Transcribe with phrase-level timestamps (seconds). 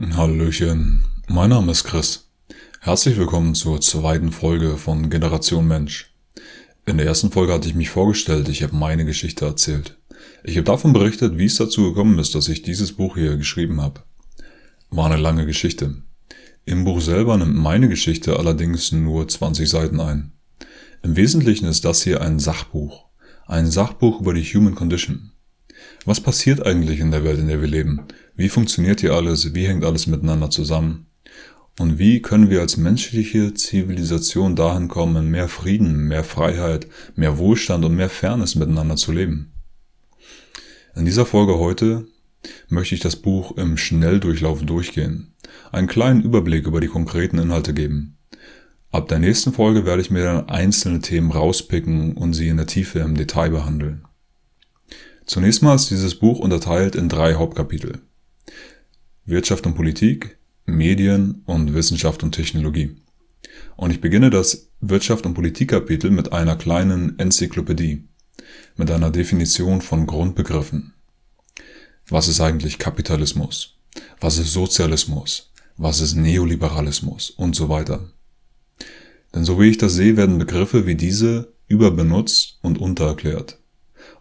[0.00, 2.28] Hallöchen, mein Name ist Chris.
[2.78, 6.14] Herzlich willkommen zur zweiten Folge von Generation Mensch.
[6.86, 9.98] In der ersten Folge hatte ich mich vorgestellt, ich habe meine Geschichte erzählt.
[10.44, 13.80] Ich habe davon berichtet, wie es dazu gekommen ist, dass ich dieses Buch hier geschrieben
[13.80, 14.04] habe.
[14.88, 15.96] War eine lange Geschichte.
[16.64, 20.30] Im Buch selber nimmt meine Geschichte allerdings nur 20 Seiten ein.
[21.02, 23.06] Im Wesentlichen ist das hier ein Sachbuch.
[23.48, 25.32] Ein Sachbuch über die Human Condition.
[26.08, 28.00] Was passiert eigentlich in der Welt, in der wir leben?
[28.34, 29.52] Wie funktioniert hier alles?
[29.52, 31.08] Wie hängt alles miteinander zusammen?
[31.78, 37.84] Und wie können wir als menschliche Zivilisation dahin kommen, mehr Frieden, mehr Freiheit, mehr Wohlstand
[37.84, 39.52] und mehr Fairness miteinander zu leben?
[40.96, 42.06] In dieser Folge heute
[42.70, 45.34] möchte ich das Buch im Schnelldurchlauf durchgehen,
[45.72, 48.16] einen kleinen Überblick über die konkreten Inhalte geben.
[48.90, 52.66] Ab der nächsten Folge werde ich mir dann einzelne Themen rauspicken und sie in der
[52.66, 54.07] Tiefe im Detail behandeln.
[55.28, 58.00] Zunächst mal ist dieses Buch unterteilt in drei Hauptkapitel.
[59.26, 62.96] Wirtschaft und Politik, Medien und Wissenschaft und Technologie.
[63.76, 68.08] Und ich beginne das Wirtschaft und Politik Kapitel mit einer kleinen Enzyklopädie,
[68.76, 70.94] mit einer Definition von Grundbegriffen.
[72.08, 73.74] Was ist eigentlich Kapitalismus?
[74.20, 75.52] Was ist Sozialismus?
[75.76, 77.28] Was ist Neoliberalismus?
[77.28, 78.10] Und so weiter.
[79.34, 83.58] Denn so wie ich das sehe, werden Begriffe wie diese überbenutzt und untererklärt.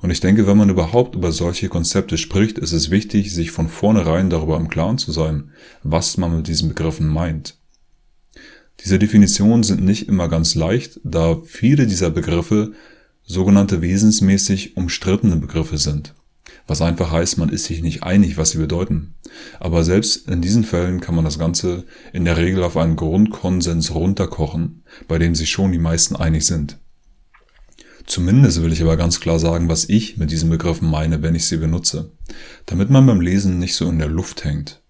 [0.02, 3.68] Und ich denke, wenn man überhaupt über solche Konzepte spricht, ist es wichtig, sich von
[3.68, 5.52] vornherein darüber im Klaren zu sein,
[5.84, 7.58] was man mit diesen Begriffen meint.
[8.86, 12.74] Diese Definitionen sind nicht immer ganz leicht, da viele dieser Begriffe
[13.24, 16.14] sogenannte wesensmäßig umstrittene Begriffe sind.
[16.68, 19.16] Was einfach heißt, man ist sich nicht einig, was sie bedeuten.
[19.60, 23.96] Aber selbst in diesen Fällen kann man das Ganze in der Regel auf einen Grundkonsens
[23.96, 26.78] runterkochen, bei dem sich schon die meisten einig sind.
[28.08, 31.46] Zumindest will ich aber ganz klar sagen, was ich mit diesen Begriffen meine, wenn ich
[31.46, 32.14] sie benutze,
[32.66, 34.82] damit man beim Lesen nicht so in der Luft hängt.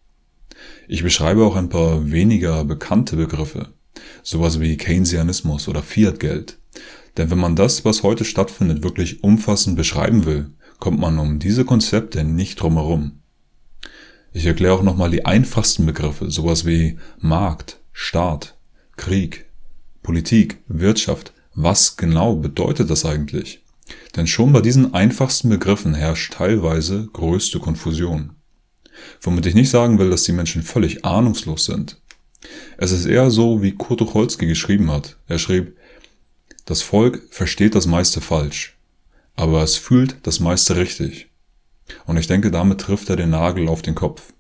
[0.88, 3.74] Ich beschreibe auch ein paar weniger bekannte Begriffe,
[4.22, 6.60] sowas wie Keynesianismus oder Fiat-Geld.
[7.18, 11.66] Denn wenn man das, was heute stattfindet, wirklich umfassend beschreiben will, kommt man um diese
[11.66, 13.24] Konzepte nicht drumherum.
[14.32, 18.60] Ich erkläre auch nochmal die einfachsten Begriffe, sowas wie Markt, Staat,
[18.96, 19.46] Krieg,
[20.04, 23.64] Politik, Wirtschaft, was genau bedeutet das eigentlich?
[24.16, 28.36] Denn schon bei diesen einfachsten Begriffen herrscht teilweise größte Konfusion.
[29.22, 32.00] Womit ich nicht sagen will, dass die Menschen völlig ahnungslos sind.
[32.78, 35.18] Es ist eher so, wie Kurt Tucholsky geschrieben hat.
[35.28, 35.76] Er schrieb,
[36.66, 38.78] das Volk versteht das meiste falsch,
[39.36, 41.32] aber es fühlt das meiste richtig.
[42.06, 44.32] Und ich denke, damit trifft er den Nagel auf den Kopf.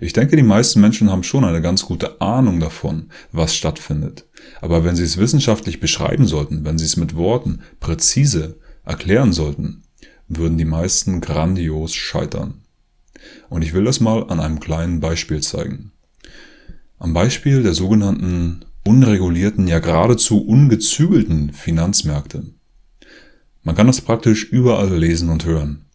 [0.00, 4.26] Ich denke, die meisten Menschen haben schon eine ganz gute Ahnung davon, was stattfindet.
[4.60, 9.82] Aber wenn sie es wissenschaftlich beschreiben sollten, wenn sie es mit Worten präzise erklären sollten,
[10.28, 12.62] würden die meisten grandios scheitern.
[13.48, 15.92] Und ich will das mal an einem kleinen Beispiel zeigen.
[16.98, 22.44] Am Beispiel der sogenannten unregulierten, ja geradezu ungezügelten Finanzmärkte.
[23.62, 25.85] Man kann das praktisch überall lesen und hören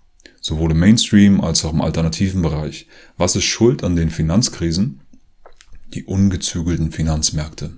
[0.42, 2.88] sowohl im Mainstream als auch im alternativen Bereich.
[3.16, 5.00] Was ist schuld an den Finanzkrisen?
[5.94, 7.72] Die ungezügelten Finanzmärkte.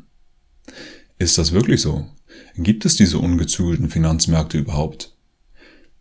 [1.19, 2.07] Ist das wirklich so?
[2.56, 5.16] Gibt es diese ungezügelten Finanzmärkte überhaupt?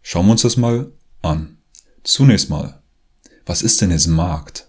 [0.00, 1.58] Schauen wir uns das mal an.
[2.04, 2.80] Zunächst mal,
[3.44, 4.68] was ist denn jetzt Markt?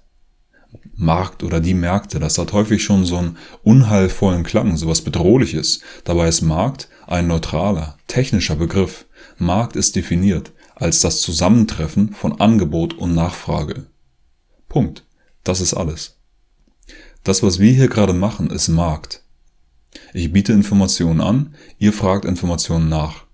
[0.95, 5.81] Markt oder die Märkte, das hat häufig schon so einen unheilvollen Klang, sowas bedrohliches.
[6.03, 9.05] Dabei ist Markt ein neutraler, technischer Begriff.
[9.37, 13.87] Markt ist definiert als das Zusammentreffen von Angebot und Nachfrage.
[14.69, 15.05] Punkt.
[15.43, 16.17] Das ist alles.
[17.23, 19.23] Das, was wir hier gerade machen, ist Markt.
[20.13, 23.25] Ich biete Informationen an, ihr fragt Informationen nach.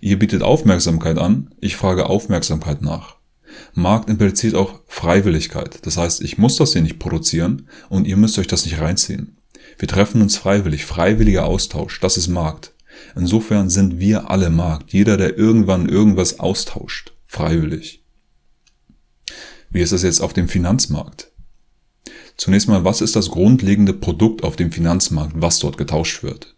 [0.00, 3.16] Ihr bietet Aufmerksamkeit an, ich frage Aufmerksamkeit nach.
[3.74, 5.86] Markt impliziert auch Freiwilligkeit.
[5.86, 9.38] Das heißt, ich muss das hier nicht produzieren und ihr müsst euch das nicht reinziehen.
[9.78, 12.72] Wir treffen uns freiwillig, freiwilliger Austausch, das ist Markt.
[13.16, 14.92] Insofern sind wir alle Markt.
[14.92, 17.12] Jeder, der irgendwann irgendwas austauscht.
[17.26, 18.04] Freiwillig.
[19.70, 21.30] Wie ist das jetzt auf dem Finanzmarkt?
[22.36, 26.54] Zunächst mal, was ist das grundlegende Produkt auf dem Finanzmarkt, was dort getauscht wird?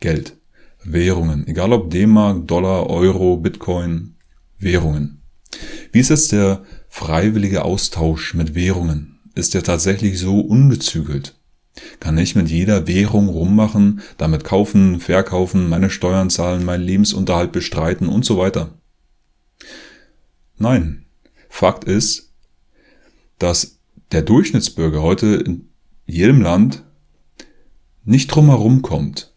[0.00, 0.36] Geld.
[0.84, 1.46] Währungen.
[1.46, 4.16] Egal ob D-Mark, Dollar, Euro, Bitcoin.
[4.58, 5.22] Währungen.
[5.90, 9.20] Wie ist jetzt der freiwillige Austausch mit Währungen?
[9.34, 11.34] Ist der tatsächlich so ungezügelt?
[12.00, 18.08] Kann ich mit jeder Währung rummachen, damit kaufen, verkaufen, meine Steuern zahlen, meinen Lebensunterhalt bestreiten
[18.08, 18.78] und so weiter.
[20.58, 21.06] Nein.
[21.48, 22.32] Fakt ist,
[23.38, 23.78] dass
[24.10, 25.68] der Durchschnittsbürger heute in
[26.06, 26.82] jedem Land
[28.04, 29.34] nicht drumherum kommt,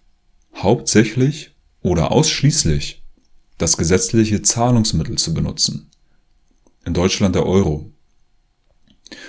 [0.56, 3.04] hauptsächlich oder ausschließlich
[3.58, 5.90] das gesetzliche Zahlungsmittel zu benutzen.
[6.84, 7.92] In Deutschland der Euro.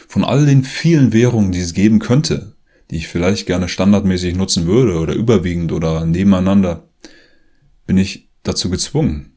[0.09, 2.56] Von all den vielen Währungen, die es geben könnte,
[2.91, 6.89] die ich vielleicht gerne standardmäßig nutzen würde oder überwiegend oder nebeneinander,
[7.87, 9.37] bin ich dazu gezwungen,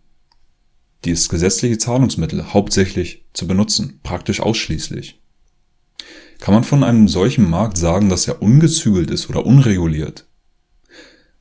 [1.06, 5.22] dieses gesetzliche Zahlungsmittel hauptsächlich zu benutzen, praktisch ausschließlich.
[6.40, 10.26] Kann man von einem solchen Markt sagen, dass er ungezügelt ist oder unreguliert?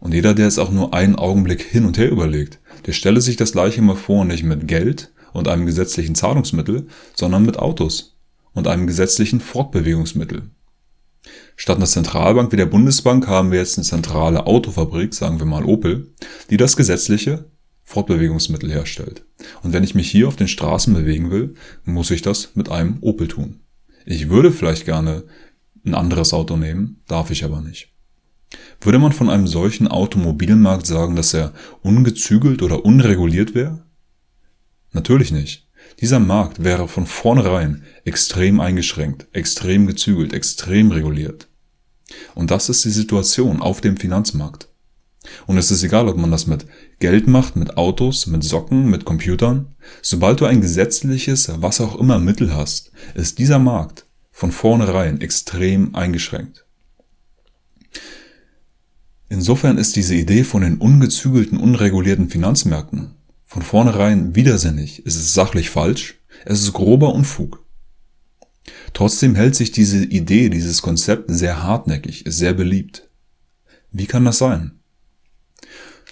[0.01, 3.37] Und jeder, der es auch nur einen Augenblick hin und her überlegt, der stelle sich
[3.37, 8.17] das gleiche mal vor, nicht mit Geld und einem gesetzlichen Zahlungsmittel, sondern mit Autos
[8.55, 10.51] und einem gesetzlichen Fortbewegungsmittel.
[11.61, 15.65] Statt einer Zentralbank wie der Bundesbank haben wir jetzt eine zentrale Autofabrik, sagen wir mal
[15.65, 16.15] Opel,
[16.51, 17.51] die das gesetzliche
[17.83, 19.25] Fortbewegungsmittel herstellt.
[19.65, 22.99] Und wenn ich mich hier auf den Straßen bewegen will, muss ich das mit einem
[23.01, 23.59] Opel tun.
[24.07, 25.25] Ich würde vielleicht gerne
[25.85, 27.93] ein anderes Auto nehmen, darf ich aber nicht.
[28.81, 31.53] Würde man von einem solchen Automobilmarkt sagen, dass er
[31.83, 33.85] ungezügelt oder unreguliert wäre?
[34.93, 35.68] Natürlich nicht.
[36.01, 41.49] Dieser Markt wäre von vornherein extrem eingeschränkt, extrem gezügelt, extrem reguliert.
[42.35, 44.69] Und das ist die Situation auf dem Finanzmarkt.
[45.47, 46.67] Und es ist egal, ob man das mit
[47.01, 49.75] Geld macht, mit Autos, mit Socken, mit Computern.
[50.01, 55.97] Sobald du ein gesetzliches, was auch immer Mittel hast, ist dieser Markt von vornherein extrem
[55.97, 56.65] eingeschränkt.
[59.29, 63.18] Insofern ist diese Idee von den ungezügelten, unregulierten Finanzmärkten
[63.49, 67.65] von vornherein widersinnig, es ist sachlich falsch, es ist grober Unfug.
[68.93, 73.09] Trotzdem hält sich diese Idee, dieses Konzept sehr hartnäckig, ist sehr beliebt.
[73.91, 74.79] Wie kann das sein?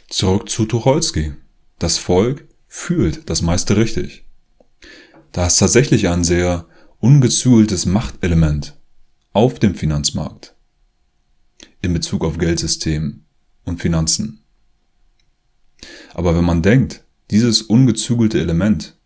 [0.08, 1.34] Zurück zu Tucholsky.
[1.78, 4.24] Das Volk fühlt das meiste richtig.
[5.32, 6.66] Da ist tatsächlich ein sehr
[7.00, 8.78] ungezügeltes Machtelement
[9.34, 10.54] auf dem Finanzmarkt
[11.82, 13.24] in Bezug auf Geldsystem
[13.64, 14.42] und Finanzen.
[16.14, 18.96] Aber wenn man denkt, dieses ungezügelte Element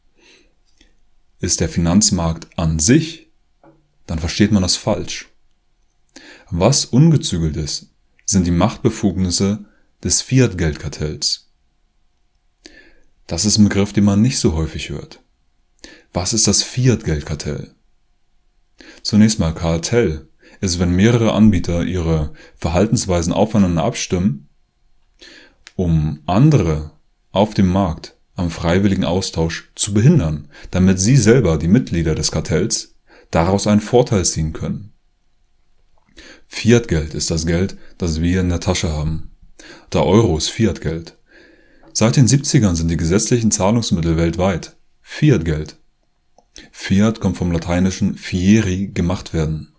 [1.41, 3.31] ist der Finanzmarkt an sich,
[4.07, 5.29] dann versteht man das falsch.
[6.51, 7.91] Was ungezügelt ist,
[8.27, 9.65] sind die Machtbefugnisse
[10.03, 11.49] des Fiat-Geldkartells.
[13.27, 15.23] Das ist ein Begriff, den man nicht so häufig hört.
[16.13, 17.75] Was ist das Fiat-Geldkartell?
[19.03, 20.29] Zunächst mal Kartell
[20.61, 24.49] ist, wenn mehrere Anbieter ihre Verhaltensweisen aufeinander abstimmen,
[25.77, 26.93] um andere
[27.33, 32.95] auf dem Markt am freiwilligen Austausch zu behindern, damit sie selber, die Mitglieder des Kartells,
[33.31, 34.93] daraus einen Vorteil ziehen können.
[36.47, 39.31] Fiat-Geld ist das Geld, das wir in der Tasche haben.
[39.93, 41.17] Der Euro ist Fiat-Geld.
[41.93, 45.77] Seit den 70ern sind die gesetzlichen Zahlungsmittel weltweit Fiat-Geld.
[46.73, 49.75] Fiat kommt vom lateinischen fieri gemacht werden.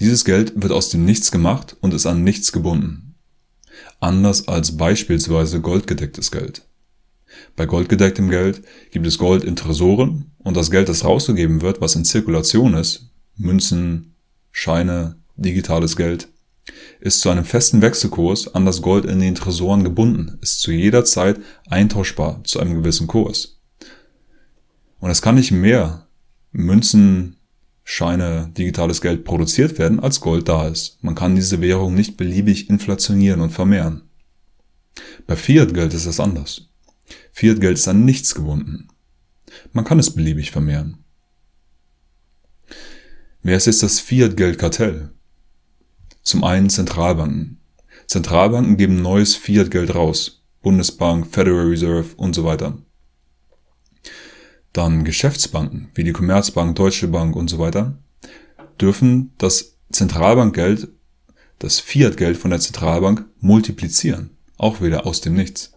[0.00, 3.07] Dieses Geld wird aus dem Nichts gemacht und ist an nichts gebunden.
[4.00, 6.62] Anders als beispielsweise goldgedecktes Geld.
[7.56, 11.94] Bei goldgedecktem Geld gibt es Gold in Tresoren und das Geld, das rausgegeben wird, was
[11.94, 14.14] in Zirkulation ist, Münzen,
[14.50, 16.28] Scheine, digitales Geld,
[17.00, 21.04] ist zu einem festen Wechselkurs an das Gold in den Tresoren gebunden, ist zu jeder
[21.04, 23.60] Zeit eintauschbar zu einem gewissen Kurs.
[25.00, 26.08] Und es kann nicht mehr
[26.52, 27.37] Münzen,
[27.90, 31.02] Scheine, digitales Geld produziert werden, als Gold da ist.
[31.02, 34.02] Man kann diese Währung nicht beliebig inflationieren und vermehren.
[35.26, 36.68] Bei Fiat-Geld ist das anders.
[37.32, 38.88] Fiat-Geld ist an nichts gebunden.
[39.72, 40.98] Man kann es beliebig vermehren.
[43.42, 45.10] Wer ist jetzt das Fiat-Geld-Kartell?
[46.22, 47.58] Zum einen Zentralbanken.
[48.06, 50.44] Zentralbanken geben neues Fiat-Geld raus.
[50.60, 52.76] Bundesbank, Federal Reserve und so weiter.
[54.78, 57.98] Dann Geschäftsbanken wie die Commerzbank, Deutsche Bank und so weiter
[58.80, 60.86] dürfen das Zentralbankgeld,
[61.58, 64.30] das Fiat-Geld von der Zentralbank multiplizieren.
[64.56, 65.72] Auch wieder aus dem Nichts.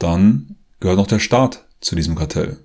[0.00, 2.58] Dann gehört noch der Staat zu diesem Kartell.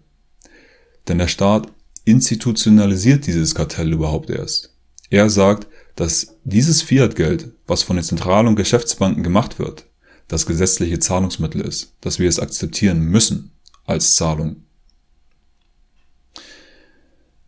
[1.08, 1.72] Denn der Staat
[2.04, 4.76] institutionalisiert dieses Kartell überhaupt erst.
[5.12, 9.86] Er sagt, dass dieses Fiat-Geld, was von den Zentral- und Geschäftsbanken gemacht wird,
[10.28, 13.53] das gesetzliche Zahlungsmittel ist, dass wir es akzeptieren müssen
[13.86, 14.64] als Zahlung.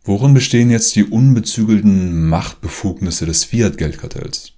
[0.04, 4.52] Worin bestehen jetzt die unbezügelten Machtbefugnisse des Fiat-Geldkartells?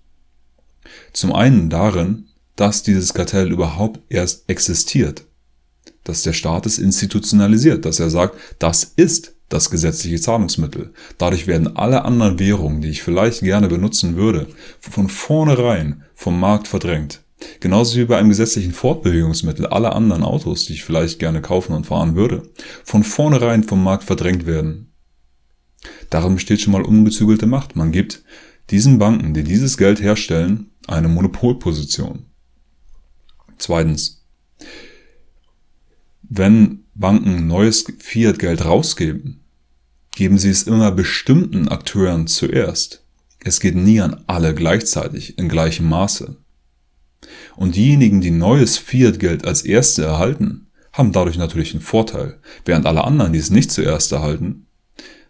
[1.15, 5.25] Zum einen darin, dass dieses Kartell überhaupt erst existiert,
[6.05, 10.93] dass der Staat es institutionalisiert, dass er sagt, das ist das gesetzliche Zahlungsmittel.
[11.17, 14.49] Dadurch werden alle anderen Währungen, die ich vielleicht gerne benutzen würde,
[14.81, 17.23] von vornherein vom Markt verdrängt.
[17.61, 21.87] Genauso wie bei einem gesetzlichen Fortbewegungsmittel alle anderen Autos, die ich vielleicht gerne kaufen und
[21.87, 22.43] fahren würde,
[22.85, 24.93] von vornherein vom Markt verdrängt werden.
[26.11, 27.77] Darin besteht schon mal ungezügelte Macht.
[27.77, 28.23] Man gibt
[28.71, 32.27] diesen Banken, die dieses Geld herstellen, eine Monopolposition.
[33.59, 34.27] Zweitens.
[36.23, 39.45] Wenn Banken neues Fiat-Geld rausgeben,
[40.15, 43.05] geben sie es immer bestimmten Akteuren zuerst.
[43.41, 46.37] Es geht nie an alle gleichzeitig in gleichem Maße.
[47.57, 53.05] Und diejenigen, die neues Fiat-Geld als erste erhalten, haben dadurch natürlich einen Vorteil, während alle
[53.05, 54.67] anderen, die es nicht zuerst erhalten,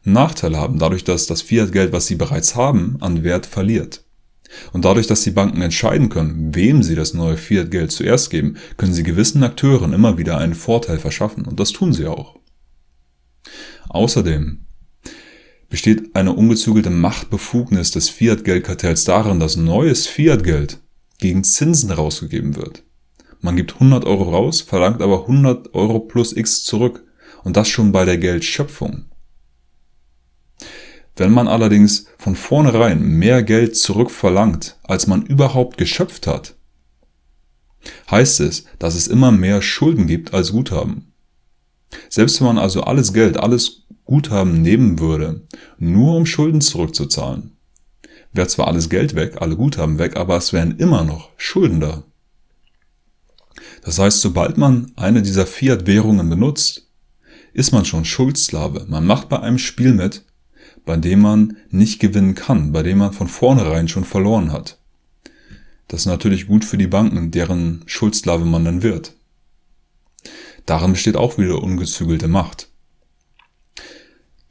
[0.04, 4.04] einen Nachteil haben, dadurch, dass das Fiat-Geld, was sie bereits haben, an Wert verliert.
[4.72, 8.94] Und dadurch, dass die Banken entscheiden können, wem sie das neue Fiat-Geld zuerst geben, können
[8.94, 11.44] sie gewissen Akteuren immer wieder einen Vorteil verschaffen.
[11.44, 12.38] Und das tun sie auch.
[13.88, 14.64] Außerdem
[15.68, 20.78] besteht eine ungezügelte Machtbefugnis des Fiat-Geldkartells darin, dass neues Fiat-Geld
[21.18, 22.82] gegen Zinsen rausgegeben wird.
[23.40, 27.04] Man gibt 100 Euro raus, verlangt aber 100 Euro plus X zurück.
[27.44, 29.06] Und das schon bei der Geldschöpfung.
[31.16, 36.56] Wenn man allerdings von vornherein mehr Geld zurückverlangt, als man überhaupt geschöpft hat,
[38.10, 41.12] heißt es, dass es immer mehr Schulden gibt als Guthaben.
[42.08, 45.46] Selbst wenn man also alles Geld, alles Guthaben nehmen würde,
[45.78, 47.56] nur um Schulden zurückzuzahlen,
[48.32, 52.04] wäre zwar alles Geld weg, alle Guthaben weg, aber es wären immer noch Schulden da.
[53.82, 56.88] Das heißt, sobald man eine dieser Fiat-Währungen benutzt,
[57.52, 58.86] ist man schon Schuldsklave.
[58.88, 60.24] Man macht bei einem Spiel mit,
[60.84, 64.78] bei dem man nicht gewinnen kann, bei dem man von vornherein schon verloren hat.
[65.88, 69.14] Das ist natürlich gut für die Banken, deren Schuldsklave man dann wird.
[70.66, 72.68] Darin besteht auch wieder ungezügelte Macht.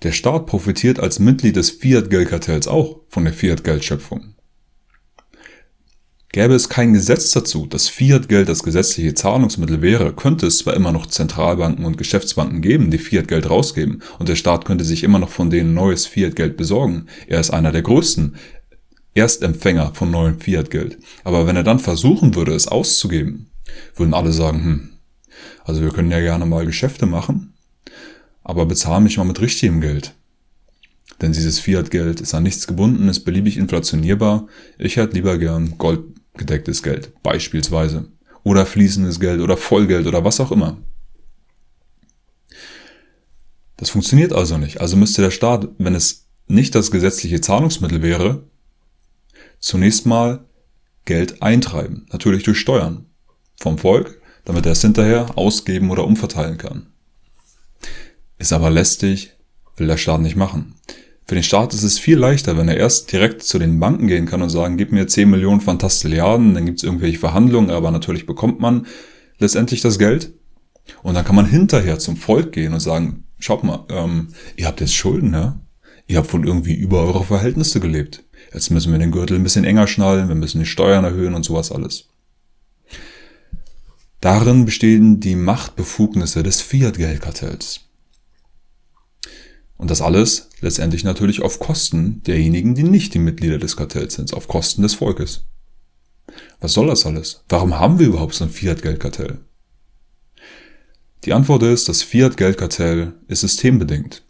[0.04, 4.36] Der Staat profitiert als Mitglied des Fiat-Geldkartells auch von der Fiat-Geldschöpfung.
[6.32, 10.92] Gäbe es kein Gesetz dazu, dass Fiat-Geld das gesetzliche Zahlungsmittel wäre, könnte es zwar immer
[10.92, 15.30] noch Zentralbanken und Geschäftsbanken geben, die Fiat-Geld rausgeben, und der Staat könnte sich immer noch
[15.30, 17.08] von denen neues Fiat-Geld besorgen.
[17.28, 18.36] Er ist einer der größten
[19.16, 21.00] Erstempfänger von neuem Fiat-Geld.
[21.24, 23.50] Aber wenn er dann versuchen würde, es auszugeben,
[23.96, 24.90] würden alle sagen, hm,
[25.64, 27.57] also wir können ja gerne mal Geschäfte machen,
[28.48, 30.14] aber bezahle mich mal mit richtigem Geld.
[31.22, 34.48] Denn dieses Fiat-Geld ist an nichts gebunden, ist beliebig inflationierbar.
[34.78, 38.08] Ich hätte lieber gern goldgedecktes Geld, beispielsweise.
[38.44, 40.78] Oder fließendes Geld oder Vollgeld oder was auch immer.
[43.76, 44.80] Das funktioniert also nicht.
[44.80, 48.44] Also müsste der Staat, wenn es nicht das gesetzliche Zahlungsmittel wäre,
[49.60, 50.46] zunächst mal
[51.04, 52.06] Geld eintreiben.
[52.14, 53.08] Natürlich durch Steuern.
[53.60, 56.88] Vom Volk, damit er es hinterher ausgeben oder umverteilen kann.
[58.38, 59.34] Ist aber lästig,
[59.76, 60.76] will der Staat nicht machen.
[61.26, 64.26] Für den Staat ist es viel leichter, wenn er erst direkt zu den Banken gehen
[64.26, 68.26] kann und sagen, gib mir 10 Millionen Fantastilliarden, dann gibt es irgendwelche Verhandlungen, aber natürlich
[68.26, 68.88] bekommt man
[69.38, 70.32] letztendlich das Geld.
[71.04, 74.80] Und dann kann man hinterher zum Volk gehen und sagen, schaut mal, ähm, ihr habt
[74.80, 75.60] jetzt Schulden, ja?
[76.08, 78.24] Ihr habt wohl irgendwie über eure Verhältnisse gelebt.
[78.54, 81.44] Jetzt müssen wir den Gürtel ein bisschen enger schnallen, wir müssen die Steuern erhöhen und
[81.44, 82.06] sowas alles.
[84.22, 87.87] Darin bestehen die Machtbefugnisse des Fiat-Geldkartells.
[89.78, 94.34] Und das alles letztendlich natürlich auf Kosten derjenigen, die nicht die Mitglieder des Kartells sind,
[94.34, 95.46] auf Kosten des Volkes.
[96.60, 97.44] Was soll das alles?
[97.48, 99.40] Warum haben wir überhaupt so ein Fiat-Geldkartell?
[101.26, 104.24] Die Antwort ist, das Fiat-Geldkartell ist systembedingt.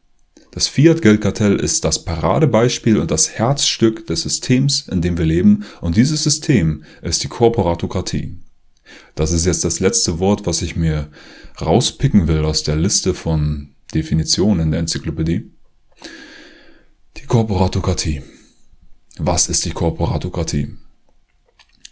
[0.52, 5.96] Das Fiat-Geldkartell ist das Paradebeispiel und das Herzstück des Systems, in dem wir leben, und
[5.96, 8.40] dieses System ist die Korporatokratie.
[9.16, 11.10] Das ist jetzt das letzte Wort, was ich mir
[11.62, 15.52] rauspicken will aus der Liste von Definition in der Enzyklopädie.
[17.18, 18.22] Die Korporatokratie.
[19.18, 20.76] Was ist die Korporatokratie?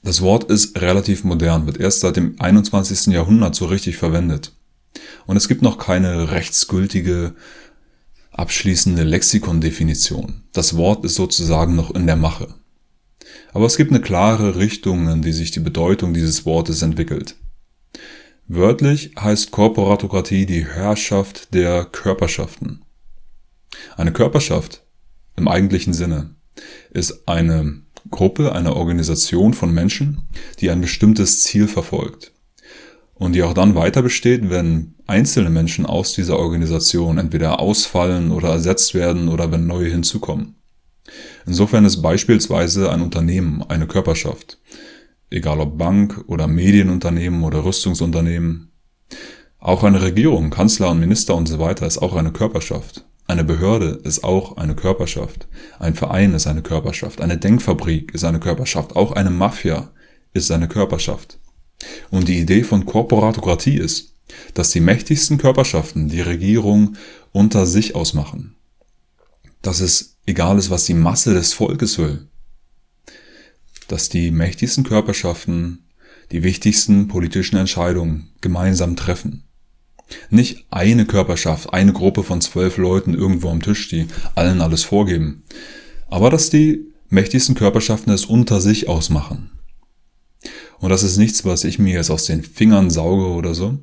[0.04, 3.08] Das Wort ist relativ modern, wird erst seit dem 21.
[3.08, 4.56] Jahrhundert so richtig verwendet.
[5.26, 7.34] Und es gibt noch keine rechtsgültige,
[8.32, 10.44] abschließende Lexikondefinition.
[10.54, 12.54] Das Wort ist sozusagen noch in der Mache.
[13.52, 17.36] Aber es gibt eine klare Richtung, in die sich die Bedeutung dieses Wortes entwickelt.
[18.48, 22.84] Wörtlich heißt Korporatokratie die Herrschaft der Körperschaften.
[23.98, 24.84] Eine Körperschaft
[25.36, 26.36] im eigentlichen Sinne
[26.92, 30.22] ist eine Gruppe, eine Organisation von Menschen,
[30.60, 32.34] die ein bestimmtes Ziel verfolgt
[33.16, 38.50] und die auch dann weiter besteht, wenn einzelne Menschen aus dieser Organisation entweder ausfallen oder
[38.50, 40.54] ersetzt werden oder wenn neue hinzukommen.
[41.48, 44.60] Insofern ist beispielsweise ein Unternehmen eine Körperschaft
[45.30, 48.72] egal ob Bank oder Medienunternehmen oder Rüstungsunternehmen.
[49.60, 53.06] Auch eine Regierung, Kanzler und Minister und so weiter ist auch eine Körperschaft.
[53.28, 55.48] Eine Behörde ist auch eine Körperschaft.
[55.80, 57.22] Ein Verein ist eine Körperschaft.
[57.22, 58.96] Eine Denkfabrik ist eine Körperschaft.
[58.96, 59.92] Auch eine Mafia
[60.34, 61.40] ist eine Körperschaft.
[62.12, 64.14] Und die Idee von Korporatokratie ist,
[64.54, 66.96] dass die mächtigsten Körperschaften die Regierung
[67.32, 68.56] unter sich ausmachen.
[69.64, 72.28] Dass es egal ist, was die Masse des Volkes will
[73.88, 75.86] dass die mächtigsten Körperschaften
[76.32, 79.44] die wichtigsten politischen Entscheidungen gemeinsam treffen.
[80.30, 85.44] Nicht eine Körperschaft, eine Gruppe von zwölf Leuten irgendwo am Tisch, die allen alles vorgeben.
[86.10, 89.52] Aber dass die mächtigsten Körperschaften es unter sich ausmachen.
[90.80, 93.80] Und das ist nichts, was ich mir jetzt aus den Fingern sauge oder so.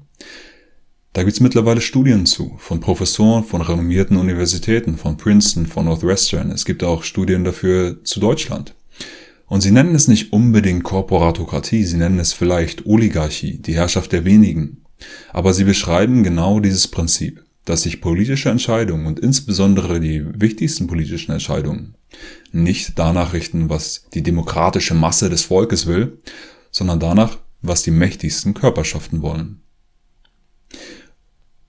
[1.12, 6.50] Da gibt's mittlerweile Studien zu, von Professoren, von renommierten Universitäten, von Princeton, von Northwestern.
[6.50, 8.74] Es gibt auch Studien dafür zu Deutschland.
[9.52, 14.24] Und sie nennen es nicht unbedingt Korporatokratie, sie nennen es vielleicht Oligarchie, die Herrschaft der
[14.24, 14.86] wenigen.
[15.30, 21.32] Aber sie beschreiben genau dieses Prinzip, dass sich politische Entscheidungen und insbesondere die wichtigsten politischen
[21.32, 21.96] Entscheidungen
[22.50, 26.16] nicht danach richten, was die demokratische Masse des Volkes will,
[26.70, 29.60] sondern danach, was die mächtigsten Körperschaften wollen.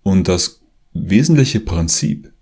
[0.04, 0.62] Und das
[0.94, 2.33] wesentliche Prinzip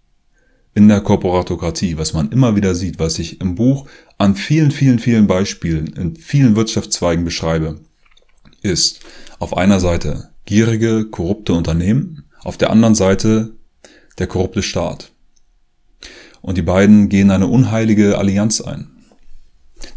[0.74, 3.88] in der Korporatokratie, was man immer wieder sieht, was ich im Buch
[4.18, 7.82] an vielen, vielen, vielen Beispielen in vielen Wirtschaftszweigen beschreibe,
[8.62, 9.02] ist
[9.40, 13.56] auf einer Seite gierige, korrupte Unternehmen, auf der anderen Seite
[14.18, 15.12] der korrupte Staat.
[16.42, 18.90] Und die beiden gehen eine unheilige Allianz ein.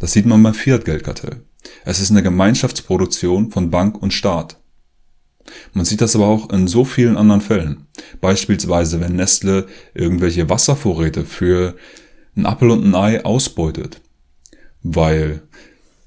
[0.01, 1.43] Das sieht man beim Fiat-Geldkartell.
[1.85, 4.59] Es ist eine Gemeinschaftsproduktion von Bank und Staat.
[5.73, 7.87] Man sieht das aber auch in so vielen anderen Fällen.
[8.21, 11.77] Beispielsweise, wenn Nestle irgendwelche Wasservorräte für
[12.37, 14.01] ein Apfel und ein Ei ausbeutet,
[14.83, 15.43] weil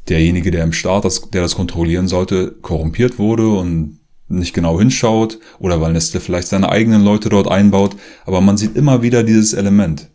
[0.10, 5.40] derjenige, der im Staat, das, der das kontrollieren sollte, korrumpiert wurde und nicht genau hinschaut
[5.60, 7.96] oder weil Nestle vielleicht seine eigenen Leute dort einbaut.
[8.26, 10.10] Aber man sieht immer wieder dieses Element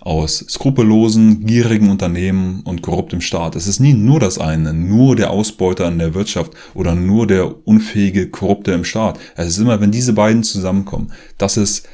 [0.00, 3.56] aus skrupellosen, gierigen Unternehmen und korruptem Staat.
[3.56, 7.66] Es ist nie nur das eine, nur der Ausbeuter in der Wirtschaft oder nur der
[7.66, 9.18] unfähige Korrupte im Staat.
[9.36, 11.88] Es ist immer, wenn diese beiden zusammenkommen, das ist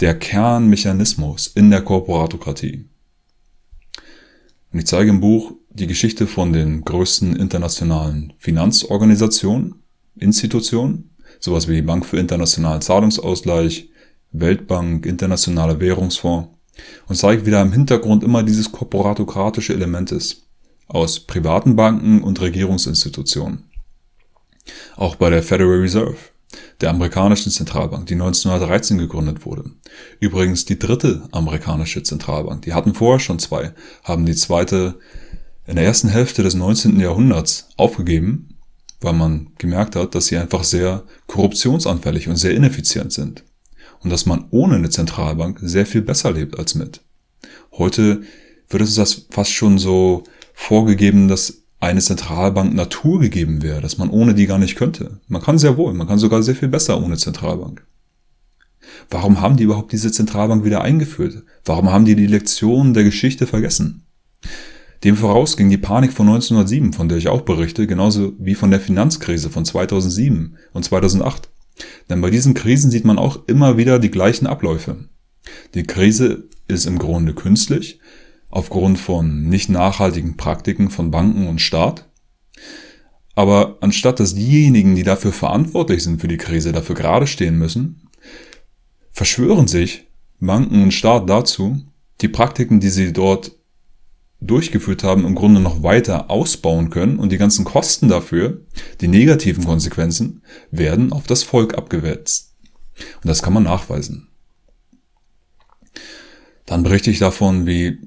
[0.00, 2.84] der Kernmechanismus in der Korporatokratie.
[4.72, 9.76] Und ich zeige im Buch die Geschichte von den größten internationalen Finanzorganisationen,
[10.16, 11.10] Institutionen,
[11.40, 13.88] sowas wie die Bank für internationalen Zahlungsausgleich,
[14.32, 16.48] Weltbank, Internationaler Währungsfonds,
[17.06, 20.42] und zeigt wieder im Hintergrund immer dieses korporatokratische Element ist,
[20.86, 23.70] aus privaten Banken und Regierungsinstitutionen.
[24.96, 26.16] Auch bei der Federal Reserve,
[26.80, 29.64] der amerikanischen Zentralbank, die 1913 gegründet wurde.
[30.20, 32.62] Übrigens die dritte amerikanische Zentralbank.
[32.62, 33.72] Die hatten vorher schon zwei,
[34.02, 34.98] haben die zweite
[35.66, 37.00] in der ersten Hälfte des 19.
[37.00, 38.58] Jahrhunderts aufgegeben,
[39.00, 43.44] weil man gemerkt hat, dass sie einfach sehr korruptionsanfällig und sehr ineffizient sind
[44.04, 47.00] und dass man ohne eine Zentralbank sehr viel besser lebt als mit.
[47.72, 48.22] Heute
[48.68, 54.10] wird es das fast schon so vorgegeben, dass eine Zentralbank Natur gegeben wäre, dass man
[54.10, 55.20] ohne die gar nicht könnte.
[55.28, 57.84] Man kann sehr wohl, man kann sogar sehr viel besser ohne Zentralbank.
[59.10, 61.42] Warum haben die überhaupt diese Zentralbank wieder eingeführt?
[61.64, 64.04] Warum haben die die Lektionen der Geschichte vergessen?
[65.02, 68.70] Dem voraus ging die Panik von 1907, von der ich auch berichte, genauso wie von
[68.70, 71.50] der Finanzkrise von 2007 und 2008.
[72.08, 75.08] Denn bei diesen Krisen sieht man auch immer wieder die gleichen Abläufe.
[75.74, 78.00] Die Krise ist im Grunde künstlich,
[78.50, 82.08] aufgrund von nicht nachhaltigen Praktiken von Banken und Staat.
[83.34, 88.08] Aber anstatt dass diejenigen, die dafür verantwortlich sind für die Krise, dafür gerade stehen müssen,
[89.10, 90.06] verschwören sich
[90.38, 91.80] Banken und Staat dazu,
[92.20, 93.52] die Praktiken, die sie dort
[94.46, 98.62] durchgeführt haben, im Grunde noch weiter ausbauen können und die ganzen Kosten dafür,
[99.00, 102.54] die negativen Konsequenzen, werden auf das Volk abgewälzt.
[103.22, 104.28] Und das kann man nachweisen.
[106.66, 107.98] Dann berichte ich davon, wie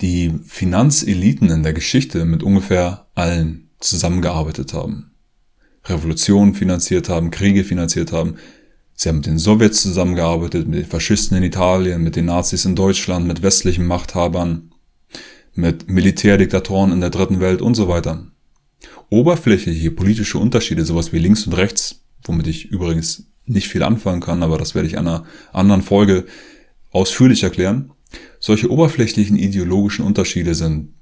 [0.00, 5.12] die Finanzeliten in der Geschichte mit ungefähr allen zusammengearbeitet haben.
[5.84, 8.36] Revolutionen finanziert haben, Kriege finanziert haben.
[8.94, 12.74] Sie haben mit den Sowjets zusammengearbeitet, mit den Faschisten in Italien, mit den Nazis in
[12.74, 14.67] Deutschland, mit westlichen Machthabern
[15.58, 18.26] mit Militärdiktatoren in der dritten Welt und so weiter.
[19.10, 24.42] Oberflächliche politische Unterschiede, sowas wie links und rechts, womit ich übrigens nicht viel anfangen kann,
[24.42, 26.26] aber das werde ich in einer anderen Folge
[26.90, 27.90] ausführlich erklären.
[28.38, 30.94] Solche oberflächlichen ideologischen Unterschiede sind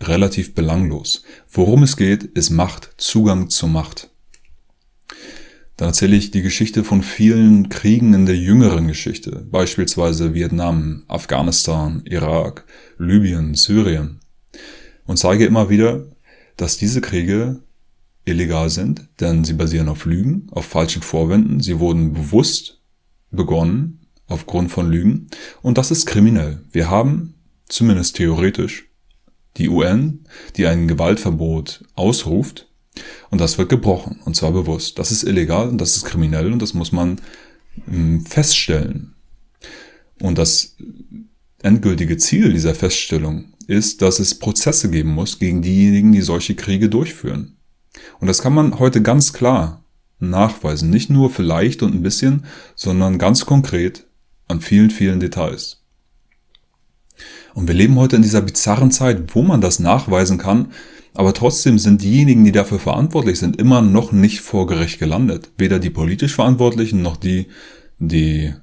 [0.00, 1.22] relativ belanglos.
[1.50, 4.11] Worum es geht, ist Macht, Zugang zur Macht.
[5.76, 12.02] Dann erzähle ich die Geschichte von vielen Kriegen in der jüngeren Geschichte, beispielsweise Vietnam, Afghanistan,
[12.04, 12.66] Irak,
[12.98, 14.20] Libyen, Syrien,
[15.06, 16.06] und zeige immer wieder,
[16.56, 17.60] dass diese Kriege
[18.24, 22.80] illegal sind, denn sie basieren auf Lügen, auf falschen Vorwänden, sie wurden bewusst
[23.30, 25.28] begonnen aufgrund von Lügen.
[25.62, 26.62] Und das ist kriminell.
[26.70, 27.34] Wir haben,
[27.68, 28.88] zumindest theoretisch,
[29.56, 30.24] die UN,
[30.56, 32.68] die ein Gewaltverbot ausruft,
[33.30, 34.98] und das wird gebrochen, und zwar bewusst.
[34.98, 37.20] Das ist illegal und das ist kriminell und das muss man
[37.86, 39.14] hm, feststellen.
[40.20, 40.76] Und das
[41.62, 46.88] endgültige Ziel dieser Feststellung ist, dass es Prozesse geben muss gegen diejenigen, die solche Kriege
[46.88, 47.56] durchführen.
[48.20, 49.84] Und das kann man heute ganz klar
[50.18, 50.90] nachweisen.
[50.90, 54.06] Nicht nur vielleicht und ein bisschen, sondern ganz konkret
[54.48, 55.82] an vielen, vielen Details.
[57.54, 60.72] Und wir leben heute in dieser bizarren Zeit, wo man das nachweisen kann,
[61.14, 65.50] aber trotzdem sind diejenigen, die dafür verantwortlich sind, immer noch nicht vor Gericht gelandet.
[65.58, 67.48] Weder die politisch Verantwortlichen noch die,
[67.98, 68.54] die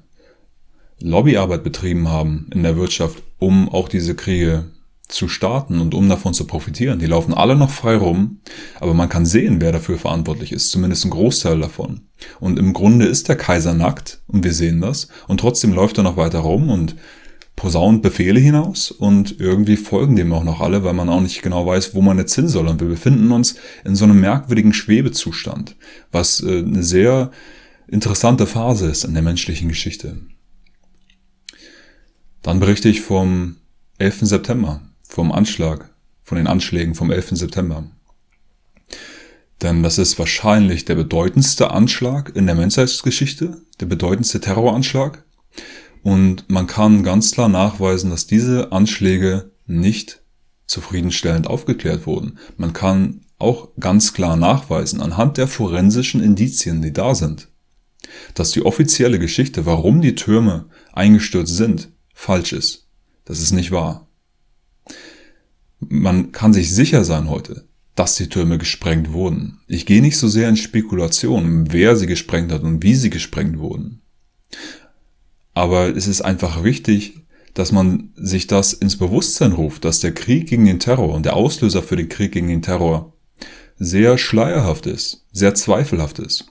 [1.00, 4.66] Lobbyarbeit betrieben haben in der Wirtschaft, um auch diese Kriege
[5.08, 6.98] zu starten und um davon zu profitieren.
[6.98, 8.40] Die laufen alle noch frei rum,
[8.78, 12.02] aber man kann sehen, wer dafür verantwortlich ist, zumindest ein Großteil davon.
[12.38, 16.04] Und im Grunde ist der Kaiser nackt und wir sehen das und trotzdem läuft er
[16.04, 16.96] noch weiter rum und
[17.60, 21.66] posaunt Befehle hinaus und irgendwie folgen dem auch noch alle, weil man auch nicht genau
[21.66, 22.66] weiß, wo man jetzt hin soll.
[22.66, 25.76] Und wir befinden uns in so einem merkwürdigen Schwebezustand,
[26.10, 27.30] was äh, eine sehr
[27.86, 30.16] interessante Phase ist in der menschlichen Geschichte.
[32.40, 33.56] Dann berichte ich vom
[33.98, 34.20] 11.
[34.22, 35.90] September, vom Anschlag,
[36.22, 37.32] von den Anschlägen vom 11.
[37.32, 37.84] September.
[39.60, 45.24] Denn das ist wahrscheinlich der bedeutendste Anschlag in der Menschheitsgeschichte, der bedeutendste Terroranschlag.
[46.02, 50.22] Und man kann ganz klar nachweisen, dass diese Anschläge nicht
[50.66, 52.38] zufriedenstellend aufgeklärt wurden.
[52.56, 57.48] Man kann auch ganz klar nachweisen, anhand der forensischen Indizien, die da sind,
[58.34, 62.86] dass die offizielle Geschichte, warum die Türme eingestürzt sind, falsch ist.
[63.24, 64.08] Das ist nicht wahr.
[65.80, 69.60] Man kann sich sicher sein heute, dass die Türme gesprengt wurden.
[69.66, 73.58] Ich gehe nicht so sehr in Spekulationen, wer sie gesprengt hat und wie sie gesprengt
[73.58, 73.99] wurden.
[75.54, 77.20] Aber es ist einfach wichtig,
[77.54, 81.34] dass man sich das ins Bewusstsein ruft, dass der Krieg gegen den Terror und der
[81.34, 83.12] Auslöser für den Krieg gegen den Terror
[83.78, 86.46] sehr schleierhaft ist, sehr zweifelhaft ist.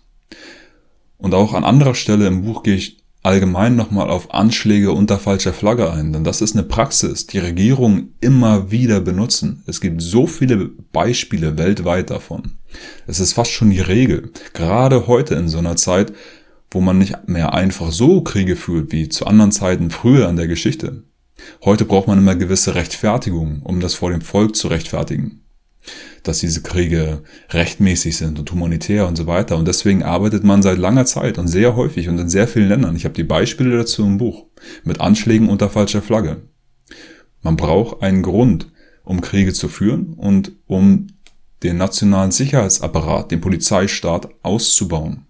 [1.17, 5.53] Und auch an anderer Stelle im Buch gehe ich allgemein nochmal auf Anschläge unter falscher
[5.53, 9.63] Flagge ein, denn das ist eine Praxis, die Regierungen immer wieder benutzen.
[9.67, 12.57] Es gibt so viele Beispiele weltweit davon.
[13.07, 14.31] Es ist fast schon die Regel.
[14.53, 16.13] Gerade heute in so einer Zeit,
[16.71, 20.47] wo man nicht mehr einfach so Kriege führt wie zu anderen Zeiten früher in der
[20.47, 21.03] Geschichte.
[21.63, 25.41] Heute braucht man immer gewisse Rechtfertigungen, um das vor dem Volk zu rechtfertigen
[26.23, 29.57] dass diese Kriege rechtmäßig sind und humanitär und so weiter.
[29.57, 32.95] Und deswegen arbeitet man seit langer Zeit und sehr häufig und in sehr vielen Ländern.
[32.95, 34.45] Ich habe die Beispiele dazu im Buch
[34.83, 36.43] mit Anschlägen unter falscher Flagge.
[37.41, 38.69] Man braucht einen Grund,
[39.03, 41.07] um Kriege zu führen und um
[41.63, 45.25] den nationalen Sicherheitsapparat, den Polizeistaat auszubauen.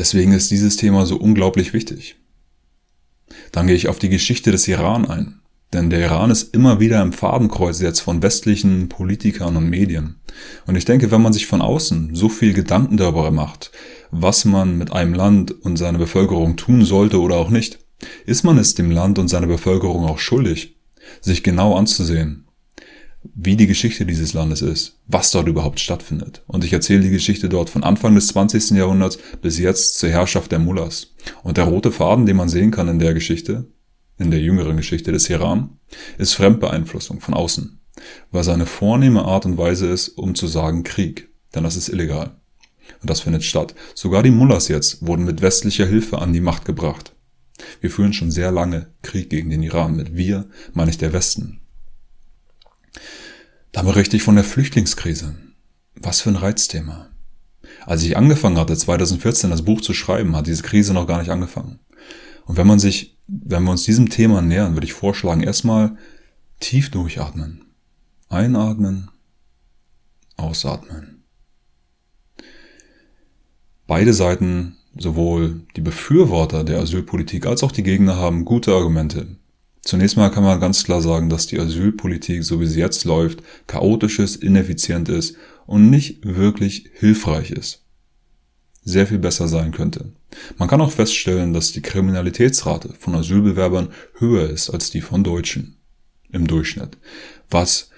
[0.00, 2.16] Deswegen ist dieses Thema so unglaublich wichtig.
[3.52, 5.42] Dann gehe ich auf die Geschichte des Iran ein.
[5.74, 10.16] Denn der Iran ist immer wieder im Fadenkreuz jetzt von westlichen Politikern und Medien.
[10.66, 13.72] Und ich denke, wenn man sich von außen so viel Gedanken darüber macht,
[14.10, 17.78] was man mit einem Land und seiner Bevölkerung tun sollte oder auch nicht,
[18.24, 20.78] ist man es dem Land und seiner Bevölkerung auch schuldig,
[21.20, 22.46] sich genau anzusehen,
[23.22, 26.42] wie die Geschichte dieses Landes ist, was dort überhaupt stattfindet.
[26.46, 28.70] Und ich erzähle die Geschichte dort von Anfang des 20.
[28.70, 31.14] Jahrhunderts bis jetzt zur Herrschaft der Mullahs.
[31.42, 33.70] Und der rote Faden, den man sehen kann in der Geschichte,
[34.18, 35.78] in der jüngeren Geschichte des Iran,
[36.18, 37.80] ist Fremdbeeinflussung von außen,
[38.30, 42.40] weil seine vornehme Art und Weise ist, um zu sagen Krieg, denn das ist illegal.
[43.00, 43.74] Und das findet statt.
[43.94, 47.14] Sogar die Mullahs jetzt wurden mit westlicher Hilfe an die Macht gebracht.
[47.80, 49.96] Wir führen schon sehr lange Krieg gegen den Iran.
[49.96, 51.59] Mit wir meine ich der Westen.
[53.72, 55.34] Da berichte ich von der Flüchtlingskrise.
[55.94, 57.08] Was für ein Reizthema.
[57.86, 61.30] Als ich angefangen hatte, 2014 das Buch zu schreiben, hat diese Krise noch gar nicht
[61.30, 61.78] angefangen.
[62.46, 65.96] Und wenn man sich wenn wir uns diesem Thema nähern, würde ich vorschlagen, erstmal
[66.58, 67.64] tief durchatmen.
[68.28, 69.10] Einatmen,
[70.36, 71.22] ausatmen.
[73.86, 79.36] Beide Seiten, sowohl die Befürworter der Asylpolitik als auch die Gegner, haben gute Argumente.
[79.82, 83.42] Zunächst mal kann man ganz klar sagen, dass die Asylpolitik, so wie sie jetzt läuft,
[83.66, 87.84] chaotisch ist, ineffizient ist und nicht wirklich hilfreich ist.
[88.82, 90.12] Sehr viel besser sein könnte.
[90.58, 93.88] Man kann auch feststellen, dass die Kriminalitätsrate von Asylbewerbern
[94.18, 95.76] höher ist als die von Deutschen
[96.32, 96.98] im Durchschnitt.
[97.50, 97.90] Was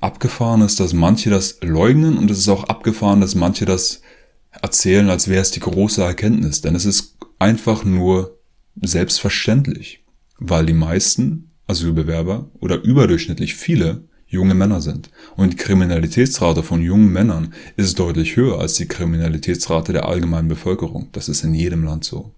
[0.00, 4.02] abgefahren ist, dass manche das leugnen und es ist auch abgefahren, dass manche das
[4.50, 6.60] erzählen, als wäre es die große Erkenntnis.
[6.60, 8.38] Denn es ist einfach nur
[8.80, 10.04] selbstverständlich,
[10.38, 15.10] weil die meisten Asylbewerber oder überdurchschnittlich viele junge Männer sind.
[15.36, 21.08] Und die Kriminalitätsrate von jungen Männern ist deutlich höher als die Kriminalitätsrate der allgemeinen Bevölkerung.
[21.12, 22.34] Das ist in jedem Land so.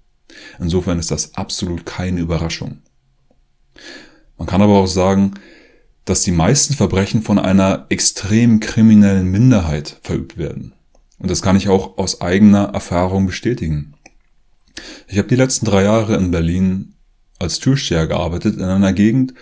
[0.58, 2.78] Insofern ist das absolut keine Überraschung.
[4.38, 5.34] Man kann aber auch sagen,
[6.04, 10.72] dass die meisten Verbrechen von einer extrem kriminellen Minderheit verübt werden.
[11.18, 13.94] Und das kann ich auch aus eigener Erfahrung bestätigen.
[15.08, 16.94] Ich habe die letzten drei Jahre in Berlin
[17.40, 19.34] als Türsteher gearbeitet in einer Gegend,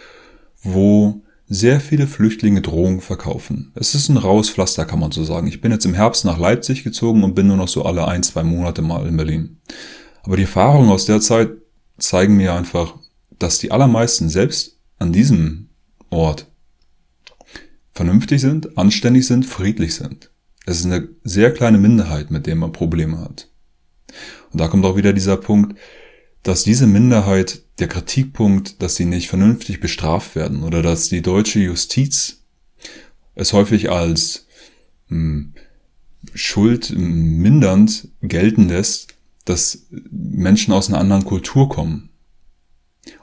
[0.63, 3.73] wo sehr viele Flüchtlinge Drohungen verkaufen.
[3.75, 5.47] Es ist ein raues Pflaster, kann man so sagen.
[5.47, 8.23] Ich bin jetzt im Herbst nach Leipzig gezogen und bin nur noch so alle ein,
[8.23, 9.59] zwei Monate mal in Berlin.
[10.23, 11.51] Aber die Erfahrungen aus der Zeit
[11.99, 12.95] zeigen mir einfach,
[13.39, 15.71] dass die allermeisten selbst an diesem
[16.11, 16.47] Ort
[17.93, 20.31] vernünftig sind, anständig sind, friedlich sind.
[20.67, 23.49] Es ist eine sehr kleine Minderheit, mit der man Probleme hat.
[24.53, 25.79] Und da kommt auch wieder dieser Punkt,
[26.43, 31.61] dass diese Minderheit der Kritikpunkt, dass sie nicht vernünftig bestraft werden oder dass die deutsche
[31.61, 32.43] Justiz
[33.35, 34.47] es häufig als
[35.09, 35.55] hm,
[36.35, 39.15] Schuld mindernd gelten lässt,
[39.45, 42.11] dass Menschen aus einer anderen Kultur kommen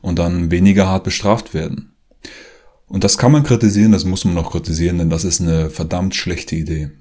[0.02, 1.94] und dann weniger hart bestraft werden.
[2.88, 6.15] Und das kann man kritisieren, das muss man auch kritisieren, denn das ist eine verdammt
[6.15, 6.91] schlechte Idee.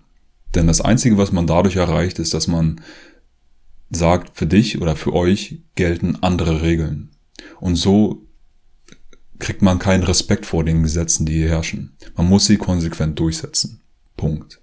[0.54, 2.80] Denn das Einzige, was man dadurch erreicht, ist, dass man
[3.90, 7.13] sagt, für dich oder für euch gelten andere Regeln.
[7.60, 8.26] Und so
[9.38, 11.96] kriegt man keinen Respekt vor den Gesetzen, die hier herrschen.
[12.16, 13.80] Man muss sie konsequent durchsetzen.
[14.16, 14.60] Punkt.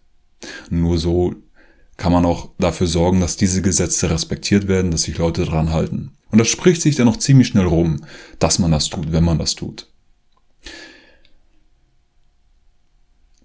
[0.70, 1.36] Nur so
[1.98, 6.14] kann man auch dafür sorgen, dass diese Gesetze respektiert werden, dass sich Leute dran halten.
[6.32, 8.04] Und das spricht sich dann auch ziemlich schnell rum,
[8.40, 9.88] dass man das tut, wenn man das tut.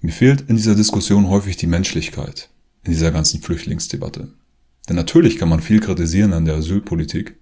[0.00, 2.48] Mir fehlt in dieser Diskussion häufig die Menschlichkeit,
[2.84, 4.32] in dieser ganzen Flüchtlingsdebatte.
[4.88, 7.36] Denn natürlich kann man viel kritisieren an der Asylpolitik.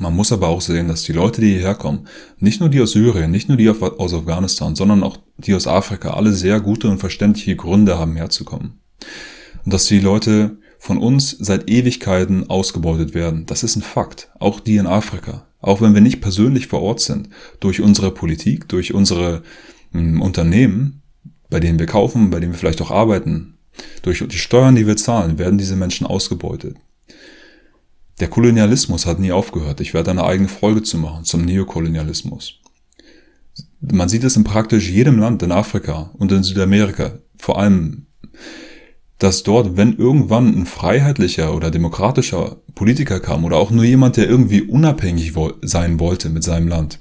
[0.00, 2.08] Man muss aber auch sehen, dass die Leute, die hierher kommen,
[2.38, 6.14] nicht nur die aus Syrien, nicht nur die aus Afghanistan, sondern auch die aus Afrika,
[6.14, 8.80] alle sehr gute und verständliche Gründe haben, herzukommen.
[9.62, 14.30] Und dass die Leute von uns seit Ewigkeiten ausgebeutet werden, das ist ein Fakt.
[14.38, 15.46] Auch die in Afrika.
[15.60, 17.28] Auch wenn wir nicht persönlich vor Ort sind,
[17.60, 19.42] durch unsere Politik, durch unsere
[19.92, 21.02] mh, hm, Unternehmen,
[21.50, 23.58] bei denen wir kaufen, bei denen wir vielleicht auch arbeiten,
[24.00, 26.76] durch die Steuern, die wir zahlen, werden diese Menschen ausgebeutet.
[28.20, 29.80] Der Kolonialismus hat nie aufgehört.
[29.80, 32.60] Ich werde eine eigene Folge zu machen zum Neokolonialismus.
[33.80, 38.06] Man sieht es in praktisch jedem Land in Afrika und in Südamerika, vor allem,
[39.18, 44.28] dass dort, wenn irgendwann ein freiheitlicher oder demokratischer Politiker kam oder auch nur jemand, der
[44.28, 47.00] irgendwie unabhängig sein wollte mit seinem Land,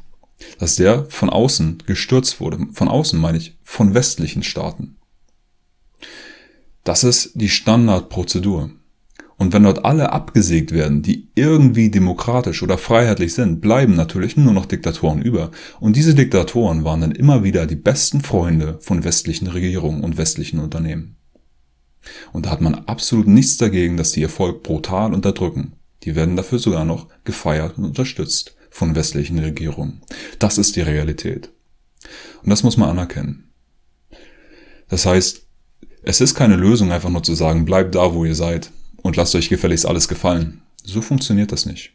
[0.58, 2.60] dass der von außen gestürzt wurde.
[2.71, 4.95] Von außen meine ich, von westlichen Staaten.
[6.86, 8.71] Das ist die Standardprozedur.
[9.39, 14.52] Und wenn dort alle abgesägt werden, die irgendwie demokratisch oder freiheitlich sind, bleiben natürlich nur
[14.52, 15.52] noch Diktatoren über.
[15.80, 20.60] Und diese Diktatoren waren dann immer wieder die besten Freunde von westlichen Regierungen und westlichen
[20.60, 21.15] Unternehmen.
[22.34, 25.71] Und da hat man absolut nichts dagegen, dass die ihr Volk brutal unterdrücken.
[26.04, 30.02] Die werden dafür sogar noch gefeiert und unterstützt von westlichen Regierungen.
[30.39, 31.49] Das ist die Realität.
[32.43, 33.52] Und das muss man anerkennen.
[34.89, 35.45] Das heißt,
[36.04, 38.71] es ist keine Lösung, einfach nur zu sagen, bleibt da, wo ihr seid
[39.10, 40.62] und lasst euch gefälligst alles gefallen.
[40.84, 41.93] So funktioniert das nicht.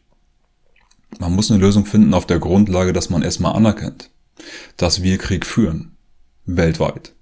[1.17, 4.09] Man muss eine Lösung finden auf der Grundlage, dass man erstmal anerkennt,
[4.75, 5.95] dass wir Krieg führen.
[6.45, 7.13] Weltweit.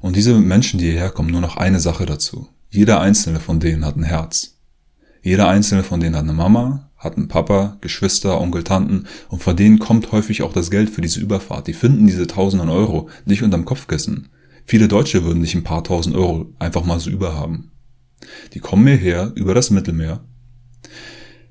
[0.00, 2.48] Und diese Menschen, die hierher kommen, nur noch eine Sache dazu.
[2.70, 4.56] Jeder einzelne von denen hat ein Herz.
[5.22, 9.56] Jeder einzelne von denen hat eine Mama, hat einen Papa, Geschwister, Onkel, Tanten und von
[9.56, 11.68] denen kommt häufig auch das Geld für diese Überfahrt.
[11.68, 14.28] Die finden diese tausenden Euro nicht unterm Kopfkissen.
[14.64, 17.70] Viele Deutsche würden nicht ein paar tausend Euro einfach mal so überhaben.
[18.54, 20.24] Die kommen hierher über das Mittelmeer,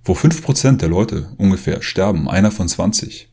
[0.04, 3.30] wo fünf Prozent der Leute ungefähr sterben, einer von 20.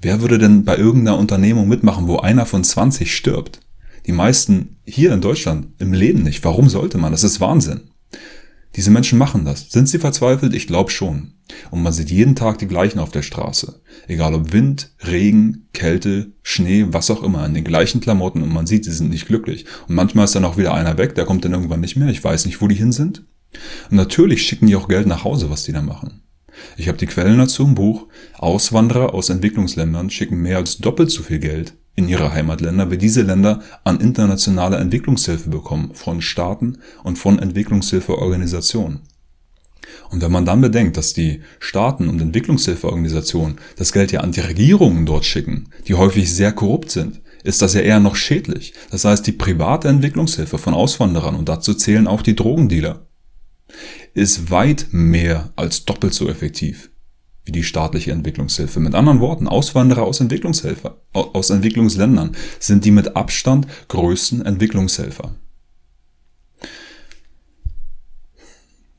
[0.00, 3.60] Wer würde denn bei irgendeiner Unternehmung mitmachen, wo einer von 20 stirbt?
[4.06, 6.44] Die meisten hier in Deutschland im Leben nicht.
[6.44, 7.12] Warum sollte man?
[7.12, 7.91] Das ist Wahnsinn.
[8.76, 9.70] Diese Menschen machen das.
[9.70, 10.54] Sind sie verzweifelt?
[10.54, 11.34] Ich glaube schon.
[11.70, 13.82] Und man sieht jeden Tag die gleichen auf der Straße.
[14.08, 18.66] Egal ob Wind, Regen, Kälte, Schnee, was auch immer, in den gleichen Klamotten und man
[18.66, 19.66] sieht, sie sind nicht glücklich.
[19.88, 22.08] Und manchmal ist dann auch wieder einer weg, der kommt dann irgendwann nicht mehr.
[22.08, 23.24] Ich weiß nicht, wo die hin sind.
[23.90, 26.22] Und natürlich schicken die auch Geld nach Hause, was die da machen.
[26.76, 28.08] Ich habe die Quellen dazu im Buch.
[28.38, 33.22] Auswanderer aus Entwicklungsländern schicken mehr als doppelt so viel Geld in ihre Heimatländer, wie diese
[33.22, 39.00] Länder an internationale Entwicklungshilfe bekommen von Staaten und von Entwicklungshilfeorganisationen.
[40.10, 44.40] Und wenn man dann bedenkt, dass die Staaten und Entwicklungshilfeorganisationen das Geld ja an die
[44.40, 48.72] Regierungen dort schicken, die häufig sehr korrupt sind, ist das ja eher noch schädlich.
[48.90, 53.06] Das heißt, die private Entwicklungshilfe von Auswanderern, und dazu zählen auch die Drogendealer,
[54.14, 56.91] ist weit mehr als doppelt so effektiv
[57.44, 58.80] wie die staatliche Entwicklungshilfe.
[58.80, 65.34] Mit anderen Worten, Auswanderer aus Entwicklungshilfe, aus Entwicklungsländern sind die mit Abstand größten Entwicklungshelfer.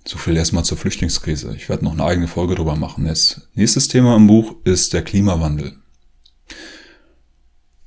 [0.05, 1.55] So viel erstmal zur Flüchtlingskrise.
[1.55, 3.05] Ich werde noch eine eigene Folge drüber machen.
[3.05, 5.77] Jetzt, nächstes Thema im Buch ist der Klimawandel.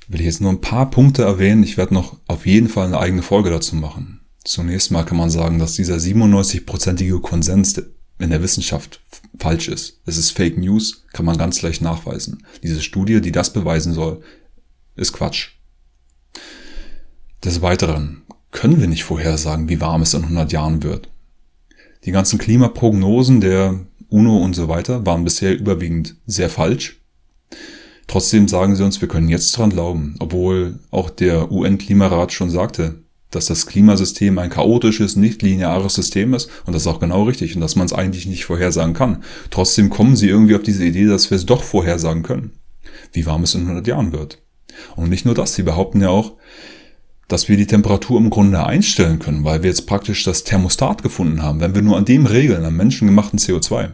[0.09, 1.62] Will ich jetzt nur ein paar Punkte erwähnen.
[1.62, 4.21] Ich werde noch auf jeden Fall eine eigene Folge dazu machen.
[4.45, 7.83] Zunächst mal kann man sagen, dass dieser 97-prozentige Konsens
[8.18, 9.00] in der Wissenschaft
[9.38, 10.00] falsch ist.
[10.07, 12.44] Es ist Fake News, kann man ganz leicht nachweisen.
[12.62, 14.22] Diese Studie, die das beweisen soll,
[14.94, 15.50] ist Quatsch.
[17.44, 21.11] Des Weiteren können wir nicht vorhersagen, wie warm es in 100 Jahren wird.
[22.05, 27.00] Die ganzen Klimaprognosen der UNO und so weiter waren bisher überwiegend sehr falsch.
[28.07, 33.02] Trotzdem sagen sie uns, wir können jetzt dran glauben, obwohl auch der UN-Klimarat schon sagte,
[33.30, 37.54] dass das Klimasystem ein chaotisches, nicht lineares System ist und das ist auch genau richtig
[37.54, 39.24] und dass man es eigentlich nicht vorhersagen kann.
[39.50, 42.52] Trotzdem kommen sie irgendwie auf diese Idee, dass wir es doch vorhersagen können,
[43.12, 44.42] wie warm es in 100 Jahren wird.
[44.94, 46.34] Und nicht nur das, sie behaupten ja auch,
[47.28, 51.42] dass wir die Temperatur im Grunde einstellen können, weil wir jetzt praktisch das Thermostat gefunden
[51.42, 51.60] haben.
[51.60, 53.92] Wenn wir nur an dem regeln, am menschengemachten CO2,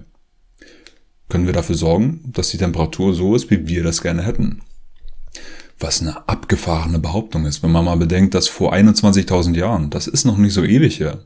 [1.28, 4.60] können wir dafür sorgen, dass die Temperatur so ist, wie wir das gerne hätten.
[5.82, 10.24] Was eine abgefahrene Behauptung ist, wenn man mal bedenkt, dass vor 21.000 Jahren, das ist
[10.24, 11.24] noch nicht so ewig her,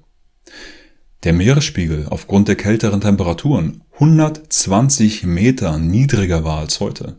[1.25, 7.19] der Meeresspiegel aufgrund der kälteren Temperaturen 120 Meter niedriger war als heute.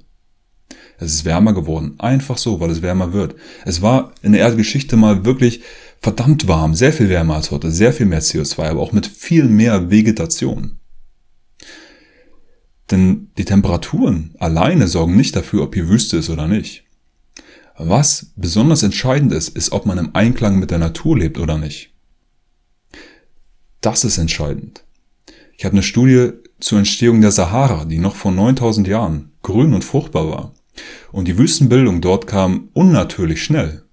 [0.97, 1.93] Es ist wärmer geworden.
[1.99, 3.35] Einfach so, weil es wärmer wird.
[3.65, 5.61] Es war in der Erdgeschichte mal wirklich
[5.99, 6.73] verdammt warm.
[6.73, 7.69] Sehr viel wärmer als heute.
[7.69, 10.79] Sehr viel mehr CO2, aber auch mit viel mehr Vegetation.
[12.89, 16.86] Denn die Temperaturen alleine sorgen nicht dafür, ob hier Wüste ist oder nicht.
[17.77, 21.93] Was besonders entscheidend ist, ist, ob man im Einklang mit der Natur lebt oder nicht.
[23.81, 24.83] Das ist entscheidend.
[25.55, 29.83] Ich habe eine Studie zur Entstehung der Sahara, die noch vor 9000 Jahren grün und
[29.83, 30.53] fruchtbar war.
[31.11, 33.83] Und die Wüstenbildung dort kam unnatürlich schnell.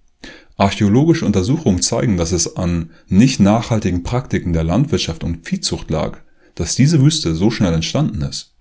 [0.56, 6.20] Archäologische Untersuchungen zeigen, dass es an nicht nachhaltigen Praktiken der Landwirtschaft und Viehzucht lag,
[6.54, 8.54] dass diese Wüste so schnell entstanden ist.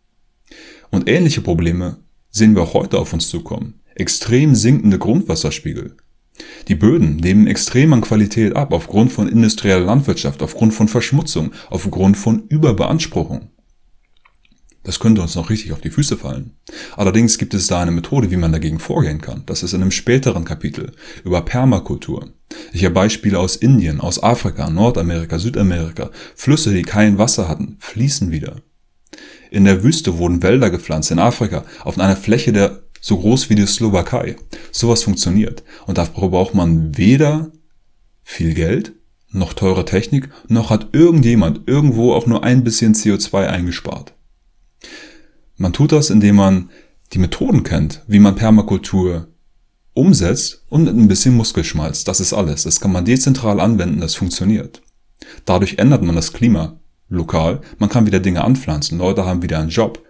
[0.89, 1.97] Und ähnliche Probleme
[2.29, 3.82] sehen wir auch heute auf uns zukommen.
[3.95, 5.95] Extrem sinkende Grundwasserspiegel.
[6.67, 12.17] Die Böden nehmen extrem an Qualität ab aufgrund von industrieller Landwirtschaft, aufgrund von Verschmutzung, aufgrund
[12.17, 13.49] von Überbeanspruchung.
[14.83, 16.57] Das könnte uns noch richtig auf die Füße fallen.
[16.97, 19.43] Allerdings gibt es da eine Methode, wie man dagegen vorgehen kann.
[19.45, 20.91] Das ist in einem späteren Kapitel
[21.23, 22.33] über Permakultur.
[22.73, 26.11] Ich habe Beispiele aus Indien, aus Afrika, Nordamerika, Südamerika.
[26.35, 28.57] Flüsse, die kein Wasser hatten, fließen wieder.
[29.51, 33.55] In der Wüste wurden Wälder gepflanzt, in Afrika, auf einer Fläche der so groß wie
[33.55, 34.37] die Slowakei.
[34.71, 35.63] Sowas funktioniert.
[35.85, 37.51] Und dafür braucht man weder
[38.23, 38.93] viel Geld,
[39.29, 44.13] noch teure Technik, noch hat irgendjemand irgendwo auch nur ein bisschen CO2 eingespart.
[45.57, 46.69] Man tut das, indem man
[47.11, 49.27] die Methoden kennt, wie man Permakultur
[49.93, 52.05] umsetzt und mit ein bisschen Muskelschmalz.
[52.05, 52.63] Das ist alles.
[52.63, 54.81] Das kann man dezentral anwenden, das funktioniert.
[55.43, 57.59] Dadurch ändert man das Klima lokal.
[57.79, 58.97] Man kann wieder Dinge anpflanzen.
[58.97, 60.01] Leute haben wieder einen Job.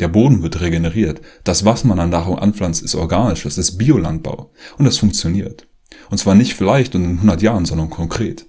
[0.00, 1.20] Der Boden wird regeneriert.
[1.44, 3.42] Das, was man an Nahrung anpflanzt, ist organisch.
[3.42, 4.50] Das ist Biolandbau.
[4.78, 5.68] Und das funktioniert.
[6.08, 8.46] Und zwar nicht vielleicht und in 100 Jahren, sondern konkret.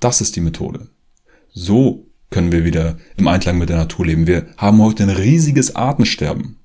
[0.00, 0.88] Das ist die Methode.
[1.52, 4.26] So können wir wieder im Einklang mit der Natur leben.
[4.26, 6.58] Wir haben heute ein riesiges Artensterben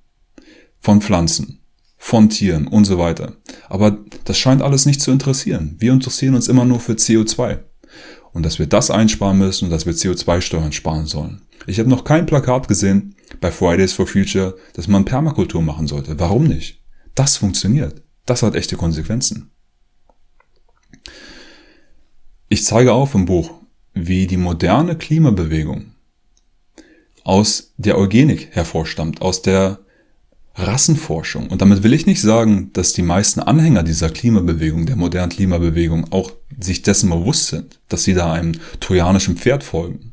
[0.80, 1.60] von Pflanzen,
[1.98, 3.38] von Tieren und so weiter.
[3.70, 5.76] Aber das scheint alles nicht zu interessieren.
[5.78, 7.60] Wir interessieren uns immer nur für CO2.
[8.34, 11.42] Und dass wir das einsparen müssen und dass wir CO2-Steuern sparen sollen.
[11.68, 16.20] Ich habe noch kein Plakat gesehen bei Fridays for Future, dass man Permakultur machen sollte.
[16.20, 16.82] Warum nicht?
[17.16, 18.02] Das funktioniert.
[18.26, 19.52] Das hat echte Konsequenzen.
[22.50, 23.52] Ich zeige auf im Buch,
[23.94, 25.92] wie die moderne Klimabewegung
[27.24, 29.80] aus der Eugenik hervorstammt, aus der
[30.56, 31.48] Rassenforschung.
[31.48, 36.12] Und damit will ich nicht sagen, dass die meisten Anhänger dieser Klimabewegung, der modernen Klimabewegung,
[36.12, 40.11] auch sich dessen bewusst sind, dass sie da einem trojanischen Pferd folgen.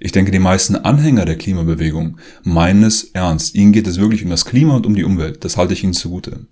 [0.00, 3.54] Ich denke, die meisten Anhänger der Klimabewegung meinen es ernst.
[3.54, 5.44] Ihnen geht es wirklich um das Klima und um die Umwelt.
[5.44, 6.46] Das halte ich ihnen zugute.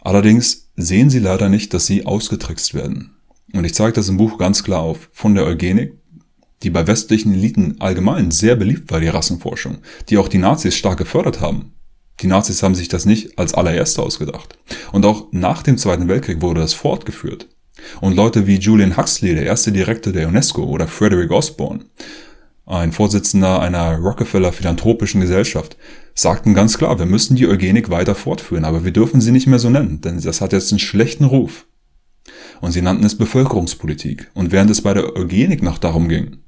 [0.00, 3.16] Allerdings sehen sie leider nicht, dass sie ausgetrickst werden.
[3.52, 5.08] Und ich zeige das im Buch ganz klar auf.
[5.12, 5.94] Von der Eugenik,
[6.62, 10.98] die bei westlichen Eliten allgemein sehr beliebt war, die Rassenforschung, die auch die Nazis stark
[10.98, 11.72] gefördert haben.
[12.20, 14.58] Die Nazis haben sich das nicht als allererste ausgedacht.
[14.92, 17.48] Und auch nach dem Zweiten Weltkrieg wurde das fortgeführt.
[18.00, 21.84] Und Leute wie Julian Huxley, der erste Direktor der UNESCO, oder Frederick Osborne,
[22.66, 25.76] ein Vorsitzender einer Rockefeller Philanthropischen Gesellschaft,
[26.14, 29.58] sagten ganz klar, wir müssen die Eugenik weiter fortführen, aber wir dürfen sie nicht mehr
[29.58, 31.66] so nennen, denn das hat jetzt einen schlechten Ruf
[32.60, 34.30] und sie nannten es Bevölkerungspolitik.
[34.34, 36.38] Und während es bei der Eugenik noch darum ging,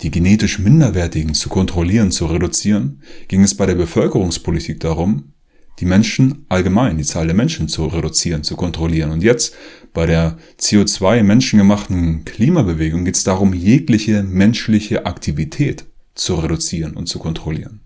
[0.00, 5.33] die genetisch Minderwertigen zu kontrollieren, zu reduzieren, ging es bei der Bevölkerungspolitik darum,
[5.80, 9.10] die Menschen allgemein, die Zahl der Menschen zu reduzieren, zu kontrollieren.
[9.10, 9.54] Und jetzt
[9.92, 17.18] bei der CO2 menschengemachten Klimabewegung geht es darum, jegliche menschliche Aktivität zu reduzieren und zu
[17.18, 17.80] kontrollieren.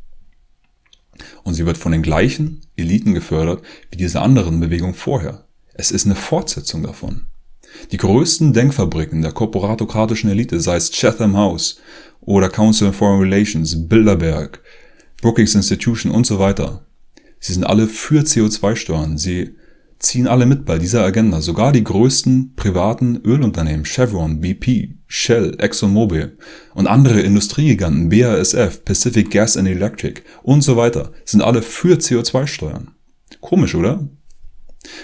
[1.42, 5.46] Und sie wird von den gleichen Eliten gefördert wie diese anderen Bewegungen vorher.
[5.74, 7.26] Es ist eine Fortsetzung davon.
[7.92, 11.80] Die größten Denkfabriken der korporatokratischen Elite, sei es Chatham House
[12.20, 14.60] oder Council on Foreign Relations, Bilderberg,
[15.20, 16.84] Brookings Institution und so weiter,
[17.40, 19.18] sie sind alle für CO2-Steuern.
[19.18, 19.54] Sie
[19.98, 21.40] ziehen alle mit bei dieser Agenda.
[21.40, 26.38] Sogar die größten privaten Ölunternehmen, Chevron, BP, Shell, ExxonMobil
[26.74, 32.92] und andere Industriegiganten, BASF, Pacific Gas and Electric und so weiter, sind alle für CO2-Steuern.
[33.40, 34.08] Komisch, oder?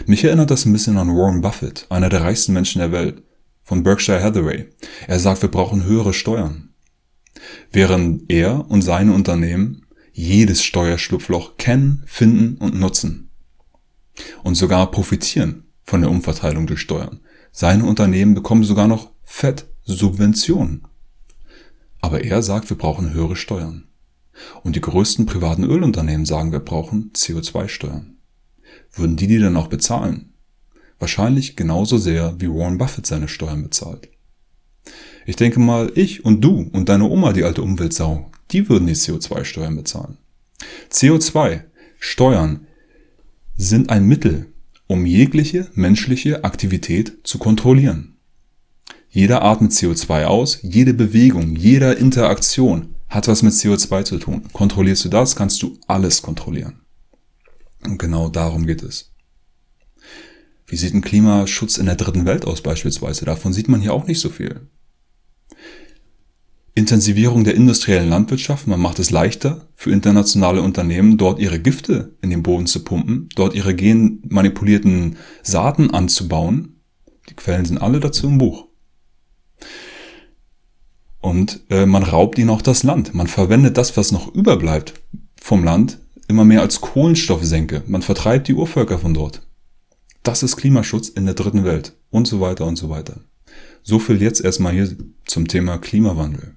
[0.07, 3.22] Mich erinnert das ein bisschen an Warren Buffett, einer der reichsten Menschen der Welt,
[3.62, 4.68] von Berkshire Hathaway.
[5.09, 6.70] Er sagt, wir brauchen höhere Steuern.
[7.72, 9.84] Während er und seine Unternehmen
[10.14, 13.30] jedes Steuerschlupfloch kennen, finden und nutzen.
[14.44, 17.20] Und sogar profitieren von der Umverteilung durch Steuern.
[17.52, 20.86] Seine Unternehmen bekommen sogar noch Fett Subventionen.
[22.00, 23.88] Aber er sagt, wir brauchen höhere Steuern.
[24.62, 28.16] Und die größten privaten Ölunternehmen sagen, wir brauchen CO2-Steuern.
[28.92, 30.32] Würden die die dann auch bezahlen?
[30.98, 34.08] Wahrscheinlich genauso sehr, wie Warren Buffett seine Steuern bezahlt.
[35.26, 38.94] Ich denke mal, ich und du und deine Oma, die alte Umweltsau, die würden die
[38.94, 40.16] CO2-Steuern bezahlen.
[40.90, 42.66] CO2-Steuern
[43.57, 44.46] sind ein Mittel,
[44.86, 48.16] um jegliche menschliche Aktivität zu kontrollieren.
[49.11, 54.42] Jeder atmet CO2 aus, jede Bewegung, jede Interaktion hat was mit CO2 zu tun.
[54.52, 56.80] Kontrollierst du das, kannst du alles kontrollieren.
[57.84, 59.12] Und genau darum geht es.
[60.66, 63.24] Wie sieht ein Klimaschutz in der dritten Welt aus beispielsweise?
[63.24, 64.68] Davon sieht man hier auch nicht so viel.
[66.77, 68.66] Intensivierung der industriellen Landwirtschaft.
[68.66, 73.29] Man macht es leichter für internationale Unternehmen, dort ihre Gifte in den Boden zu pumpen,
[73.37, 76.81] dort ihre genmanipulierten Saaten anzubauen.
[77.31, 78.66] Die Quellen sind alle dazu im Buch.
[81.20, 83.14] Und äh, man raubt ihnen auch das Land.
[83.14, 84.95] Man verwendet das, was noch überbleibt
[85.41, 85.99] vom Land,
[86.29, 87.83] immer mehr als Kohlenstoffsenke.
[87.87, 89.47] Man vertreibt die Urvölker von dort.
[90.22, 93.20] Das ist Klimaschutz in der dritten Welt und so weiter und so weiter.
[93.83, 96.57] So viel jetzt erstmal hier zum Thema Klimawandel.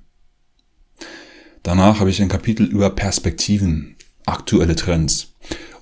[1.68, 5.34] Danach habe ich ein Kapitel über Perspektiven, aktuelle Trends.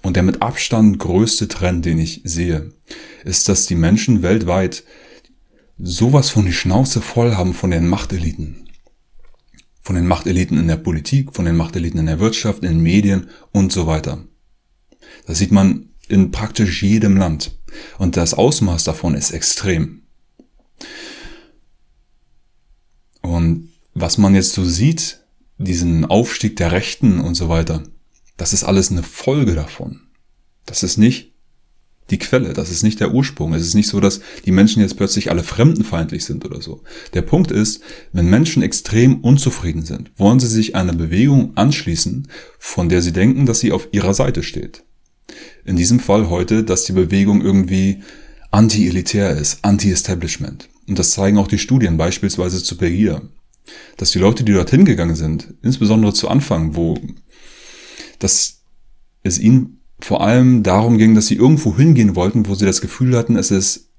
[0.02, 2.72] Und der mit Abstand größte Trend, den ich sehe,
[3.24, 4.84] ist, dass die Menschen weltweit
[5.78, 8.68] sowas von die Schnauze voll haben von den Machteliten
[9.84, 13.30] von den Machteliten in der Politik, von den Machteliten in der Wirtschaft, in den Medien
[13.52, 14.24] und so weiter.
[15.28, 17.60] Das sieht man in praktisch jedem Land.
[18.00, 20.02] Und das Ausmaß davon ist extrem.
[23.22, 25.20] Und was man jetzt so sieht,
[25.58, 27.84] diesen Aufstieg der Rechten und so weiter,
[28.38, 30.02] das ist alles eine Folge davon.
[30.66, 31.34] Das ist nicht
[32.12, 33.54] die Quelle, das ist nicht der Ursprung.
[33.54, 36.84] Es ist nicht so, dass die Menschen jetzt plötzlich alle fremdenfeindlich sind oder so.
[37.14, 37.82] Der Punkt ist,
[38.14, 42.28] wenn Menschen extrem unzufrieden sind, wollen sie sich einer Bewegung anschließen,
[42.60, 44.84] von der sie denken, dass sie auf ihrer Seite steht.
[45.64, 48.04] In diesem Fall heute, dass die Bewegung irgendwie
[48.52, 50.70] anti-elitär ist, anti-establishment.
[50.88, 53.24] Und das zeigen auch die Studien, beispielsweise zu Pegida.
[53.98, 56.98] Dass die Leute, die dorthin gegangen sind, insbesondere zu Anfang, wo
[58.20, 58.62] dass
[59.24, 63.16] es ihnen vor allem darum ging, dass sie irgendwo hingehen wollten, wo sie das Gefühl
[63.18, 63.90] hatten, es ist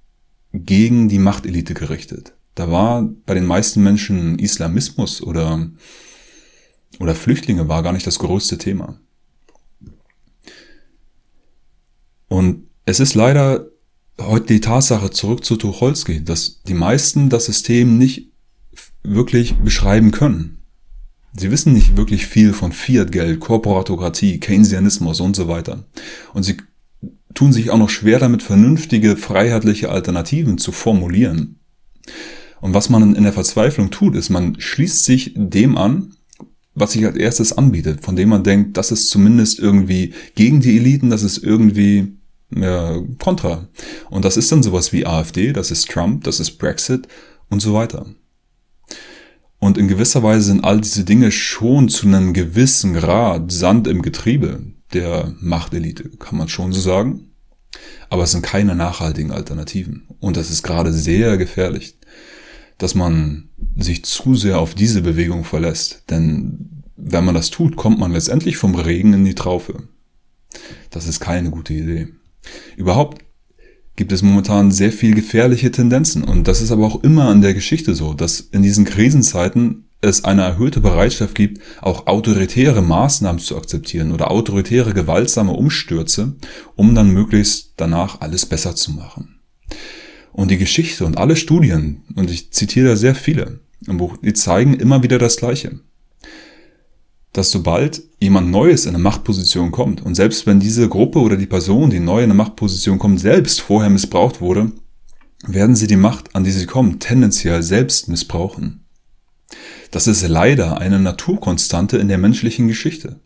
[0.52, 2.34] gegen die Machtelite gerichtet.
[2.54, 5.68] Da war bei den meisten Menschen Islamismus oder,
[6.98, 9.00] oder Flüchtlinge war gar nicht das größte Thema.
[12.28, 13.68] Und es ist leider
[14.18, 18.32] heute die Tatsache zurück zu Tucholsky, dass die meisten das System nicht
[19.14, 20.58] wirklich beschreiben können.
[21.34, 25.84] Sie wissen nicht wirklich viel von Fiat-Geld, Korporatokratie, Keynesianismus und so weiter.
[26.32, 26.56] Und sie
[27.34, 31.60] tun sich auch noch schwer damit, vernünftige, freiheitliche Alternativen zu formulieren.
[32.60, 36.14] Und was man in der Verzweiflung tut, ist, man schließt sich dem an,
[36.74, 40.76] was sich als erstes anbietet, von dem man denkt, das ist zumindest irgendwie gegen die
[40.76, 42.16] Eliten, das ist irgendwie
[42.54, 43.68] äh, kontra.
[44.10, 47.08] Und das ist dann sowas wie AfD, das ist Trump, das ist Brexit
[47.48, 48.06] und so weiter.
[49.66, 54.00] Und in gewisser Weise sind all diese Dinge schon zu einem gewissen Grad Sand im
[54.00, 54.60] Getriebe
[54.92, 57.32] der Machtelite, kann man schon so sagen.
[58.08, 60.06] Aber es sind keine nachhaltigen Alternativen.
[60.20, 61.98] Und das ist gerade sehr gefährlich,
[62.78, 66.04] dass man sich zu sehr auf diese Bewegung verlässt.
[66.10, 69.88] Denn wenn man das tut, kommt man letztendlich vom Regen in die Traufe.
[70.90, 72.06] Das ist keine gute Idee.
[72.76, 73.24] Überhaupt
[73.96, 76.22] gibt es momentan sehr viel gefährliche Tendenzen.
[76.22, 80.24] Und das ist aber auch immer in der Geschichte so, dass in diesen Krisenzeiten es
[80.24, 86.36] eine erhöhte Bereitschaft gibt, auch autoritäre Maßnahmen zu akzeptieren oder autoritäre gewaltsame Umstürze,
[86.76, 89.40] um dann möglichst danach alles besser zu machen.
[90.32, 94.34] Und die Geschichte und alle Studien, und ich zitiere da sehr viele im Buch, die
[94.34, 95.80] zeigen immer wieder das Gleiche
[97.36, 101.44] dass sobald jemand Neues in eine Machtposition kommt und selbst wenn diese Gruppe oder die
[101.44, 104.72] Person, die neu in eine Machtposition kommt, selbst vorher missbraucht wurde,
[105.46, 108.86] werden sie die Macht, an die sie kommen, tendenziell selbst missbrauchen.
[109.90, 113.20] Das ist leider eine Naturkonstante in der menschlichen Geschichte.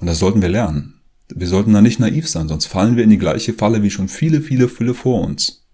[0.00, 1.00] Und das sollten wir lernen.
[1.32, 4.08] Wir sollten da nicht naiv sein, sonst fallen wir in die gleiche Falle wie schon
[4.08, 5.64] viele, viele, viele vor uns.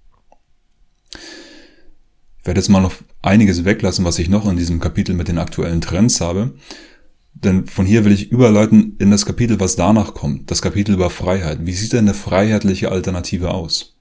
[1.15, 5.39] Ich werde jetzt mal noch einiges weglassen, was ich noch in diesem Kapitel mit den
[5.39, 6.53] aktuellen Trends habe.
[7.45, 10.51] Denn von hier will ich überleiten in das Kapitel, was danach kommt.
[10.51, 11.67] Das Kapitel über Freiheit.
[11.67, 13.97] Wie sieht denn eine freiheitliche Alternative aus?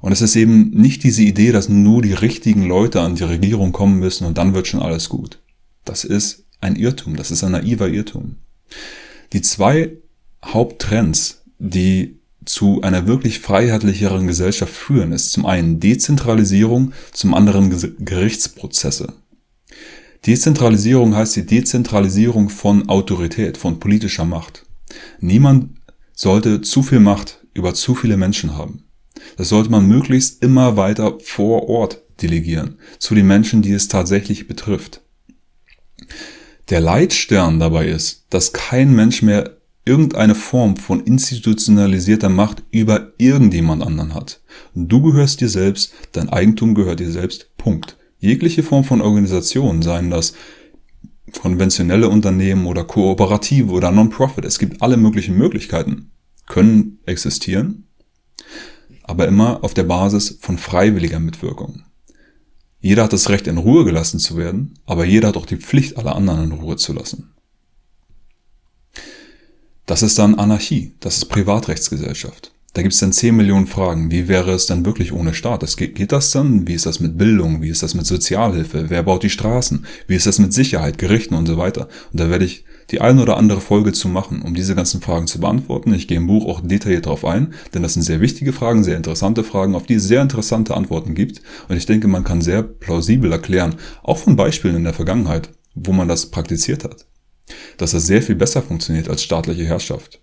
[0.00, 3.72] Und es ist eben nicht diese Idee, dass nur die richtigen Leute an die Regierung
[3.72, 5.38] kommen müssen und dann wird schon alles gut.
[5.84, 7.16] Das ist ein Irrtum.
[7.16, 8.36] Das ist ein naiver Irrtum.
[9.32, 9.92] Die zwei
[10.44, 17.70] Haupttrends, die zu einer wirklich freiheitlicheren Gesellschaft führen, ist zum einen Dezentralisierung, zum anderen
[18.04, 19.14] Gerichtsprozesse.
[20.26, 24.64] Dezentralisierung heißt die Dezentralisierung von Autorität, von politischer Macht.
[25.20, 25.70] Niemand
[26.14, 28.84] sollte zu viel Macht über zu viele Menschen haben.
[29.36, 34.46] Das sollte man möglichst immer weiter vor Ort delegieren, zu den Menschen, die es tatsächlich
[34.46, 35.00] betrifft.
[36.70, 43.82] Der Leitstern dabei ist, dass kein Mensch mehr irgendeine Form von institutionalisierter Macht über irgendjemand
[43.82, 44.40] anderen hat.
[44.74, 47.50] Du gehörst dir selbst, dein Eigentum gehört dir selbst.
[47.56, 47.96] Punkt.
[48.22, 50.34] Jegliche Form von Organisation, seien das
[51.40, 56.12] konventionelle Unternehmen oder Kooperative oder Non-Profit, es gibt alle möglichen Möglichkeiten,
[56.46, 57.88] können existieren,
[59.02, 61.82] aber immer auf der Basis von freiwilliger Mitwirkung.
[62.78, 65.96] Jeder hat das Recht, in Ruhe gelassen zu werden, aber jeder hat auch die Pflicht,
[65.96, 67.34] alle anderen in Ruhe zu lassen.
[69.84, 72.51] Das ist dann Anarchie, das ist Privatrechtsgesellschaft.
[72.74, 74.10] Da gibt es dann 10 Millionen Fragen.
[74.10, 75.62] Wie wäre es dann wirklich ohne Staat?
[75.62, 76.66] Das geht, geht das dann?
[76.66, 77.60] Wie ist das mit Bildung?
[77.60, 78.86] Wie ist das mit Sozialhilfe?
[78.88, 79.84] Wer baut die Straßen?
[80.06, 81.88] Wie ist das mit Sicherheit, Gerichten und so weiter?
[82.12, 85.26] Und da werde ich die eine oder andere Folge zu machen, um diese ganzen Fragen
[85.26, 85.92] zu beantworten.
[85.92, 88.96] Ich gehe im Buch auch detailliert darauf ein, denn das sind sehr wichtige Fragen, sehr
[88.96, 91.42] interessante Fragen, auf die es sehr interessante Antworten gibt.
[91.68, 95.92] Und ich denke, man kann sehr plausibel erklären, auch von Beispielen in der Vergangenheit, wo
[95.92, 97.06] man das praktiziert hat
[97.76, 100.21] dass er sehr viel besser funktioniert als staatliche Herrschaft.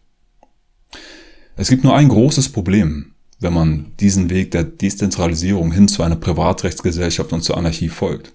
[1.59, 6.15] Es gibt nur ein großes Problem, wenn man diesen Weg der Dezentralisierung hin zu einer
[6.15, 8.33] Privatrechtsgesellschaft und zur Anarchie folgt.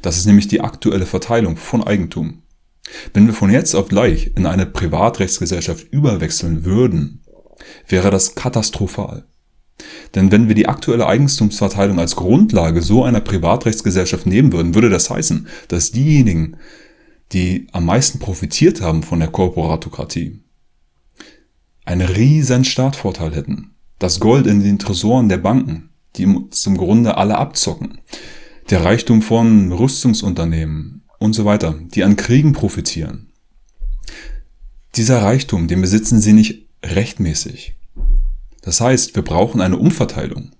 [0.00, 2.40] Das ist nämlich die aktuelle Verteilung von Eigentum.
[3.12, 7.20] Wenn wir von jetzt auf gleich in eine Privatrechtsgesellschaft überwechseln würden,
[7.88, 9.26] wäre das katastrophal.
[10.14, 15.10] Denn wenn wir die aktuelle Eigentumsverteilung als Grundlage so einer Privatrechtsgesellschaft nehmen würden, würde das
[15.10, 16.56] heißen, dass diejenigen,
[17.32, 20.40] die am meisten profitiert haben von der Korporatokratie,
[21.86, 23.70] einen riesen Startvorteil hätten.
[23.98, 27.98] Das Gold in den Tresoren der Banken, die zum Grunde alle abzocken.
[28.68, 33.30] Der Reichtum von Rüstungsunternehmen und so weiter, die an Kriegen profitieren.
[34.96, 37.74] Dieser Reichtum, den besitzen sie nicht rechtmäßig.
[38.60, 40.50] Das heißt, wir brauchen eine Umverteilung,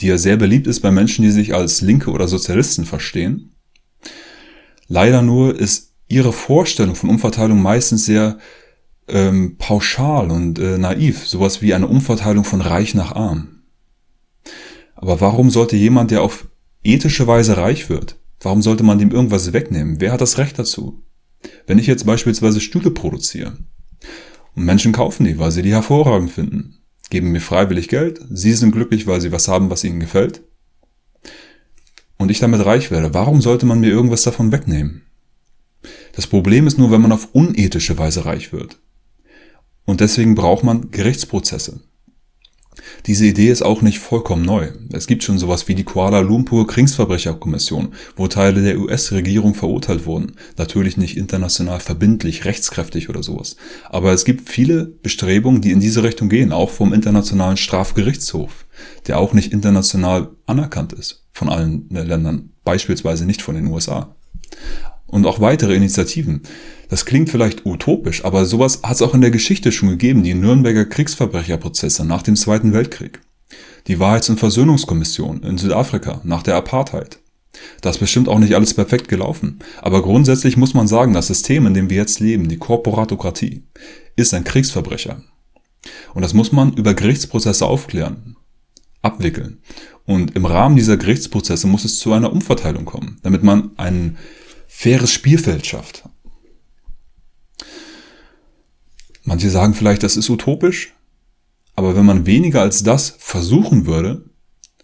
[0.00, 3.54] die ja sehr beliebt ist bei Menschen, die sich als Linke oder Sozialisten verstehen
[4.88, 8.38] Leider nur ist ihre Vorstellung von Umverteilung meistens sehr
[9.08, 13.62] ähm, pauschal und äh, naiv, sowas wie eine Umverteilung von reich nach arm.
[14.94, 16.46] Aber warum sollte jemand, der auf
[16.82, 20.00] ethische Weise reich wird, warum sollte man dem irgendwas wegnehmen?
[20.00, 21.02] Wer hat das Recht dazu?
[21.66, 23.58] Wenn ich jetzt beispielsweise Stühle produziere
[24.54, 26.78] und Menschen kaufen die, weil sie die hervorragend finden,
[27.10, 30.42] geben mir freiwillig Geld, sie sind glücklich, weil sie was haben, was ihnen gefällt,
[32.16, 35.02] und ich damit reich werde, warum sollte man mir irgendwas davon wegnehmen?
[36.12, 38.78] Das Problem ist nur, wenn man auf unethische Weise reich wird.
[39.84, 41.80] Und deswegen braucht man Gerichtsprozesse.
[43.06, 44.72] Diese Idee ist auch nicht vollkommen neu.
[44.92, 50.32] Es gibt schon sowas wie die Kuala Lumpur Kriegsverbrecherkommission, wo Teile der US-Regierung verurteilt wurden.
[50.56, 53.56] Natürlich nicht international verbindlich, rechtskräftig oder sowas.
[53.90, 58.66] Aber es gibt viele Bestrebungen, die in diese Richtung gehen, auch vom Internationalen Strafgerichtshof,
[59.06, 64.14] der auch nicht international anerkannt ist von allen Ländern, beispielsweise nicht von den USA.
[65.06, 66.42] Und auch weitere Initiativen.
[66.94, 70.32] Das klingt vielleicht utopisch, aber sowas hat es auch in der Geschichte schon gegeben, die
[70.32, 73.20] Nürnberger Kriegsverbrecherprozesse nach dem Zweiten Weltkrieg.
[73.88, 77.18] Die Wahrheits- und Versöhnungskommission in Südafrika nach der Apartheid.
[77.80, 81.66] Da ist bestimmt auch nicht alles perfekt gelaufen, aber grundsätzlich muss man sagen, das System,
[81.66, 83.64] in dem wir jetzt leben, die Korporatokratie,
[84.14, 85.20] ist ein Kriegsverbrecher.
[86.14, 88.36] Und das muss man über Gerichtsprozesse aufklären,
[89.02, 89.58] abwickeln.
[90.06, 94.16] Und im Rahmen dieser Gerichtsprozesse muss es zu einer Umverteilung kommen, damit man ein
[94.68, 96.04] faires Spielfeld schafft.
[99.24, 100.94] Manche sagen vielleicht, das ist utopisch,
[101.74, 104.30] aber wenn man weniger als das versuchen würde,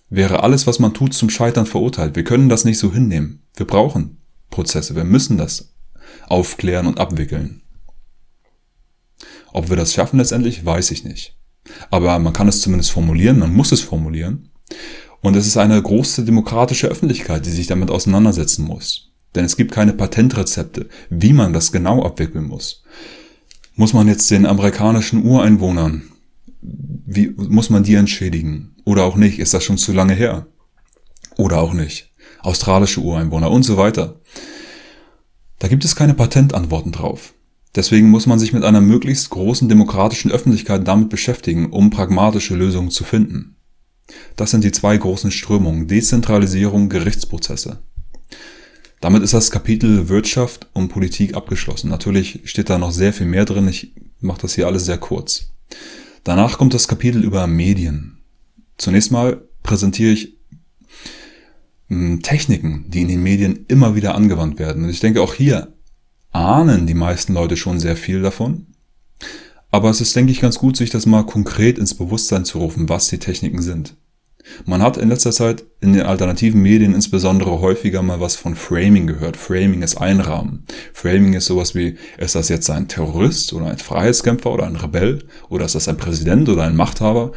[0.08, 2.16] wäre alles, was man tut, zum Scheitern verurteilt.
[2.16, 3.42] Wir können das nicht so hinnehmen.
[3.54, 4.18] Wir brauchen
[4.50, 5.74] Prozesse, wir müssen das
[6.26, 7.62] aufklären und abwickeln.
[9.52, 11.36] Ob wir das schaffen letztendlich, weiß ich nicht.
[11.90, 14.50] Aber man kann es zumindest formulieren, man muss es formulieren.
[15.20, 19.12] Und es ist eine große demokratische Öffentlichkeit, die sich damit auseinandersetzen muss.
[19.34, 22.82] Denn es gibt keine Patentrezepte, wie man das genau abwickeln muss.
[23.74, 26.02] Muss man jetzt den amerikanischen Ureinwohnern,
[26.62, 28.76] wie, muss man die entschädigen?
[28.84, 29.38] Oder auch nicht?
[29.38, 30.46] Ist das schon zu lange her?
[31.36, 32.12] Oder auch nicht?
[32.40, 34.20] Australische Ureinwohner und so weiter.
[35.58, 37.34] Da gibt es keine Patentantworten drauf.
[37.74, 42.90] Deswegen muss man sich mit einer möglichst großen demokratischen Öffentlichkeit damit beschäftigen, um pragmatische Lösungen
[42.90, 43.56] zu finden.
[44.34, 47.80] Das sind die zwei großen Strömungen, Dezentralisierung, Gerichtsprozesse.
[49.00, 51.88] Damit ist das Kapitel Wirtschaft und Politik abgeschlossen.
[51.88, 55.50] Natürlich steht da noch sehr viel mehr drin, ich mache das hier alles sehr kurz.
[56.24, 58.18] Danach kommt das Kapitel über Medien.
[58.76, 60.36] Zunächst mal präsentiere ich
[61.88, 64.84] hm, Techniken, die in den Medien immer wieder angewandt werden.
[64.84, 65.72] Und ich denke, auch hier
[66.30, 68.66] ahnen die meisten Leute schon sehr viel davon.
[69.70, 72.88] Aber es ist, denke ich, ganz gut, sich das mal konkret ins Bewusstsein zu rufen,
[72.88, 73.96] was die Techniken sind.
[74.64, 79.06] Man hat in letzter Zeit in den alternativen Medien insbesondere häufiger mal was von Framing
[79.06, 79.36] gehört.
[79.36, 80.64] Framing ist Einrahmen.
[80.92, 85.24] Framing ist sowas wie, ist das jetzt ein Terrorist oder ein Freiheitskämpfer oder ein Rebell?
[85.48, 87.32] Oder ist das ein Präsident oder ein Machthaber?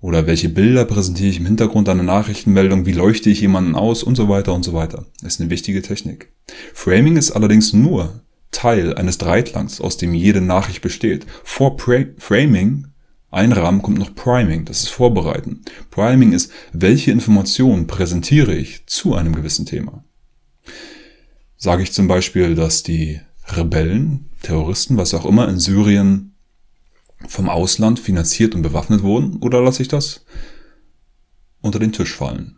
[0.00, 2.86] Oder welche Bilder präsentiere ich im Hintergrund einer Nachrichtenmeldung?
[2.86, 4.02] Wie leuchte ich jemanden aus?
[4.02, 5.06] Und so weiter und so weiter.
[5.22, 6.32] Ist eine wichtige Technik.
[6.72, 11.26] Framing ist allerdings nur Teil eines Dreiklangs, aus dem jede Nachricht besteht.
[11.44, 12.87] Vor Framing
[13.30, 15.62] Einrahmen kommt noch Priming, das ist Vorbereiten.
[15.90, 20.02] Priming ist, welche Informationen präsentiere ich zu einem gewissen Thema.
[21.56, 26.34] Sage ich zum Beispiel, dass die Rebellen, Terroristen, was auch immer in Syrien
[27.26, 30.24] vom Ausland finanziert und bewaffnet wurden, oder lasse ich das
[31.60, 32.56] unter den Tisch fallen?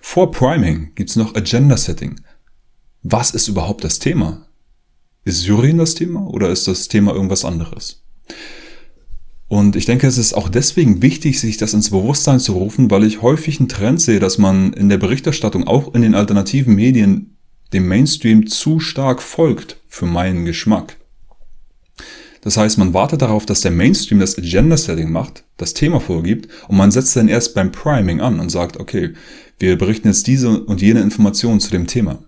[0.00, 2.20] Vor Priming gibt es noch Agenda Setting.
[3.02, 4.48] Was ist überhaupt das Thema?
[5.24, 8.02] Ist Syrien das Thema oder ist das Thema irgendwas anderes?
[9.48, 13.04] Und ich denke, es ist auch deswegen wichtig, sich das ins Bewusstsein zu rufen, weil
[13.04, 17.36] ich häufig einen Trend sehe, dass man in der Berichterstattung, auch in den alternativen Medien,
[17.72, 20.96] dem Mainstream zu stark folgt für meinen Geschmack.
[22.40, 26.76] Das heißt, man wartet darauf, dass der Mainstream das Agenda-Setting macht, das Thema vorgibt und
[26.76, 29.14] man setzt dann erst beim Priming an und sagt, okay,
[29.58, 32.20] wir berichten jetzt diese und jene Informationen zu dem Thema.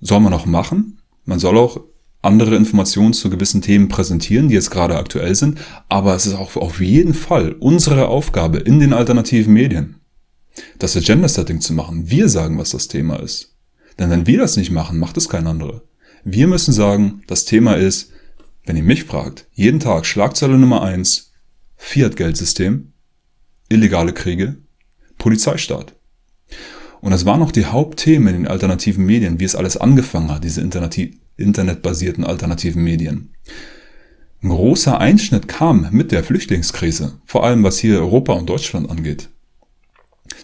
[0.00, 0.98] Soll man auch machen?
[1.24, 1.80] Man soll auch
[2.22, 5.58] andere Informationen zu gewissen Themen präsentieren, die jetzt gerade aktuell sind,
[5.88, 9.96] aber es ist auch auf jeden Fall unsere Aufgabe in den alternativen Medien,
[10.78, 12.10] das Agenda-Setting zu machen.
[12.10, 13.56] Wir sagen, was das Thema ist.
[13.98, 15.82] Denn wenn wir das nicht machen, macht es kein anderer.
[16.24, 18.12] Wir müssen sagen, das Thema ist,
[18.66, 21.32] wenn ihr mich fragt, jeden Tag Schlagzeile Nummer eins:
[21.76, 22.92] Fiat-Geldsystem,
[23.68, 24.58] illegale Kriege,
[25.16, 25.94] Polizeistaat.
[27.00, 30.44] Und das waren auch die Hauptthemen in den alternativen Medien, wie es alles angefangen hat,
[30.44, 30.60] diese
[31.36, 33.30] internetbasierten alternativen Medien.
[34.42, 39.28] Ein großer Einschnitt kam mit der Flüchtlingskrise, vor allem was hier Europa und Deutschland angeht.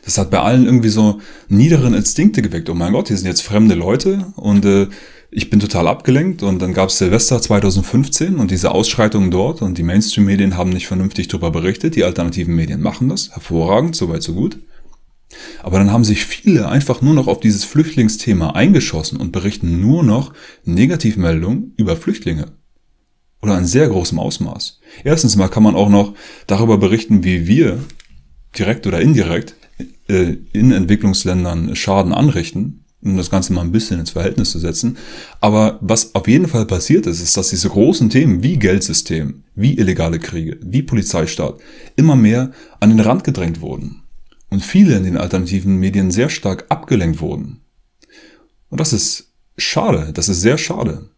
[0.05, 2.69] Das hat bei allen irgendwie so niederen Instinkte geweckt.
[2.69, 4.89] Oh mein Gott, hier sind jetzt fremde Leute und äh,
[5.31, 6.43] ich bin total abgelenkt.
[6.43, 10.87] Und dann gab es Silvester 2015 und diese Ausschreitungen dort und die Mainstream-Medien haben nicht
[10.87, 11.97] vernünftig darüber berichtet.
[11.97, 14.59] Die alternativen Medien machen das, hervorragend, soweit so gut.
[15.63, 20.03] Aber dann haben sich viele einfach nur noch auf dieses Flüchtlingsthema eingeschossen und berichten nur
[20.03, 20.33] noch
[20.65, 22.53] Negativmeldungen über Flüchtlinge.
[23.43, 24.81] Oder in sehr großem Ausmaß.
[25.05, 26.15] Erstens mal kann man auch noch
[26.47, 27.79] darüber berichten, wie wir
[28.59, 29.55] direkt oder indirekt
[30.09, 34.97] äh, in Entwicklungsländern Schaden anrichten, um das Ganze mal ein bisschen ins Verhältnis zu setzen.
[35.41, 39.77] Aber was auf jeden Fall passiert ist, ist, dass diese großen Themen wie Geldsystem, wie
[39.77, 41.59] illegale Kriege, wie Polizeistaat
[41.97, 44.06] immer mehr an den Rand gedrängt wurden
[44.51, 47.61] und viele in den alternativen Medien sehr stark abgelenkt wurden.
[48.69, 51.11] Und das ist schade, das ist sehr schade.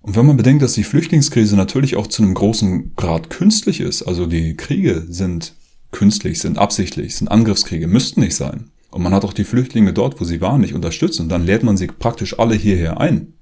[0.00, 4.02] Und wenn man bedenkt, dass die Flüchtlingskrise natürlich auch zu einem großen Grad künstlich ist,
[4.02, 5.54] also die Kriege sind
[5.92, 8.70] künstlich, sind absichtlich, sind Angriffskriege, müssten nicht sein.
[8.90, 11.62] Und man hat auch die Flüchtlinge dort, wo sie waren, nicht unterstützt und dann lädt
[11.62, 13.34] man sie praktisch alle hierher ein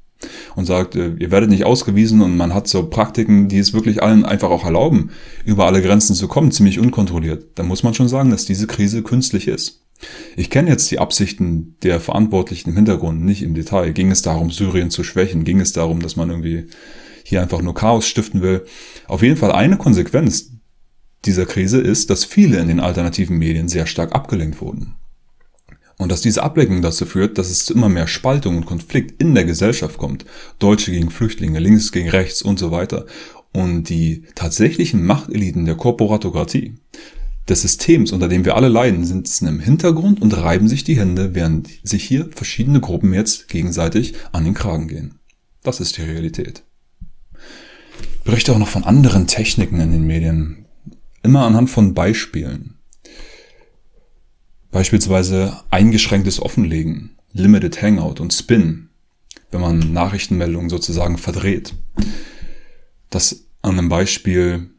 [0.57, 4.03] und sagt, äh, ihr werdet nicht ausgewiesen und man hat so Praktiken, die es wirklich
[4.03, 5.11] allen einfach auch erlauben,
[5.45, 9.03] über alle Grenzen zu kommen, ziemlich unkontrolliert, dann muss man schon sagen, dass diese Krise
[9.03, 9.83] künstlich ist.
[10.37, 13.93] Ich kenne jetzt die Absichten der Verantwortlichen im Hintergrund nicht im Detail.
[13.93, 15.45] Ging es darum, Syrien zu schwächen?
[15.45, 16.69] Ging es darum, dass man irgendwie
[17.23, 18.65] hier einfach nur Chaos stiften will?
[19.09, 20.53] Auf jeden Fall eine Konsequenz
[21.27, 24.97] dieser Krise ist, dass viele in den alternativen Medien sehr stark abgelenkt wurden.
[26.01, 29.35] Und dass diese Ablenkung dazu führt, dass es zu immer mehr Spaltung und Konflikt in
[29.35, 30.25] der Gesellschaft kommt.
[30.59, 33.05] Deutsche gegen Flüchtlinge, links gegen rechts und so weiter.
[33.53, 36.79] Und die tatsächlichen Machteliten der Korporatokratie,
[37.51, 41.35] des Systems, unter dem wir alle leiden, sitzen im Hintergrund und reiben sich die Hände,
[41.35, 45.17] während sich hier verschiedene Gruppen jetzt gegenseitig an den Kragen gehen.
[45.63, 46.63] Das ist die Realität.
[48.15, 50.65] Ich berichte auch noch von anderen Techniken in den Medien.
[51.23, 52.80] Immer anhand von Beispielen.
[54.71, 58.89] Beispielsweise eingeschränktes Offenlegen, Limited Hangout und Spin,
[59.51, 61.75] wenn man Nachrichtenmeldungen sozusagen verdreht.
[63.11, 64.71] Das an einem Beispiel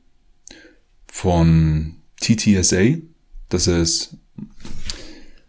[1.11, 2.97] von TTSA,
[3.49, 4.17] das ist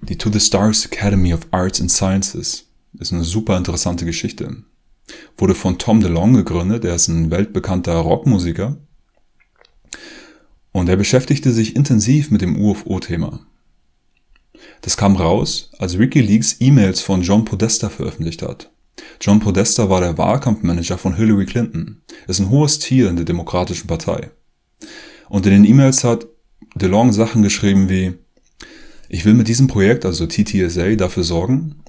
[0.00, 2.66] die To the Stars Academy of Arts and Sciences.
[2.98, 4.64] Ist eine super interessante Geschichte.
[5.38, 8.76] Wurde von Tom DeLong gegründet, er ist ein weltbekannter Rockmusiker.
[10.72, 13.46] Und er beschäftigte sich intensiv mit dem UFO-Thema.
[14.80, 18.70] Das kam raus, als WikiLeaks E-Mails von John Podesta veröffentlicht hat.
[19.20, 23.86] John Podesta war der Wahlkampfmanager von Hillary Clinton, ist ein hohes Tier in der Demokratischen
[23.86, 24.30] Partei.
[25.28, 26.26] Und in den E-Mails hat
[26.74, 28.14] DeLong Sachen geschrieben wie,
[29.08, 31.82] ich will mit diesem Projekt, also TTSA, dafür sorgen,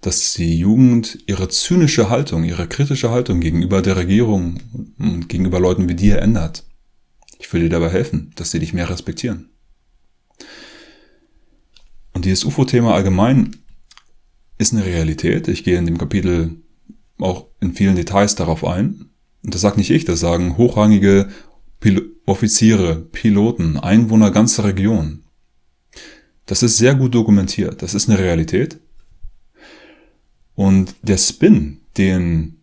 [0.00, 4.60] dass die Jugend ihre zynische Haltung, ihre kritische Haltung gegenüber der Regierung
[4.98, 6.64] und gegenüber Leuten wie dir ändert.
[7.38, 9.50] Ich will dir dabei helfen, dass sie dich mehr respektieren.
[12.20, 13.56] Und dieses UFO-Thema allgemein
[14.58, 15.48] ist eine Realität.
[15.48, 16.56] Ich gehe in dem Kapitel
[17.18, 19.08] auch in vielen Details darauf ein.
[19.42, 21.30] Und das sagt nicht ich, das sagen hochrangige
[21.80, 25.24] Pil Offiziere, Piloten, Einwohner ganzer Regionen.
[26.44, 27.80] Das ist sehr gut dokumentiert.
[27.80, 28.80] Das ist eine Realität.
[30.54, 32.58] Und der Spin, den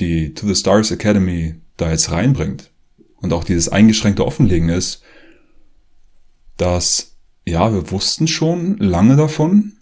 [0.00, 2.70] die To the Stars Academy da jetzt reinbringt
[3.16, 5.02] und auch dieses eingeschränkte Offenlegen ist,
[6.56, 7.11] dass,
[7.46, 9.72] ja, wir wussten schon lange davon,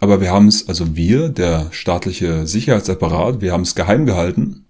[0.00, 4.66] aber wir haben es, also wir, der staatliche Sicherheitsapparat, wir haben es geheim gehalten,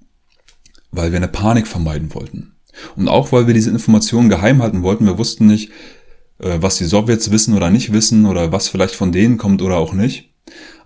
[0.90, 2.56] weil wir eine Panik vermeiden wollten.
[2.96, 5.70] Und auch weil wir diese Informationen geheim halten wollten, wir wussten nicht,
[6.38, 9.76] äh, was die Sowjets wissen oder nicht wissen oder was vielleicht von denen kommt oder
[9.76, 10.29] auch nicht.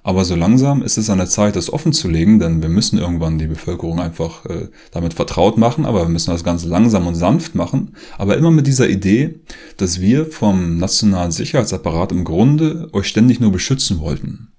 [0.03, 2.99] Aber so langsam ist es an der Zeit, das offen zu legen, denn wir müssen
[2.99, 7.15] irgendwann die Bevölkerung einfach äh, damit vertraut machen, aber wir müssen das Ganze langsam und
[7.15, 7.97] sanft machen.
[8.19, 9.41] Aber immer mit dieser Idee,
[9.79, 14.53] dass wir vom nationalen Sicherheitsapparat im Grunde euch ständig nur beschützen wollten.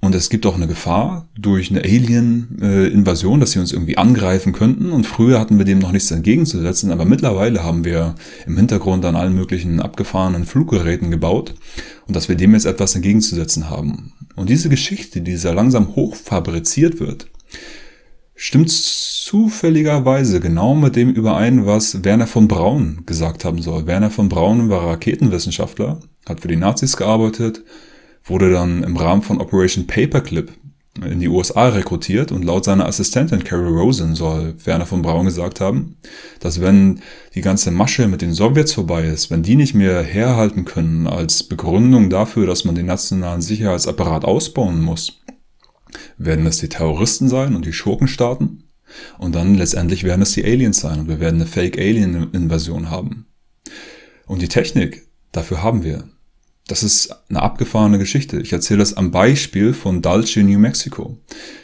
[0.00, 4.92] Und es gibt auch eine Gefahr durch eine Alien-Invasion, dass sie uns irgendwie angreifen könnten.
[4.92, 8.14] Und früher hatten wir dem noch nichts entgegenzusetzen, aber mittlerweile haben wir
[8.46, 11.54] im Hintergrund an allen möglichen abgefahrenen Fluggeräten gebaut
[12.06, 14.12] und dass wir dem jetzt etwas entgegenzusetzen haben.
[14.36, 17.28] Und diese Geschichte, die sehr langsam hochfabriziert wird,
[18.36, 23.88] stimmt zufälligerweise genau mit dem überein, was Werner von Braun gesagt haben soll.
[23.88, 27.64] Werner von Braun war Raketenwissenschaftler, hat für die Nazis gearbeitet,
[28.24, 30.52] wurde dann im Rahmen von Operation Paperclip
[31.04, 35.60] in die USA rekrutiert und laut seiner Assistentin Carrie Rosen soll Werner von Braun gesagt
[35.60, 35.96] haben,
[36.40, 37.00] dass wenn
[37.34, 41.44] die ganze Masche mit den Sowjets vorbei ist, wenn die nicht mehr herhalten können als
[41.44, 45.20] Begründung dafür, dass man den nationalen Sicherheitsapparat ausbauen muss,
[46.16, 48.64] werden es die Terroristen sein und die Schurkenstaaten
[49.18, 53.26] und dann letztendlich werden es die Aliens sein und wir werden eine Fake-Alien-Invasion haben.
[54.26, 56.08] Und die Technik, dafür haben wir.
[56.68, 58.40] Das ist eine abgefahrene Geschichte.
[58.40, 61.16] Ich erzähle das am Beispiel von Dulce, New Mexico.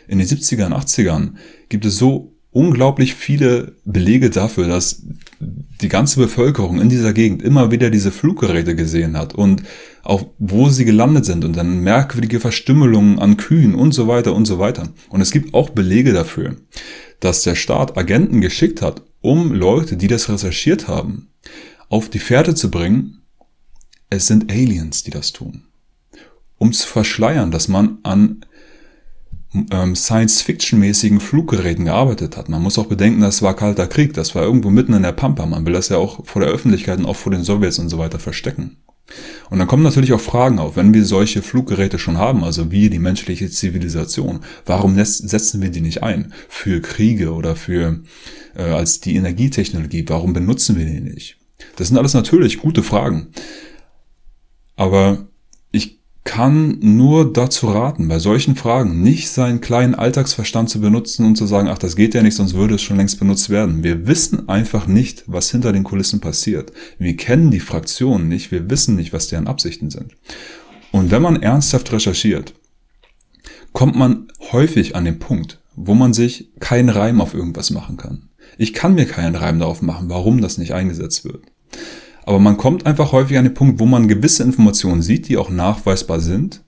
[0.09, 1.35] In den 70ern, 80ern
[1.69, 5.03] gibt es so unglaublich viele Belege dafür, dass
[5.41, 9.63] die ganze Bevölkerung in dieser Gegend immer wieder diese Fluggeräte gesehen hat und
[10.05, 14.47] auch wo sie gelandet sind und dann merkwürdige Verstümmelungen an Kühen und so weiter und
[14.47, 14.89] so weiter.
[15.11, 16.57] Und es gibt auch Belege dafür,
[17.21, 21.29] dass der Staat Agenten geschickt hat, um Leute, die das recherchiert haben,
[21.91, 23.24] auf die Fährte zu bringen
[24.15, 25.65] es sind Aliens, die das tun.
[26.59, 28.45] Um zu verschleiern, dass man an
[29.71, 32.49] ähm, Science-Fiction-mäßigen Fluggeräten gearbeitet hat.
[32.49, 35.47] Man muss auch bedenken, das war kalter Krieg, das war irgendwo mitten in der Pampa.
[35.47, 37.99] Man will das ja auch vor der Öffentlichkeit und auch vor den Sowjets und so
[37.99, 38.79] weiter verstecken.
[39.51, 42.89] Und dann kommen natürlich auch Fragen auf, wenn wir solche Fluggeräte schon haben, also wir,
[42.89, 46.33] die menschliche Zivilisation, warum setzen wir die nicht ein?
[46.49, 48.01] Für Kriege oder für
[48.57, 51.37] äh, als die Energietechnologie, warum benutzen wir die nicht?
[51.77, 53.29] Das sind alles natürlich gute Fragen.
[54.77, 55.27] Aber
[55.71, 61.37] ich kann nur dazu raten, bei solchen Fragen nicht seinen kleinen Alltagsverstand zu benutzen und
[61.37, 63.85] zu sagen, ach, das geht ja nicht, sonst würde es schon längst benutzt werden.
[63.85, 66.73] Wir wissen einfach nicht, was hinter den Kulissen passiert.
[66.99, 70.13] Wir kennen die Fraktionen nicht, wir wissen nicht, was deren Absichten sind.
[70.93, 72.55] Und wenn man ernsthaft recherchiert,
[73.73, 78.31] kommt man häufig an den Punkt, wo man sich keinen Reim auf irgendwas machen kann.
[78.57, 81.43] Ich kann mir keinen Reim darauf machen, warum das nicht eingesetzt wird.
[82.27, 85.51] Aber man kommt einfach häufig an den Punkt, wo man gewisse Informationen sieht, die auch
[85.51, 86.63] nachweisbar sind,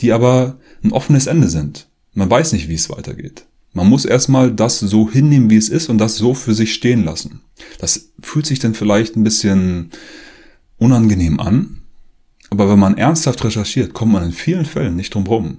[0.00, 1.88] die aber ein offenes Ende sind.
[2.14, 3.46] Man weiß nicht, wie es weitergeht.
[3.72, 7.04] Man muss erstmal das so hinnehmen, wie es ist und das so für sich stehen
[7.04, 7.42] lassen.
[7.78, 9.90] Das fühlt sich dann vielleicht ein bisschen
[10.78, 11.82] unangenehm an,
[12.50, 15.58] aber wenn man ernsthaft recherchiert, kommt man in vielen Fällen nicht drum rum.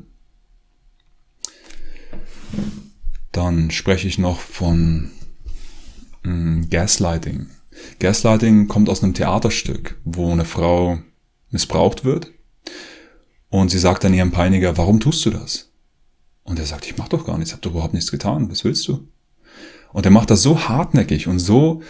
[3.31, 5.11] Dann spreche ich noch von
[6.23, 7.47] hm, Gaslighting.
[7.99, 10.99] Gaslighting kommt aus einem Theaterstück, wo eine Frau
[11.49, 12.31] missbraucht wird
[13.49, 15.71] Und sie sagt dann ihrem Peiniger, warum tust du das?
[16.43, 18.87] Und er sagt, ich mach doch gar nichts, hab doch überhaupt nichts getan, was willst
[18.87, 19.07] du?
[19.93, 21.81] Und er macht das so hartnäckig und so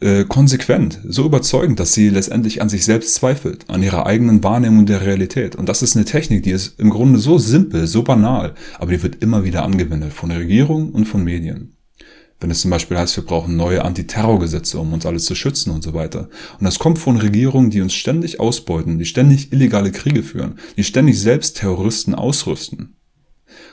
[0.00, 4.86] äh, konsequent, so überzeugend, dass sie letztendlich an sich selbst zweifelt, an ihrer eigenen Wahrnehmung
[4.86, 5.56] der Realität.
[5.56, 9.02] Und das ist eine Technik, die ist im Grunde so simpel, so banal, aber die
[9.02, 11.75] wird immer wieder angewendet von der Regierung und von Medien.
[12.38, 15.82] Wenn es zum Beispiel heißt, wir brauchen neue Antiterrorgesetze, um uns alles zu schützen und
[15.82, 16.28] so weiter.
[16.58, 20.84] Und das kommt von Regierungen, die uns ständig ausbeuten, die ständig illegale Kriege führen, die
[20.84, 22.96] ständig selbst Terroristen ausrüsten.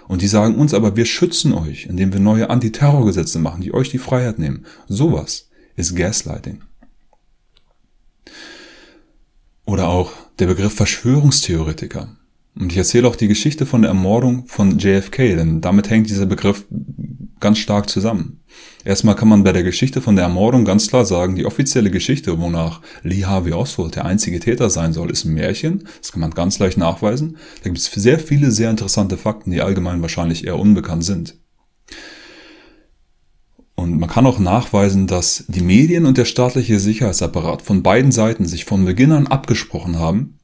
[0.08, 3.90] Und die sagen uns aber, wir schützen euch, indem wir neue Antiterrorgesetze machen, die euch
[3.90, 4.66] die Freiheit nehmen.
[4.88, 6.62] Sowas ist Gaslighting.
[9.66, 12.16] Oder auch der Begriff Verschwörungstheoretiker.
[12.56, 16.26] Und ich erzähle auch die Geschichte von der Ermordung von JFK, denn damit hängt dieser
[16.26, 16.66] Begriff
[17.40, 18.43] ganz stark zusammen.
[18.86, 22.38] Erstmal kann man bei der Geschichte von der Ermordung ganz klar sagen, die offizielle Geschichte,
[22.40, 25.88] wonach Lee Harvey Oswald der einzige Täter sein soll, ist ein Märchen.
[26.02, 27.38] Das kann man ganz leicht nachweisen.
[27.64, 31.36] Da gibt es sehr viele sehr interessante Fakten, die allgemein wahrscheinlich eher unbekannt sind.
[33.76, 38.46] Und man kann auch nachweisen, dass die Medien und der staatliche Sicherheitsapparat von beiden Seiten
[38.46, 40.38] sich von Beginn an abgesprochen haben,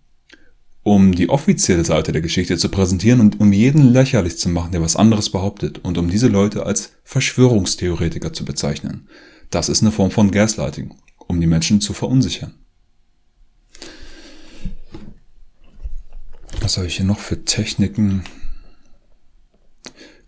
[0.90, 4.82] um die offizielle Seite der Geschichte zu präsentieren und um jeden lächerlich zu machen, der
[4.82, 9.08] was anderes behauptet und um diese Leute als Verschwörungstheoretiker zu bezeichnen.
[9.52, 10.96] Das ist eine Form von Gaslighting,
[11.28, 12.56] um die Menschen zu verunsichern.
[16.60, 18.24] Was habe ich hier noch für Techniken?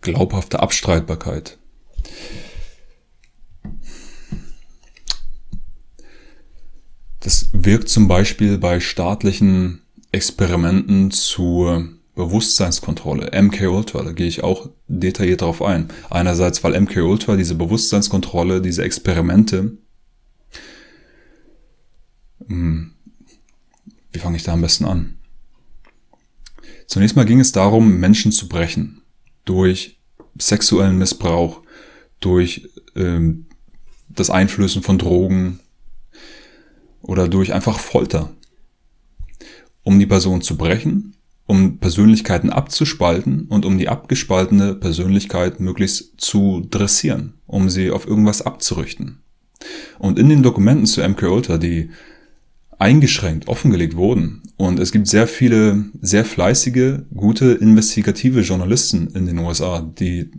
[0.00, 1.58] Glaubhafte Abstreitbarkeit.
[7.18, 9.81] Das wirkt zum Beispiel bei staatlichen
[10.12, 15.88] Experimenten zur Bewusstseinskontrolle, MK Ultra, da gehe ich auch detailliert darauf ein.
[16.10, 19.78] Einerseits, weil MK Ultra diese Bewusstseinskontrolle, diese Experimente,
[22.46, 22.92] hm,
[24.12, 25.16] wie fange ich da am besten an?
[26.86, 29.00] Zunächst mal ging es darum, Menschen zu brechen
[29.46, 29.98] durch
[30.38, 31.62] sexuellen Missbrauch,
[32.20, 33.46] durch ähm,
[34.10, 35.60] das Einflößen von Drogen
[37.00, 38.34] oder durch einfach Folter
[39.84, 41.14] um die Person zu brechen,
[41.46, 48.42] um Persönlichkeiten abzuspalten und um die abgespaltene Persönlichkeit möglichst zu dressieren, um sie auf irgendwas
[48.42, 49.18] abzurichten.
[49.98, 51.90] Und in den Dokumenten zu MK Ultra, die
[52.78, 59.38] eingeschränkt offengelegt wurden, und es gibt sehr viele, sehr fleißige, gute investigative Journalisten in den
[59.38, 60.30] USA, die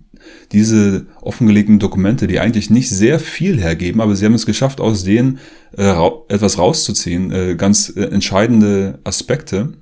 [0.52, 5.04] diese offengelegten Dokumente, die eigentlich nicht sehr viel hergeben, aber sie haben es geschafft, aus
[5.04, 5.40] denen
[5.78, 5.94] äh,
[6.30, 9.74] etwas rauszuziehen, äh, ganz äh, entscheidende Aspekte,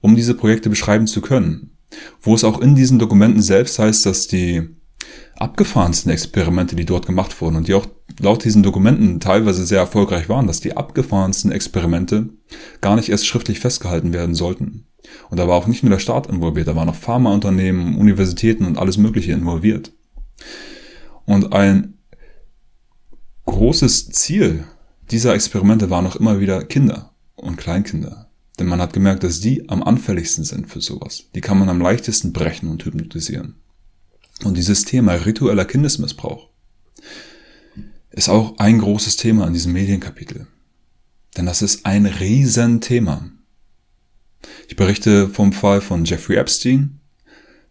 [0.00, 1.70] um diese Projekte beschreiben zu können.
[2.20, 4.68] Wo es auch in diesen Dokumenten selbst heißt, dass die
[5.36, 7.86] abgefahrensten Experimente, die dort gemacht wurden und die auch
[8.20, 12.28] laut diesen Dokumenten teilweise sehr erfolgreich waren, dass die abgefahrensten Experimente
[12.80, 14.86] gar nicht erst schriftlich festgehalten werden sollten.
[15.30, 18.78] Und da war auch nicht nur der Staat involviert, da waren auch Pharmaunternehmen, Universitäten und
[18.78, 19.92] alles Mögliche involviert.
[21.24, 21.94] Und ein
[23.46, 24.64] großes Ziel
[25.10, 28.30] dieser Experimente waren auch immer wieder Kinder und Kleinkinder.
[28.58, 31.24] Denn man hat gemerkt, dass die am anfälligsten sind für sowas.
[31.34, 33.61] Die kann man am leichtesten brechen und hypnotisieren.
[34.44, 36.48] Und dieses Thema ritueller Kindesmissbrauch
[38.10, 40.46] ist auch ein großes Thema in diesem Medienkapitel.
[41.36, 43.30] Denn das ist ein Riesenthema.
[44.68, 47.00] Ich berichte vom Fall von Jeffrey Epstein,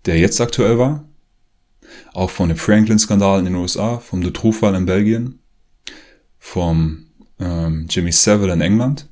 [0.06, 1.08] der jetzt aktuell war,
[2.14, 5.40] auch von dem Franklin-Skandal in den USA, vom Dutroux-Fall in Belgien,
[6.40, 7.08] vom
[7.40, 9.08] ähm, Jimmy Savile in England.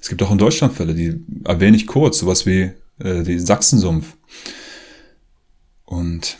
[0.00, 2.70] Es gibt auch in Deutschland Fälle, die erwähne ich kurz, sowas wie
[3.00, 4.16] äh, die Sachsensumpf.
[5.84, 6.38] Und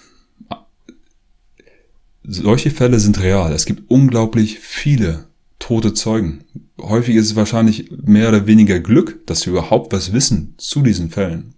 [2.24, 3.52] solche Fälle sind real.
[3.52, 6.44] Es gibt unglaublich viele tote Zeugen.
[6.80, 11.10] Häufig ist es wahrscheinlich mehr oder weniger Glück, dass wir überhaupt was wissen zu diesen
[11.10, 11.54] Fällen.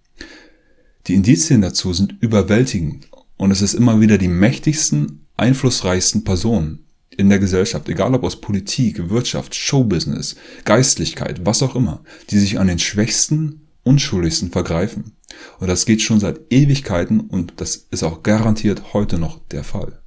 [1.07, 3.07] Die Indizien dazu sind überwältigend
[3.37, 8.41] und es ist immer wieder die mächtigsten, einflussreichsten Personen in der Gesellschaft, egal ob aus
[8.41, 15.13] Politik, Wirtschaft, Showbusiness, Geistlichkeit, was auch immer, die sich an den schwächsten, unschuldigsten vergreifen.
[15.59, 20.01] Und das geht schon seit Ewigkeiten und das ist auch garantiert heute noch der Fall.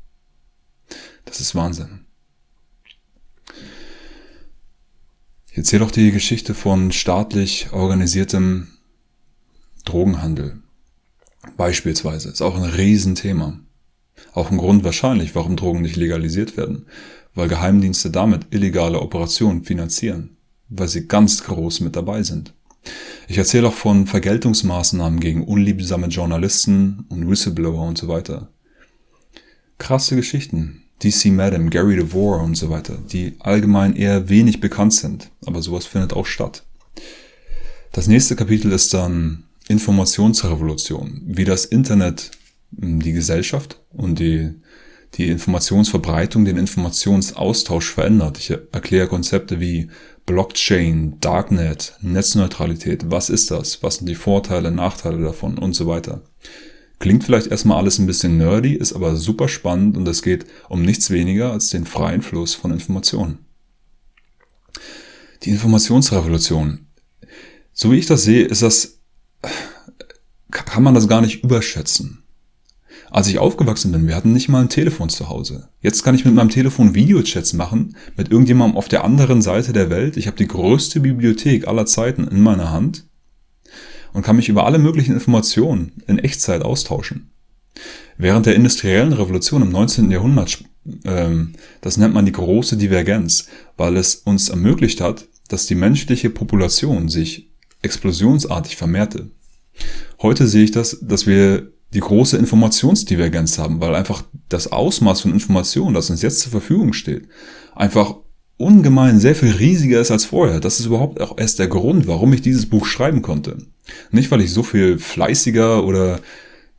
[1.25, 2.07] Das ist Wahnsinn.
[5.51, 8.69] Ich erzähle auch die Geschichte von staatlich organisiertem
[9.85, 10.61] Drogenhandel.
[11.57, 12.29] Beispielsweise.
[12.29, 13.59] Ist auch ein Riesenthema.
[14.33, 16.87] Auch ein Grund wahrscheinlich, warum Drogen nicht legalisiert werden.
[17.35, 20.37] Weil Geheimdienste damit illegale Operationen finanzieren.
[20.69, 22.55] Weil sie ganz groß mit dabei sind.
[23.29, 28.49] Ich erzähle auch von Vergeltungsmaßnahmen gegen unliebsame Journalisten und Whistleblower und so weiter.
[29.79, 30.83] Krasse Geschichten.
[31.03, 35.87] DC Madam, Gary DeVore und so weiter, die allgemein eher wenig bekannt sind, aber sowas
[35.87, 36.65] findet auch statt.
[37.93, 42.31] Das nächste Kapitel ist dann Informationsrevolution, wie das Internet
[42.79, 44.51] hm, die Gesellschaft und die,
[45.15, 48.39] die Informationsverbreitung, den Informationsaustausch verändert.
[48.39, 49.89] Ich erkläre Konzepte wie
[50.27, 53.11] Blockchain, Darknet, Netzneutralität.
[53.11, 53.83] Was ist das?
[53.83, 56.23] Was sind die Vorteile, Nachteile davon und so weiter.
[57.01, 60.83] Klingt vielleicht erstmal alles ein bisschen nerdy, ist aber super spannend und es geht um
[60.83, 63.39] nichts weniger als den freien Fluss von Informationen.
[65.43, 66.87] Die Informationsrevolution.
[67.73, 68.99] So wie ich das sehe, ist das,
[70.51, 72.23] kann man das gar nicht überschätzen.
[73.11, 75.71] Als ich aufgewachsen bin, wir hatten nicht mal ein Telefon zu Hause.
[75.81, 79.89] Jetzt kann ich mit meinem Telefon Videochats machen, mit irgendjemandem auf der anderen Seite der
[79.89, 80.19] Welt.
[80.19, 83.07] Ich habe die größte Bibliothek aller Zeiten in meiner Hand
[84.13, 87.31] und kann mich über alle möglichen Informationen in Echtzeit austauschen.
[88.19, 90.11] Während der industriellen Revolution im 19.
[90.11, 90.63] Jahrhundert,
[91.05, 93.47] ähm, das nennt man die große Divergenz,
[93.77, 97.51] weil es uns ermöglicht hat, dass die menschliche Population sich
[97.83, 99.31] explosionsartig vermehrte.
[100.21, 105.33] Heute sehe ich das, dass wir die große Informationsdivergenz haben, weil einfach das Ausmaß von
[105.33, 107.29] Informationen, das uns jetzt zur Verfügung steht,
[107.75, 108.15] einfach
[108.57, 110.61] ungemein sehr viel riesiger ist als vorher.
[110.61, 113.57] Das ist überhaupt auch erst der Grund, warum ich dieses Buch schreiben konnte.
[114.11, 116.21] Nicht, weil ich so viel fleißiger oder,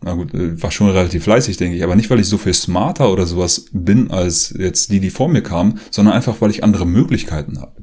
[0.01, 2.53] na gut, äh, war schon relativ fleißig, denke ich, aber nicht, weil ich so viel
[2.53, 6.63] smarter oder sowas bin als jetzt die, die vor mir kamen, sondern einfach, weil ich
[6.63, 7.81] andere Möglichkeiten habe.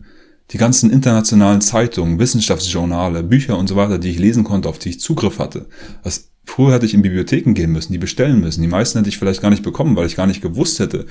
[0.50, 4.90] Die ganzen internationalen Zeitungen, Wissenschaftsjournale, Bücher und so weiter, die ich lesen konnte, auf die
[4.90, 5.66] ich Zugriff hatte.
[6.02, 8.62] Das Früher hätte ich in Bibliotheken gehen müssen, die bestellen müssen.
[8.62, 11.04] Die meisten hätte ich vielleicht gar nicht bekommen, weil ich gar nicht gewusst hätte,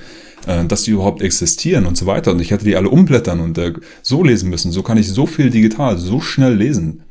[0.48, 2.32] äh, dass die überhaupt existieren und so weiter.
[2.32, 4.72] Und ich hätte die alle umblättern und äh, so lesen müssen.
[4.72, 7.04] So kann ich so viel digital, so schnell lesen.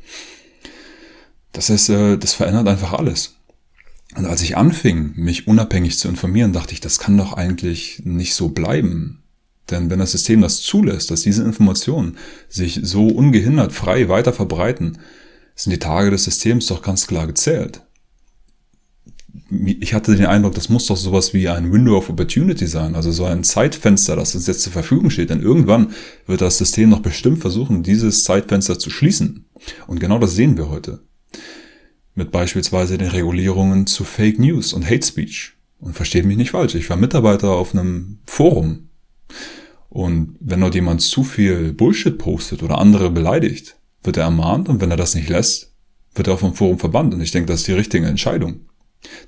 [1.52, 3.36] Das ist, äh, das verändert einfach alles.
[4.16, 8.34] Und als ich anfing, mich unabhängig zu informieren, dachte ich, das kann doch eigentlich nicht
[8.34, 9.22] so bleiben.
[9.70, 12.16] Denn wenn das System das zulässt, dass diese Informationen
[12.48, 14.98] sich so ungehindert frei weiter verbreiten,
[15.54, 17.82] sind die Tage des Systems doch ganz klar gezählt
[19.50, 23.10] ich hatte den Eindruck, das muss doch sowas wie ein Window of Opportunity sein, also
[23.10, 25.30] so ein Zeitfenster, das uns jetzt zur Verfügung steht.
[25.30, 25.92] Denn irgendwann
[26.26, 29.46] wird das System noch bestimmt versuchen, dieses Zeitfenster zu schließen.
[29.86, 31.00] Und genau das sehen wir heute.
[32.14, 35.54] Mit beispielsweise den Regulierungen zu Fake News und Hate Speech.
[35.80, 38.88] Und versteht mich nicht falsch, ich war Mitarbeiter auf einem Forum.
[39.88, 44.80] Und wenn dort jemand zu viel Bullshit postet oder andere beleidigt, wird er ermahnt und
[44.80, 45.72] wenn er das nicht lässt,
[46.14, 47.14] wird er vom Forum verbannt.
[47.14, 48.67] Und ich denke, das ist die richtige Entscheidung.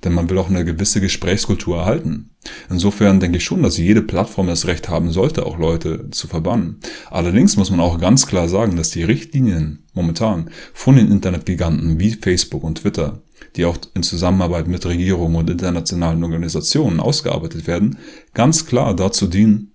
[0.05, 2.31] Denn man will auch eine gewisse Gesprächskultur erhalten.
[2.69, 6.81] Insofern denke ich schon, dass jede Plattform das Recht haben sollte, auch Leute zu verbannen.
[7.11, 12.13] Allerdings muss man auch ganz klar sagen, dass die Richtlinien momentan von den Internetgiganten wie
[12.13, 13.23] Facebook und Twitter,
[13.57, 17.99] die auch in Zusammenarbeit mit Regierungen und internationalen Organisationen ausgearbeitet werden,
[18.35, 19.73] ganz klar dazu dienen,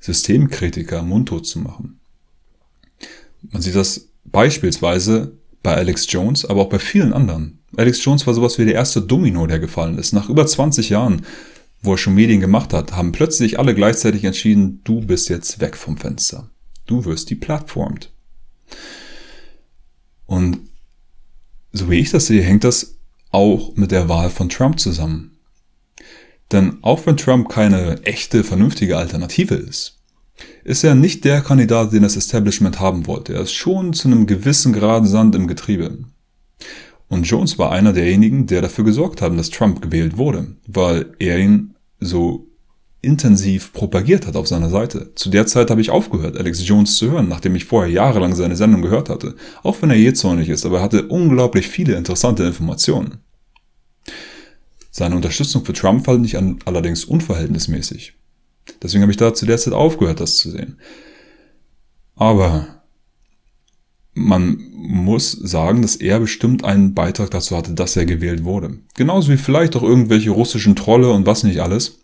[0.00, 2.00] Systemkritiker mundtot zu machen.
[3.42, 7.59] Man sieht das beispielsweise bei Alex Jones, aber auch bei vielen anderen.
[7.76, 10.12] Alex Jones war sowas wie der erste Domino, der gefallen ist.
[10.12, 11.24] Nach über 20 Jahren,
[11.82, 15.76] wo er schon Medien gemacht hat, haben plötzlich alle gleichzeitig entschieden, du bist jetzt weg
[15.76, 16.50] vom Fenster.
[16.86, 18.12] Du wirst deplattformt.
[20.26, 20.58] Und
[21.72, 22.96] so wie ich das sehe, hängt das
[23.30, 25.38] auch mit der Wahl von Trump zusammen.
[26.52, 29.98] Denn auch wenn Trump keine echte, vernünftige Alternative ist,
[30.64, 33.34] ist er nicht der Kandidat, den das Establishment haben wollte.
[33.34, 35.98] Er ist schon zu einem gewissen Grad Sand im Getriebe.
[37.10, 41.38] Und Jones war einer derjenigen, der dafür gesorgt haben, dass Trump gewählt wurde, weil er
[41.38, 42.46] ihn so
[43.02, 45.12] intensiv propagiert hat auf seiner Seite.
[45.16, 48.54] Zu der Zeit habe ich aufgehört, Alex Jones zu hören, nachdem ich vorher jahrelang seine
[48.54, 49.34] Sendung gehört hatte.
[49.64, 53.18] Auch wenn er jähzornig ist, aber er hatte unglaublich viele interessante Informationen.
[54.92, 58.14] Seine Unterstützung für Trump fand ich allerdings unverhältnismäßig.
[58.80, 60.78] Deswegen habe ich da zu der Zeit aufgehört, das zu sehen.
[62.14, 62.79] Aber
[64.20, 68.78] man muss sagen, dass er bestimmt einen Beitrag dazu hatte, dass er gewählt wurde.
[68.96, 71.98] Genauso wie vielleicht auch irgendwelche russischen Trolle und was nicht alles.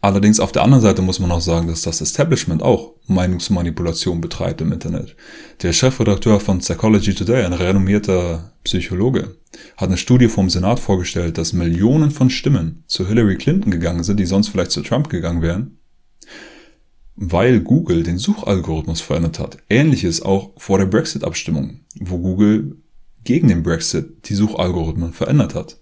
[0.00, 4.60] Allerdings auf der anderen Seite muss man auch sagen, dass das Establishment auch Meinungsmanipulation betreibt
[4.60, 5.16] im Internet.
[5.62, 9.36] Der Chefredakteur von Psychology Today, ein renommierter Psychologe,
[9.76, 14.20] hat eine Studie vom Senat vorgestellt, dass Millionen von Stimmen zu Hillary Clinton gegangen sind,
[14.20, 15.78] die sonst vielleicht zu Trump gegangen wären,
[17.16, 19.58] weil Google den Suchalgorithmus verändert hat.
[19.68, 22.76] Ähnliches auch vor der Brexit-Abstimmung, wo Google
[23.24, 25.78] gegen den Brexit die Suchalgorithmen verändert hat.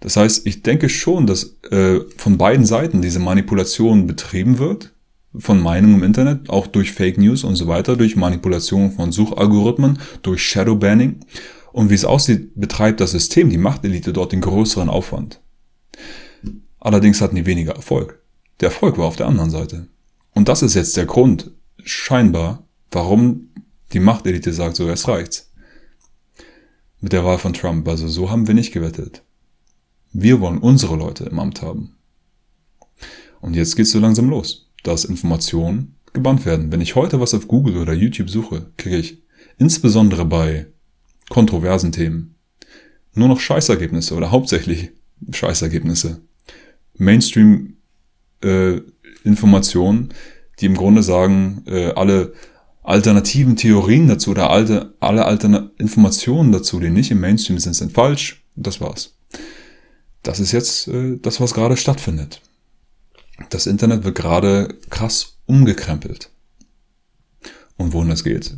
[0.00, 4.92] Das heißt, ich denke schon, dass äh, von beiden Seiten diese Manipulation betrieben wird,
[5.38, 9.98] von Meinungen im Internet, auch durch Fake News und so weiter, durch Manipulation von Suchalgorithmen,
[10.22, 11.20] durch Shadowbanning.
[11.72, 15.40] Und wie es aussieht, betreibt das System, die Machtelite dort den größeren Aufwand.
[16.78, 18.22] Allerdings hatten die weniger Erfolg.
[18.60, 19.88] Der Erfolg war auf der anderen Seite.
[20.34, 21.50] Und das ist jetzt der Grund,
[21.82, 23.50] scheinbar, warum
[23.92, 25.46] Die Machtelite sagt so, es reicht.
[27.00, 27.86] Mit der Wahl von Trump.
[27.86, 29.22] Also so haben wir nicht gewettet.
[30.12, 31.94] Wir wollen unsere Leute im Amt haben.
[33.40, 36.72] Und jetzt geht's so langsam los, dass Informationen gebannt werden.
[36.72, 39.22] Wenn ich heute was auf Google oder YouTube suche, kriege ich
[39.58, 40.66] insbesondere bei
[41.28, 42.34] kontroversen Themen
[43.14, 44.90] nur noch Scheißergebnisse oder hauptsächlich
[45.30, 46.22] Scheißergebnisse.
[46.94, 47.75] Mainstream
[48.46, 48.82] äh,
[49.24, 50.14] Informationen,
[50.60, 52.32] die im Grunde sagen, äh, alle
[52.82, 57.92] alternativen Theorien dazu oder alte, alle alterne Informationen dazu, die nicht im Mainstream sind, sind
[57.92, 58.44] falsch.
[58.54, 59.16] Das war's.
[60.22, 62.40] Das ist jetzt äh, das, was gerade stattfindet.
[63.50, 66.30] Das Internet wird gerade krass umgekrempelt.
[67.76, 68.54] Und wohin das geht,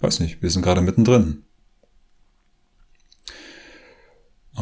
[0.00, 0.42] weiß nicht.
[0.42, 1.44] Wir sind gerade mittendrin.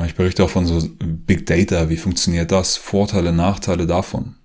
[0.06, 4.38] Ich berichte auch von so Big Data, wie funktioniert das, Vorteile, Nachteile davon.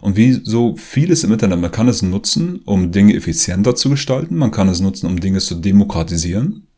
[0.00, 4.36] Und wie so vieles im Internet, man kann es nutzen, um Dinge effizienter zu gestalten,
[4.36, 6.68] man kann es nutzen, um Dinge zu demokratisieren,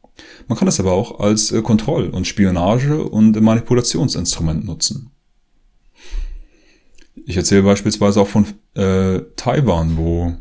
[0.48, 5.12] man kann es aber auch als äh, Kontroll- und Spionage- und Manipulationsinstrument nutzen.
[7.26, 10.34] Ich erzähle beispielsweise auch von äh, Taiwan, wo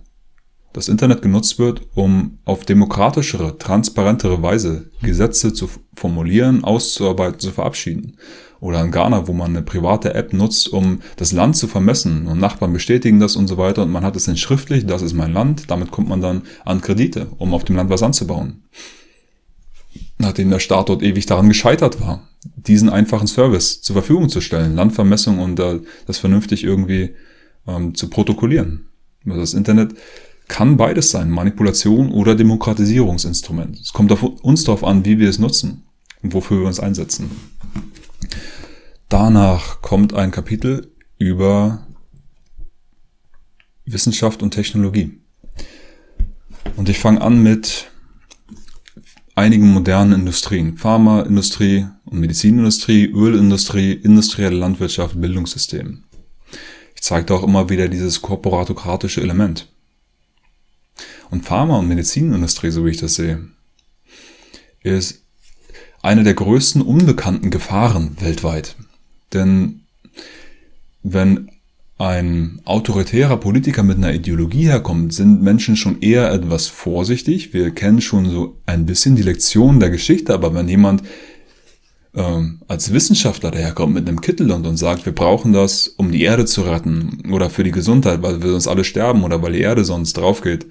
[0.74, 8.18] das Internet genutzt wird, um auf demokratischere, transparentere Weise Gesetze zu formulieren, auszuarbeiten, zu verabschieden.
[8.60, 12.40] Oder in Ghana, wo man eine private App nutzt, um das Land zu vermessen und
[12.40, 15.34] Nachbarn bestätigen das und so weiter und man hat es dann schriftlich, das ist mein
[15.34, 18.64] Land, damit kommt man dann an Kredite, um auf dem Land was anzubauen.
[20.18, 24.76] Nachdem der Staat dort ewig daran gescheitert war, diesen einfachen Service zur Verfügung zu stellen,
[24.76, 27.16] Landvermessung und äh, das vernünftig irgendwie
[27.66, 28.90] ähm, zu protokollieren.
[29.26, 29.94] Also das Internet
[30.50, 33.80] kann beides sein, Manipulation oder Demokratisierungsinstrument.
[33.80, 35.84] Es kommt auf uns darauf an, wie wir es nutzen
[36.22, 37.32] und wofür wir uns einsetzen.
[39.10, 41.88] Danach kommt ein Kapitel über
[43.86, 45.20] Wissenschaft und Technologie.
[46.76, 47.90] Und ich fange an mit
[49.34, 50.78] einigen modernen Industrien.
[50.78, 56.04] Pharmaindustrie und Medizinindustrie, Ölindustrie, industrielle Landwirtschaft, Bildungssystem.
[56.94, 59.74] Ich zeige auch immer wieder dieses korporatokratische Element.
[61.32, 63.48] Und Pharma- und Medizinindustrie, so wie ich das sehe,
[64.82, 65.24] ist
[66.04, 68.76] eine der größten unbekannten Gefahren weltweit.
[69.34, 69.82] Denn
[71.04, 71.50] wenn
[71.98, 77.54] ein autoritärer Politiker mit einer Ideologie herkommt, sind Menschen schon eher etwas vorsichtig.
[77.54, 81.04] Wir kennen schon so ein bisschen die Lektion der Geschichte, aber wenn jemand
[82.16, 86.24] ähm, als Wissenschaftler daherkommt mit einem Kittel und, und sagt, wir brauchen das, um die
[86.24, 89.62] Erde zu retten oder für die Gesundheit, weil wir sonst alle sterben oder weil die
[89.62, 90.68] Erde sonst draufgeht,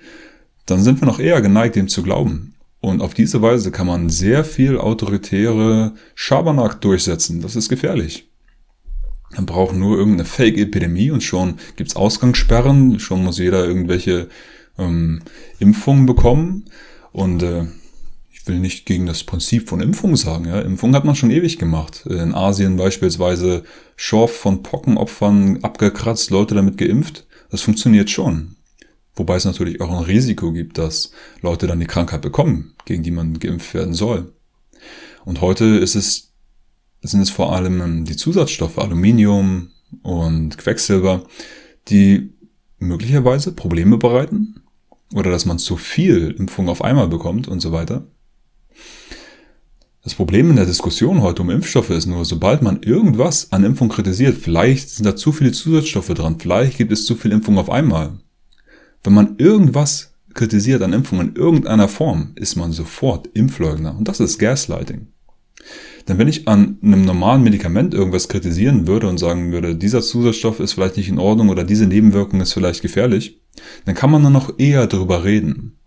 [0.65, 2.55] dann sind wir noch eher geneigt, dem zu glauben.
[2.81, 7.43] Und auf diese Weise kann man sehr viel autoritäre Schabernack durchsetzen.
[7.43, 8.28] Das ist gefährlich.
[9.35, 14.29] Man braucht nur irgendeine Fake-Epidemie und schon gibt's Ausgangssperren, schon muss jeder irgendwelche
[14.79, 15.21] ähm,
[15.59, 16.65] Impfungen bekommen.
[17.13, 17.67] Und äh,
[18.31, 20.47] ich will nicht gegen das Prinzip von Impfung sagen.
[20.47, 20.61] Ja.
[20.61, 22.07] Impfung hat man schon ewig gemacht.
[22.07, 23.65] In Asien beispielsweise
[23.97, 27.27] Schorf von Pockenopfern abgekratzt, Leute damit geimpft.
[27.51, 28.57] Das funktioniert schon.
[29.15, 31.11] Wobei es natürlich auch ein Risiko gibt, dass
[31.43, 34.33] Leute dann die Krankheit bekommen, gegen die man geimpft werden soll.
[35.25, 36.28] Und heute ist es,
[37.03, 39.71] sind es vor allem die Zusatzstoffe Aluminium
[40.03, 41.25] und Quecksilber,
[41.89, 42.33] die
[42.79, 44.63] möglicherweise Probleme bereiten
[45.15, 48.07] oder dass man zu viel Impfung auf einmal bekommt und so weiter.
[50.03, 53.89] Das Problem in der Diskussion heute um Impfstoffe ist nur, sobald man irgendwas an Impfung
[53.89, 57.69] kritisiert, vielleicht sind da zu viele Zusatzstoffe dran, vielleicht gibt es zu viel Impfung auf
[57.69, 58.19] einmal,
[59.03, 63.97] wenn man irgendwas kritisiert an Impfungen in irgendeiner Form, ist man sofort Impfleugner.
[63.97, 65.09] Und das ist Gaslighting.
[66.07, 70.61] Denn wenn ich an einem normalen Medikament irgendwas kritisieren würde und sagen würde, dieser Zusatzstoff
[70.61, 73.41] ist vielleicht nicht in Ordnung oder diese Nebenwirkung ist vielleicht gefährlich,
[73.85, 75.79] dann kann man dann noch eher darüber reden.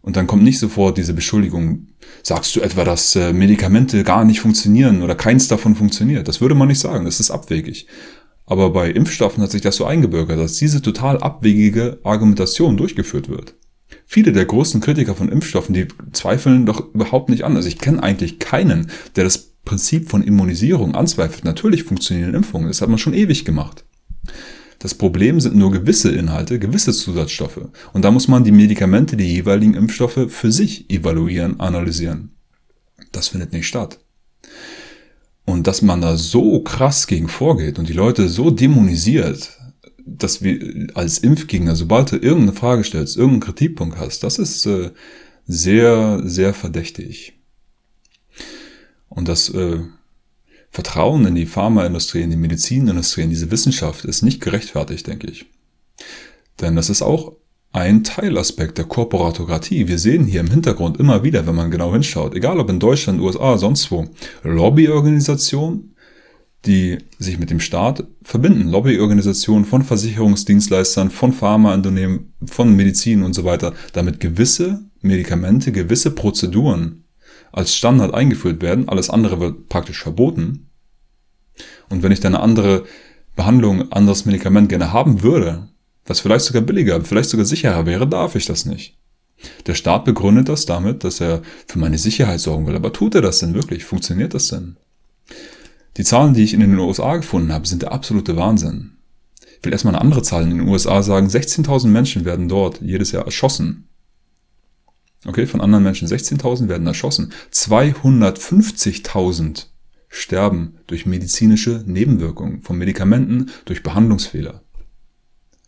[0.00, 1.88] Und dann kommt nicht sofort diese Beschuldigung,
[2.22, 6.28] sagst du etwa, dass äh, Medikamente gar nicht funktionieren oder keins davon funktioniert.
[6.28, 7.88] Das würde man nicht sagen, das ist abwegig.
[8.46, 13.54] Aber bei Impfstoffen hat sich das so eingebürgert, dass diese total abwegige Argumentation durchgeführt wird.
[14.08, 17.56] Viele der großen Kritiker von Impfstoffen, die zweifeln doch überhaupt nicht an.
[17.56, 21.44] Also ich kenne eigentlich keinen, der das Prinzip von Immunisierung anzweifelt.
[21.44, 23.84] Natürlich funktionieren Impfungen, das hat man schon ewig gemacht.
[24.78, 27.60] Das Problem sind nur gewisse Inhalte, gewisse Zusatzstoffe.
[27.92, 32.36] Und da muss man die Medikamente, die jeweiligen Impfstoffe für sich evaluieren, analysieren.
[33.10, 33.98] Das findet nicht statt.
[35.44, 39.56] Und dass man da so krass gegen vorgeht und die Leute so dämonisiert,
[40.06, 44.90] dass wir als Impfgegner, sobald du irgendeine Frage stellst, irgendeinen Kritikpunkt hast, das ist äh,
[45.46, 47.34] sehr, sehr verdächtig.
[49.08, 49.80] Und das äh,
[50.70, 55.46] Vertrauen in die Pharmaindustrie, in die Medizinindustrie, in diese Wissenschaft ist nicht gerechtfertigt, denke ich.
[56.60, 57.32] Denn das ist auch
[57.72, 59.88] ein Teilaspekt der Korporatokratie.
[59.88, 63.20] Wir sehen hier im Hintergrund immer wieder, wenn man genau hinschaut, egal ob in Deutschland,
[63.20, 64.06] USA, sonst wo,
[64.42, 65.95] Lobbyorganisationen,
[66.66, 68.68] die sich mit dem Staat verbinden.
[68.68, 77.04] Lobbyorganisationen von Versicherungsdienstleistern, von Pharmaunternehmen, von Medizin und so weiter, damit gewisse Medikamente, gewisse Prozeduren
[77.52, 78.88] als Standard eingeführt werden.
[78.88, 80.70] Alles andere wird praktisch verboten.
[81.88, 82.84] Und wenn ich dann eine andere
[83.36, 85.68] Behandlung, anderes Medikament gerne haben würde,
[86.04, 88.98] was vielleicht sogar billiger, vielleicht sogar sicherer wäre, darf ich das nicht.
[89.66, 92.76] Der Staat begründet das damit, dass er für meine Sicherheit sorgen will.
[92.76, 93.84] Aber tut er das denn wirklich?
[93.84, 94.76] Funktioniert das denn?
[95.96, 98.92] Die Zahlen, die ich in den USA gefunden habe, sind der absolute Wahnsinn.
[99.58, 101.28] Ich will erstmal eine andere Zahl in den USA sagen.
[101.28, 103.88] 16.000 Menschen werden dort jedes Jahr erschossen.
[105.24, 106.06] Okay, von anderen Menschen.
[106.06, 107.32] 16.000 werden erschossen.
[107.52, 109.66] 250.000
[110.08, 114.62] sterben durch medizinische Nebenwirkungen von Medikamenten, durch Behandlungsfehler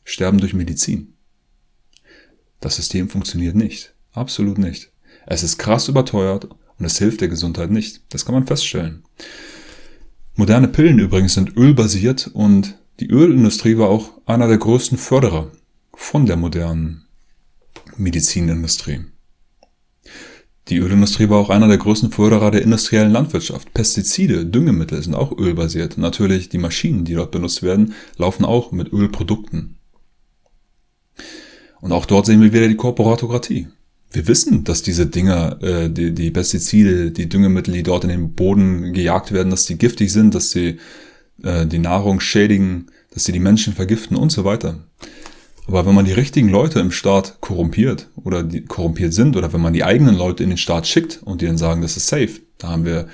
[0.09, 1.15] sterben durch Medizin.
[2.61, 3.95] Das System funktioniert nicht.
[4.13, 4.91] Absolut nicht.
[5.27, 8.01] Es ist krass überteuert und es hilft der Gesundheit nicht.
[8.09, 9.05] Das kann man feststellen.
[10.39, 15.51] Moderne Pillen übrigens sind ölbasiert und die Ölindustrie war auch einer der größten Förderer
[15.93, 17.09] von der modernen
[17.97, 19.01] Medizinindustrie.
[20.69, 23.75] Die Ölindustrie war auch einer der größten Förderer der industriellen Landwirtschaft.
[23.75, 25.99] Pestizide, Düngemittel sind auch ölbasiert.
[25.99, 29.79] Natürlich die Maschinen, die dort benutzt werden, laufen auch mit Ölprodukten.
[31.81, 33.67] Und auch dort sehen wir wieder die Korporatokratie.
[34.11, 38.35] Wir wissen, dass diese Dinger, äh, die, die Pestizide, die Düngemittel, die dort in den
[38.35, 40.79] Boden gejagt werden, dass die giftig sind, dass sie
[41.43, 44.85] äh, die Nahrung schädigen, dass sie die Menschen vergiften und so weiter.
[45.67, 49.61] Aber wenn man die richtigen Leute im Staat korrumpiert oder die korrumpiert sind oder wenn
[49.61, 52.69] man die eigenen Leute in den Staat schickt und dann sagen, das ist safe, da
[52.69, 53.09] haben wir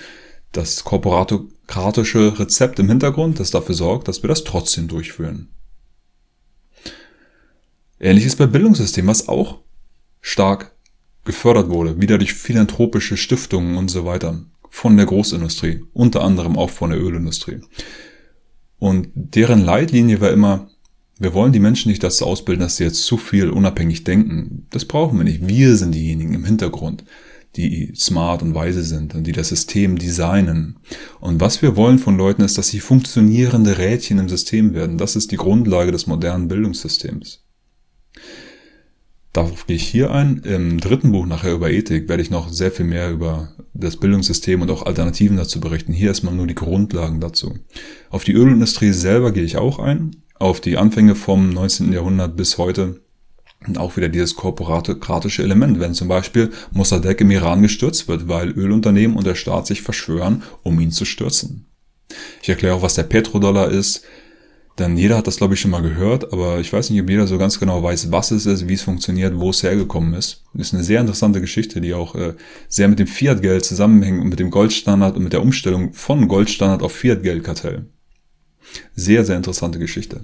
[0.52, 5.48] das korporatokratische Rezept im Hintergrund, das dafür sorgt, dass wir das trotzdem durchführen.
[7.98, 9.58] Ähnliches bei Bildungssystem, was auch
[10.20, 10.73] stark
[11.24, 16.70] gefördert wurde, wieder durch philanthropische Stiftungen und so weiter von der Großindustrie, unter anderem auch
[16.70, 17.60] von der Ölindustrie.
[18.78, 20.68] Und deren Leitlinie war immer,
[21.18, 24.66] wir wollen die Menschen nicht dazu ausbilden, dass sie jetzt zu viel unabhängig denken.
[24.70, 25.46] Das brauchen wir nicht.
[25.46, 27.05] Wir sind diejenigen im Hintergrund,
[27.56, 30.80] die smart und weise sind und die das System designen.
[31.20, 34.98] Und was wir wollen von Leuten ist, dass sie funktionierende Rädchen im System werden.
[34.98, 37.44] Das ist die Grundlage des modernen Bildungssystems.
[39.35, 40.39] Darauf gehe ich hier ein.
[40.44, 44.62] Im dritten Buch nachher über Ethik werde ich noch sehr viel mehr über das Bildungssystem
[44.62, 45.93] und auch Alternativen dazu berichten.
[45.93, 47.59] Hier erstmal nur die Grundlagen dazu.
[48.11, 50.23] Auf die Ölindustrie selber gehe ich auch ein.
[50.36, 51.93] Auf die Anfänge vom 19.
[51.93, 53.01] Jahrhundert bis heute.
[53.66, 58.51] Und auch wieder dieses korporatische Element, wenn zum Beispiel Mossadegh im Iran gestürzt wird, weil
[58.51, 61.66] Ölunternehmen und der Staat sich verschwören, um ihn zu stürzen.
[62.40, 64.05] Ich erkläre auch, was der Petrodollar ist,
[64.78, 67.28] denn jeder hat das, glaube ich, schon mal gehört, aber ich weiß nicht, ob jeder
[67.28, 70.42] so ganz genau weiß, was es ist, wie es funktioniert, wo es hergekommen ist.
[70.55, 72.34] Ist eine sehr interessante Geschichte, die auch äh,
[72.68, 76.82] sehr mit dem Fiat-Geld zusammenhängt und mit dem Goldstandard und mit der Umstellung von Goldstandard
[76.82, 77.86] auf Fiat-Geld-Kartell.
[78.96, 80.22] Sehr, sehr interessante Geschichte.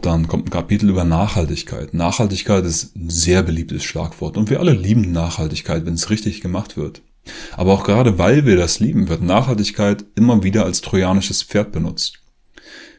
[0.00, 1.92] Dann kommt ein Kapitel über Nachhaltigkeit.
[1.92, 6.76] Nachhaltigkeit ist ein sehr beliebtes Schlagwort und wir alle lieben Nachhaltigkeit, wenn es richtig gemacht
[6.76, 7.02] wird.
[7.56, 12.20] Aber auch gerade weil wir das lieben, wird Nachhaltigkeit immer wieder als trojanisches Pferd benutzt.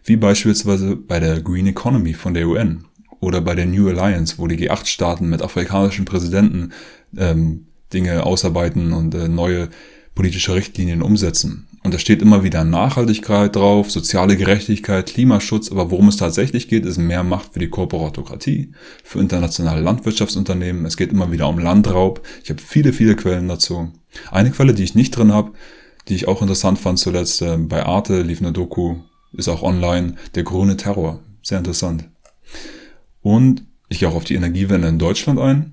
[0.04, 2.86] Wie beispielsweise bei der Green Economy von der UN
[3.20, 6.74] oder bei der New Alliance, wo die G8-Staaten mit afrikanischen Präsidenten
[7.18, 9.70] ähm, Dinge ausarbeiten und äh, neue
[10.16, 11.68] politische Richtlinien umsetzen.
[11.84, 16.86] Und da steht immer wieder Nachhaltigkeit drauf, soziale Gerechtigkeit, Klimaschutz, aber worum es tatsächlich geht,
[16.86, 18.72] ist mehr Macht für die Korporatokratie,
[19.04, 20.86] für internationale Landwirtschaftsunternehmen.
[20.86, 22.26] Es geht immer wieder um Landraub.
[22.42, 23.92] Ich habe viele, viele Quellen dazu.
[24.32, 25.52] Eine Quelle, die ich nicht drin habe,
[26.08, 28.96] die ich auch interessant fand zuletzt, äh, bei Arte lief eine Doku,
[29.34, 31.20] ist auch online, der grüne Terror.
[31.42, 32.10] Sehr interessant.
[33.22, 35.73] Und ich gehe auch auf die Energiewende in Deutschland ein.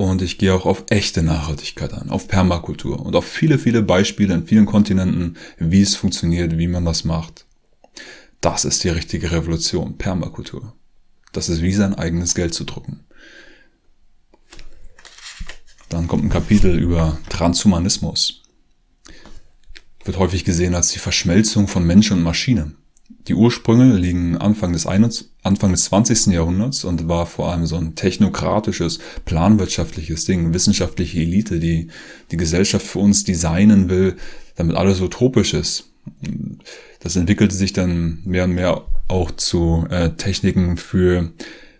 [0.00, 4.32] Und ich gehe auch auf echte Nachhaltigkeit ein, auf Permakultur und auf viele, viele Beispiele
[4.32, 7.44] in vielen Kontinenten, wie es funktioniert, wie man das macht.
[8.40, 10.72] Das ist die richtige Revolution, Permakultur.
[11.32, 13.04] Das ist wie sein eigenes Geld zu drucken.
[15.90, 18.42] Dann kommt ein Kapitel über Transhumanismus.
[20.06, 22.72] Wird häufig gesehen als die Verschmelzung von Mensch und Maschine.
[23.30, 26.34] Die Ursprünge liegen Anfang des, 21, Anfang des 20.
[26.34, 31.86] Jahrhunderts und war vor allem so ein technokratisches, planwirtschaftliches Ding, wissenschaftliche Elite, die
[32.32, 34.16] die Gesellschaft für uns designen will,
[34.56, 35.92] damit alles utopisch ist.
[36.98, 41.30] Das entwickelte sich dann mehr und mehr auch zu äh, Techniken für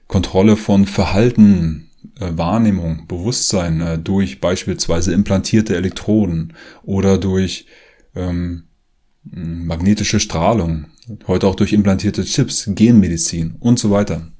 [0.06, 1.90] Kontrolle von Verhalten,
[2.20, 6.52] äh, Wahrnehmung, Bewusstsein äh, durch beispielsweise implantierte Elektroden
[6.84, 7.66] oder durch
[8.14, 8.68] ähm,
[9.24, 10.86] magnetische Strahlung,
[11.26, 14.32] heute auch durch implantierte Chips, Genmedizin und so weiter.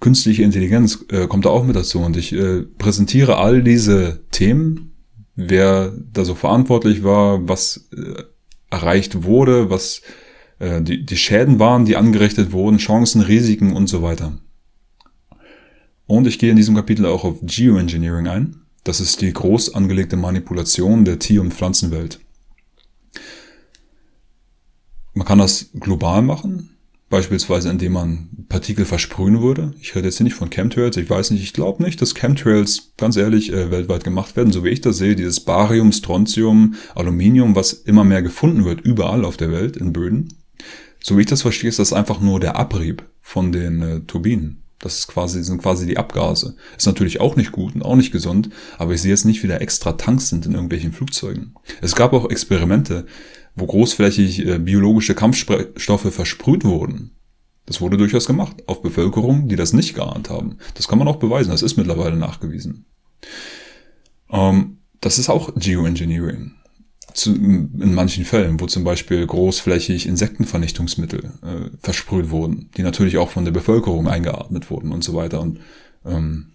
[0.00, 4.92] Künstliche Intelligenz äh, kommt da auch mit dazu und ich äh, präsentiere all diese Themen,
[5.36, 8.22] wer da so verantwortlich war, was äh,
[8.70, 10.02] erreicht wurde, was
[10.58, 14.38] äh, die, die Schäden waren, die angerichtet wurden, Chancen, Risiken und so weiter.
[16.06, 18.56] Und ich gehe in diesem Kapitel auch auf Geoengineering ein.
[18.84, 22.20] Das ist die groß angelegte Manipulation der Tier- und Pflanzenwelt.
[25.14, 26.70] Man kann das global machen,
[27.10, 29.74] beispielsweise indem man Partikel versprühen würde.
[29.80, 32.92] Ich rede jetzt hier nicht von Chemtrails, ich weiß nicht, ich glaube nicht, dass Chemtrails
[32.96, 37.54] ganz ehrlich äh, weltweit gemacht werden, so wie ich das sehe, dieses Barium, Strontium, Aluminium,
[37.54, 40.32] was immer mehr gefunden wird, überall auf der Welt in Böden.
[41.02, 44.62] So wie ich das verstehe, ist das einfach nur der Abrieb von den äh, Turbinen.
[44.82, 46.56] Das ist quasi, sind quasi die Abgase.
[46.76, 49.46] Ist natürlich auch nicht gut und auch nicht gesund, aber ich sehe jetzt nicht, wie
[49.46, 51.54] da extra Tanks sind in irgendwelchen Flugzeugen.
[51.80, 53.06] Es gab auch Experimente,
[53.54, 57.12] wo großflächig äh, biologische Kampfstoffe versprüht wurden.
[57.66, 60.58] Das wurde durchaus gemacht auf Bevölkerung, die das nicht geahnt haben.
[60.74, 62.86] Das kann man auch beweisen, das ist mittlerweile nachgewiesen.
[64.30, 66.52] Ähm, das ist auch Geoengineering.
[67.14, 73.28] Zu, in manchen Fällen, wo zum Beispiel großflächig Insektenvernichtungsmittel äh, versprüht wurden, die natürlich auch
[73.28, 75.40] von der Bevölkerung eingeatmet wurden und so weiter.
[75.40, 75.60] Und
[76.06, 76.52] ähm,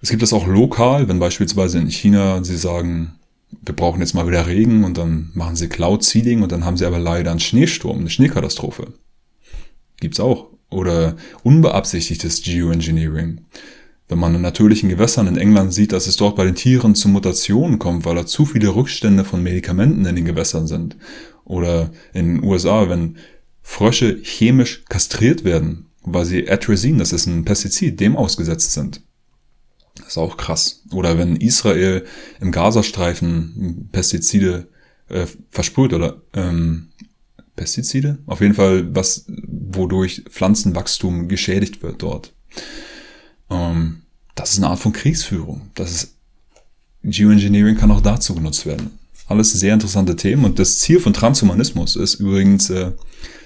[0.00, 3.19] es gibt das auch lokal, wenn beispielsweise in China sie sagen,
[3.62, 6.76] wir brauchen jetzt mal wieder Regen und dann machen sie Cloud Seeding und dann haben
[6.76, 8.94] sie aber leider einen Schneesturm, eine Schneekatastrophe.
[9.98, 10.48] Gibt's auch.
[10.70, 13.40] Oder unbeabsichtigtes Geoengineering.
[14.08, 17.08] Wenn man in natürlichen Gewässern in England sieht, dass es dort bei den Tieren zu
[17.08, 20.96] Mutationen kommt, weil da zu viele Rückstände von Medikamenten in den Gewässern sind.
[21.44, 23.18] Oder in den USA, wenn
[23.62, 29.02] Frösche chemisch kastriert werden, weil sie Atrazin, das ist ein Pestizid, dem ausgesetzt sind.
[30.10, 30.82] Ist auch krass.
[30.92, 32.04] Oder wenn Israel
[32.40, 34.66] im Gazastreifen Pestizide
[35.08, 36.88] äh, versprüht oder ähm,
[37.54, 38.18] Pestizide?
[38.26, 42.32] Auf jeden Fall was, wodurch Pflanzenwachstum geschädigt wird dort.
[43.50, 44.02] Ähm,
[44.34, 45.70] das ist eine Art von Kriegsführung.
[45.76, 46.16] Das ist
[47.04, 48.98] Geoengineering kann auch dazu genutzt werden.
[49.28, 52.90] Alles sehr interessante Themen und das Ziel von Transhumanismus ist übrigens, äh,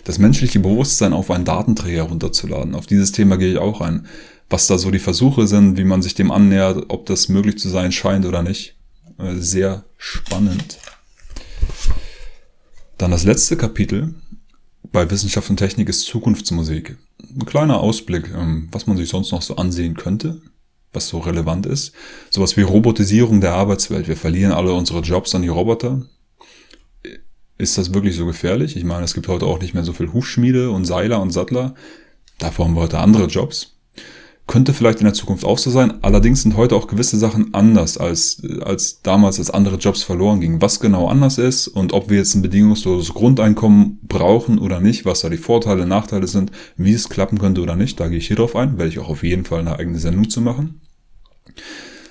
[0.05, 2.75] das menschliche Bewusstsein auf einen Datenträger runterzuladen.
[2.75, 4.07] Auf dieses Thema gehe ich auch ein
[4.51, 7.69] was da so die Versuche sind, wie man sich dem annähert, ob das möglich zu
[7.69, 8.77] sein scheint oder nicht.
[9.19, 10.79] Äh, sehr spannend.
[12.99, 14.15] Dann das letzte Kapitel
[14.93, 16.97] bei Wissenschaft und Technik ist Zukunftsmusik.
[17.21, 20.41] Ein kleiner Ausblick, ähm, was man sich sonst noch so ansehen könnte,
[20.93, 21.93] was so relevant ist.
[22.31, 24.09] Sowas wie Robotisierung der Arbeitswelt.
[24.09, 26.03] Wir verlieren alle unsere Jobs an die Roboter.
[27.59, 28.77] Ist das wirklich so gefährlich?
[28.77, 31.75] Ich meine, es gibt heute auch nicht mehr so viel Hufschmiede und Seiler und Sattler.
[32.39, 33.74] Davor haben wir heute andere Jobs.
[34.47, 35.95] Könnte vielleicht in der Zukunft auch so sein.
[36.03, 40.61] Allerdings sind heute auch gewisse Sachen anders als, als damals, als andere Jobs verloren gingen.
[40.61, 45.21] Was genau anders ist und ob wir jetzt ein bedingungsloses Grundeinkommen brauchen oder nicht, was
[45.21, 48.37] da die Vorteile, Nachteile sind, wie es klappen könnte oder nicht, da gehe ich hier
[48.37, 50.83] drauf ein, werde ich auch auf jeden Fall eine eigene Sendung zu machen.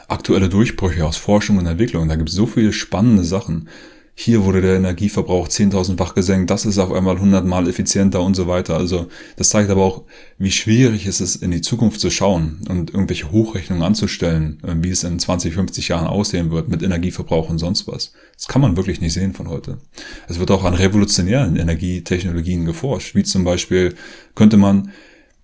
[0.08, 3.70] Aktuelle Durchbrüche aus Forschung und Entwicklung, da gibt es so viele spannende Sachen
[4.16, 8.48] hier wurde der Energieverbrauch 10.000-fach gesenkt, das ist auf einmal 100 mal effizienter und so
[8.48, 8.78] weiter.
[8.78, 9.08] Also
[9.38, 10.04] das zeigt aber auch,
[10.38, 14.92] wie schwierig es ist, in die Zukunft zu schauen und irgendwelche Hochrechnungen anzustellen, äh, wie
[14.92, 18.14] es in 20, 50 Jahren aussehen wird mit Energieverbrauch und sonst was.
[18.38, 19.80] Das kann man wirklich nicht sehen von heute.
[20.28, 23.96] Es wird auch an revolutionären Energietechnologien geforscht, wie zum Beispiel
[24.36, 24.92] könnte man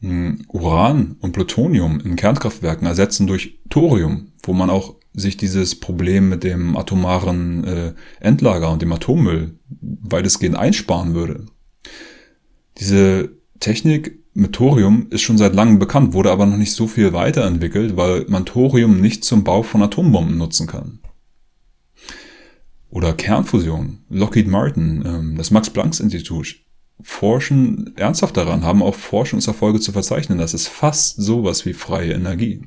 [0.02, 6.30] hm, Uran und Plutonium in Kernkraftwerken ersetzen durch Thorium, wo man auch sich dieses Problem
[6.30, 11.46] mit dem atomaren äh, Endlager und dem Atommüll weitestgehend einsparen würde.
[12.78, 17.14] Diese Technik mit Thorium ist schon seit langem bekannt, wurde aber noch nicht so viel
[17.14, 21.00] weiterentwickelt, weil man Thorium nicht zum Bau von Atombomben nutzen kann.
[22.90, 24.00] Oder Kernfusion.
[24.10, 26.56] Lockheed Martin, ähm, das Max-Planck-Institut
[27.02, 30.38] forschen ernsthaft daran, haben auch Forschungserfolge zu verzeichnen.
[30.38, 32.64] Das ist fast sowas wie freie Energie.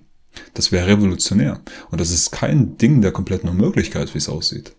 [0.54, 1.60] Das wäre revolutionär.
[1.90, 4.74] Und das ist kein Ding der kompletten Unmöglichkeit, wie es aussieht.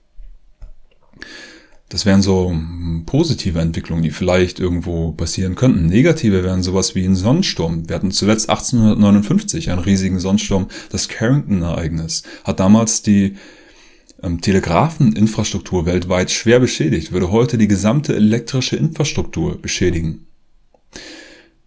[1.90, 5.86] Das wären so hm, positive Entwicklungen, die vielleicht irgendwo passieren könnten.
[5.86, 7.88] Negative wären sowas wie ein Sonnensturm.
[7.88, 10.70] Wir hatten zuletzt 1859 einen riesigen Sonnensturm.
[10.90, 13.36] Das Carrington-Ereignis hat damals die
[14.24, 20.26] ähm, Telegrafeninfrastruktur weltweit schwer beschädigt, würde heute die gesamte elektrische Infrastruktur beschädigen.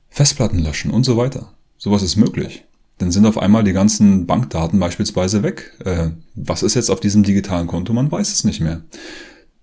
[0.09, 1.53] Festplatten löschen und so weiter.
[1.79, 2.66] Sowas ist möglich
[2.99, 5.73] dann sind auf einmal die ganzen Bankdaten beispielsweise weg.
[5.85, 7.93] Äh, was ist jetzt auf diesem digitalen Konto?
[7.93, 8.83] Man weiß es nicht mehr.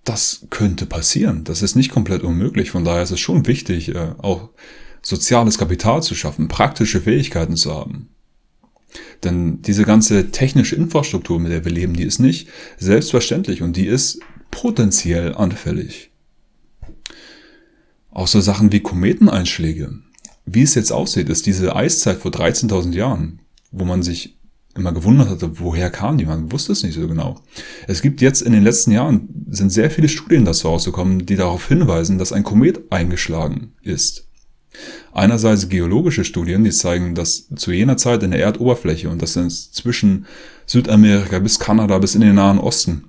[0.04, 1.44] Das könnte passieren.
[1.44, 2.70] Das ist nicht komplett unmöglich.
[2.70, 4.50] Von daher ist es schon wichtig, äh, auch
[5.02, 8.08] soziales Kapital zu schaffen, praktische Fähigkeiten zu haben.
[9.24, 12.48] Denn diese ganze technische Infrastruktur, mit der wir leben, die ist nicht
[12.78, 14.20] selbstverständlich und die ist
[14.50, 16.10] potenziell anfällig.
[18.10, 19.98] Auch so Sachen wie Kometeneinschläge.
[20.46, 23.40] Wie es jetzt aussieht, ist diese Eiszeit vor 13.000 Jahren,
[23.70, 24.38] wo man sich
[24.76, 26.26] immer gewundert hatte, woher kam die?
[26.26, 27.40] Man wusste es nicht so genau.
[27.86, 31.68] Es gibt jetzt in den letzten Jahren, sind sehr viele Studien dazu rausgekommen, die darauf
[31.68, 34.28] hinweisen, dass ein Komet eingeschlagen ist.
[35.12, 39.52] Einerseits geologische Studien, die zeigen, dass zu jener Zeit in der Erdoberfläche, und das sind
[39.52, 40.26] zwischen
[40.66, 43.04] Südamerika bis Kanada bis in den Nahen Osten,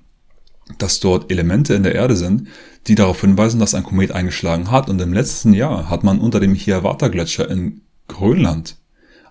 [0.78, 2.48] dass dort Elemente in der Erde sind,
[2.88, 4.90] die darauf hinweisen, dass ein Komet eingeschlagen hat.
[4.90, 8.78] Und im letzten Jahr hat man unter dem Hiawatha-Gletscher in Grönland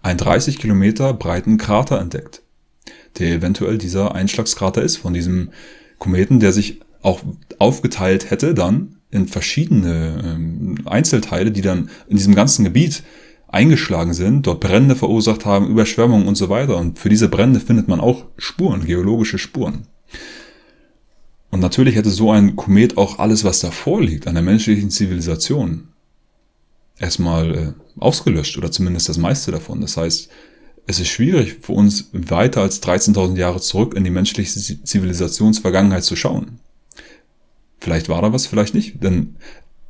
[0.02, 2.42] einen 30 Kilometer breiten Krater entdeckt,
[3.18, 5.50] der eventuell dieser Einschlagskrater ist von diesem
[5.98, 7.20] Kometen, der sich auch
[7.58, 13.04] aufgeteilt hätte dann in verschiedene ähm, Einzelteile, die dann in diesem ganzen Gebiet
[13.46, 16.76] eingeschlagen sind, dort Brände verursacht haben, Überschwemmungen und so weiter.
[16.76, 19.86] Und für diese Brände findet man auch Spuren, geologische Spuren.
[21.54, 25.86] Und natürlich hätte so ein Komet auch alles, was davor liegt, an der menschlichen Zivilisation,
[26.98, 29.80] erstmal äh, ausgelöscht oder zumindest das meiste davon.
[29.80, 30.28] Das heißt,
[30.88, 36.16] es ist schwierig für uns weiter als 13.000 Jahre zurück in die menschliche Zivilisationsvergangenheit zu
[36.16, 36.58] schauen.
[37.78, 39.36] Vielleicht war da was, vielleicht nicht, denn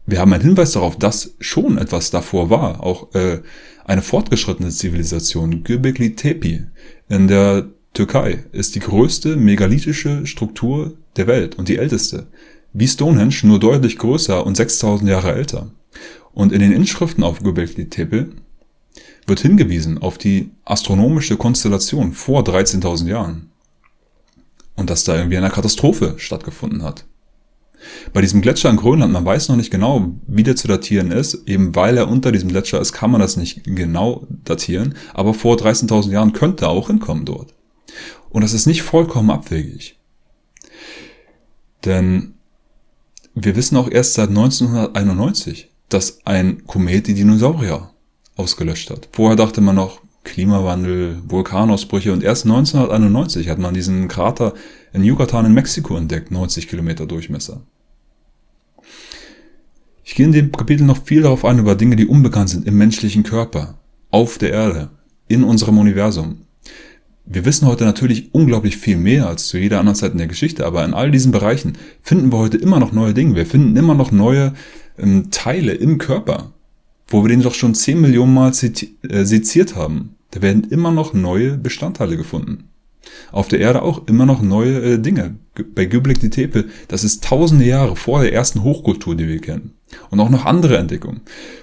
[0.05, 3.41] wir haben einen Hinweis darauf, dass schon etwas davor war, auch äh,
[3.87, 6.67] eine fortgeschrittene Zivilisation, Göbekli Tepe
[7.09, 12.27] in der Türkei ist die größte megalithische Struktur der Welt und die älteste.
[12.73, 15.71] Wie Stonehenge, nur deutlich größer und 6000 Jahre älter.
[16.33, 18.31] Und in den Inschriften auf Göbekli Tepe
[19.29, 23.51] wird hingewiesen auf die astronomische Konstellation vor 13.000 Jahren.
[24.75, 27.05] Und dass da irgendwie eine Katastrophe stattgefunden hat.
[28.13, 31.47] Bei diesem Gletscher in Grönland, man weiß noch nicht genau, wie der zu datieren ist.
[31.47, 34.97] Eben weil er unter diesem Gletscher ist, kann man das nicht genau datieren.
[35.13, 37.54] Aber vor 13.000 Jahren könnte er auch hinkommen dort.
[38.31, 39.99] Und das ist nicht vollkommen abwegig.
[41.85, 42.35] Denn
[43.35, 47.91] wir wissen auch erst seit 1991, dass ein Komet die Dinosaurier
[48.37, 49.09] ausgelöscht hat.
[49.13, 54.55] Vorher dachte man noch Klimawandel, Vulkanausbrüche und erst 1991 hat man diesen Krater
[54.93, 57.63] in Yucatan in Mexiko entdeckt, 90 Kilometer Durchmesser.
[60.03, 62.77] Ich gehe in dem Kapitel noch viel darauf ein über Dinge, die unbekannt sind im
[62.77, 63.79] menschlichen Körper,
[64.11, 64.91] auf der Erde,
[65.29, 66.44] in unserem Universum.
[67.27, 70.67] Wir wissen heute natürlich unglaublich viel mehr als zu jeder anderen Zeit in der Geschichte,
[70.67, 73.35] aber in all diesen Bereichen finden wir heute immer noch neue Dinge.
[73.35, 74.53] Wir finden immer noch neue
[74.99, 76.53] ähm, Teile im Körper,
[77.09, 80.17] wo wir den doch schon 10 Millionen Mal äh, seziert haben.
[80.33, 82.69] Da werden immer noch neue Bestandteile gefunden.
[83.33, 85.37] Auf der Erde auch immer noch neue äh, Dinge.
[85.75, 89.73] Bei Göbekli Tepe, das ist tausende Jahre vor der ersten Hochkultur, die wir kennen.
[90.11, 91.23] Und auch noch andere Entdeckungen.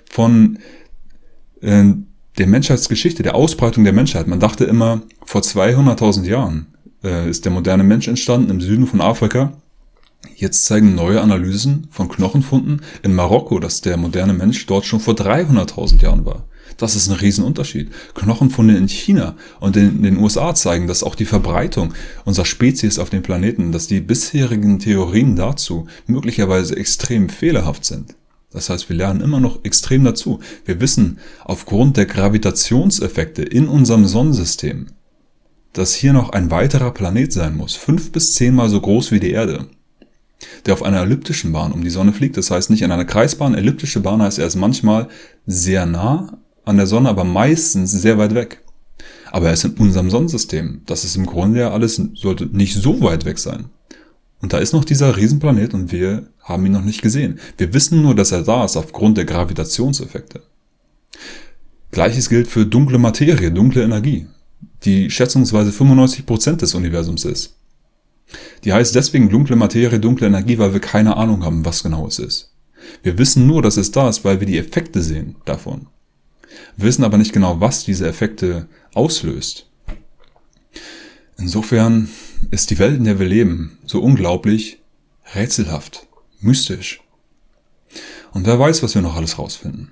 [0.10, 0.58] Von
[1.62, 1.84] äh,
[2.38, 4.28] der Menschheitsgeschichte, der Ausbreitung der Menschheit.
[4.28, 6.68] Man dachte immer, vor 200.000 Jahren
[7.04, 9.54] äh, ist der moderne Mensch entstanden im Süden von Afrika.
[10.36, 15.16] Jetzt zeigen neue Analysen von Knochenfunden in Marokko, dass der moderne Mensch dort schon vor
[15.16, 16.46] 300.000 Jahren war.
[16.78, 17.92] Das ist ein Riesenunterschied.
[18.16, 21.94] Knochenfunde in China und in den USA zeigen, dass auch die Verbreitung
[22.24, 28.16] unserer Spezies auf dem Planeten, dass die bisherigen Theorien dazu möglicherweise extrem fehlerhaft sind.
[28.54, 30.40] Das heißt, wir lernen immer noch extrem dazu.
[30.66, 34.88] Wir wissen aufgrund der Gravitationseffekte in unserem Sonnensystem,
[35.74, 39.32] dass hier noch ein weiterer Planet sein muss, fünf bis zehnmal so groß wie die
[39.32, 39.68] Erde,
[40.66, 42.36] der auf einer elliptischen Bahn um die Sonne fliegt.
[42.36, 43.56] Das heißt nicht in einer Kreisbahn.
[43.56, 45.08] Elliptische Bahn heißt er ist manchmal
[45.46, 48.62] sehr nah an der Sonne, aber meistens sehr weit weg.
[49.32, 50.82] Aber er ist in unserem Sonnensystem.
[50.86, 53.70] Das ist im Grunde ja alles, sollte nicht so weit weg sein.
[54.42, 57.40] Und da ist noch dieser Riesenplanet und wir haben ihn noch nicht gesehen.
[57.58, 60.42] Wir wissen nur, dass er da ist aufgrund der Gravitationseffekte.
[61.92, 64.28] Gleiches gilt für dunkle Materie, dunkle Energie,
[64.84, 67.56] die schätzungsweise 95 Prozent des Universums ist.
[68.64, 72.20] Die heißt deswegen dunkle Materie, dunkle Energie, weil wir keine Ahnung haben, was genau es
[72.20, 72.54] ist.
[73.04, 75.88] Wir wissen nur, dass es da ist, weil wir die Effekte sehen davon.
[76.78, 79.68] Wir wissen aber nicht genau, was diese Effekte auslöst.
[81.38, 82.10] Insofern
[82.52, 84.80] ist die Welt, in der wir leben, so unglaublich
[85.34, 86.08] rätselhaft,
[86.42, 87.02] mystisch.
[88.34, 89.92] Und wer weiß, was wir noch alles rausfinden.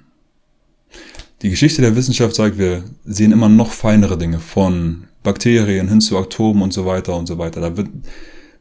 [1.41, 6.17] Die Geschichte der Wissenschaft sagt, wir sehen immer noch feinere Dinge von Bakterien hin zu
[6.17, 7.61] Atomen und so weiter und so weiter.
[7.61, 7.89] Da wird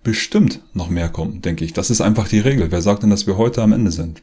[0.03, 1.73] bestimmt noch mehr kommen, denke ich.
[1.73, 2.71] Das ist einfach die Regel.
[2.71, 4.23] Wer sagt denn, dass wir heute am Ende sind?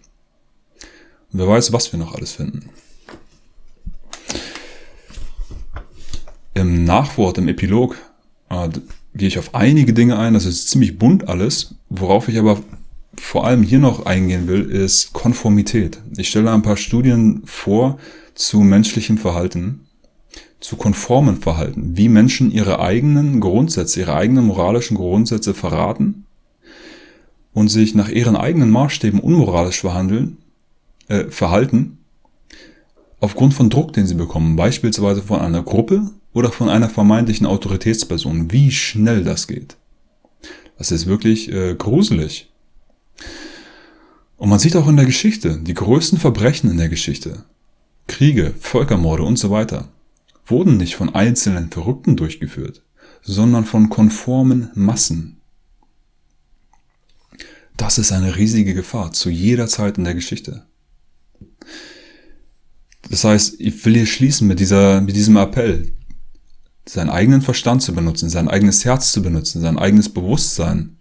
[1.32, 2.70] Und wer weiß, was wir noch alles finden.
[6.54, 7.98] Im Nachwort, im Epilog,
[8.50, 8.70] äh,
[9.14, 10.34] gehe ich auf einige Dinge ein.
[10.34, 11.76] Das ist ziemlich bunt alles.
[11.90, 12.62] Worauf ich aber
[13.18, 16.02] vor allem hier noch eingehen will, ist Konformität.
[16.18, 17.98] Ich stelle ein paar Studien vor
[18.34, 19.88] zu menschlichem Verhalten,
[20.60, 26.26] zu konformen Verhalten, wie Menschen ihre eigenen Grundsätze, ihre eigenen moralischen Grundsätze verraten
[27.54, 30.38] und sich nach ihren eigenen Maßstäben unmoralisch verhandeln,
[31.08, 32.00] äh, verhalten,
[33.20, 38.52] aufgrund von Druck, den sie bekommen, beispielsweise von einer Gruppe oder von einer vermeintlichen Autoritätsperson,
[38.52, 39.78] wie schnell das geht.
[40.78, 42.50] Das ist wirklich äh, gruselig.
[44.38, 47.46] Und man sieht auch in der Geschichte, die größten Verbrechen in der Geschichte,
[48.08, 49.90] Kriege, Völkermorde und so weiter,
[50.46, 52.84] wurden nicht von einzelnen Verrückten durchgeführt,
[53.22, 55.38] sondern von konformen Massen.
[57.78, 60.66] Das ist eine riesige Gefahr zu jeder Zeit in der Geschichte.
[63.10, 65.94] Das heißt, ich will hier schließen mit, dieser, mit diesem Appell,
[66.88, 70.98] seinen eigenen Verstand zu benutzen, sein eigenes Herz zu benutzen, sein eigenes Bewusstsein,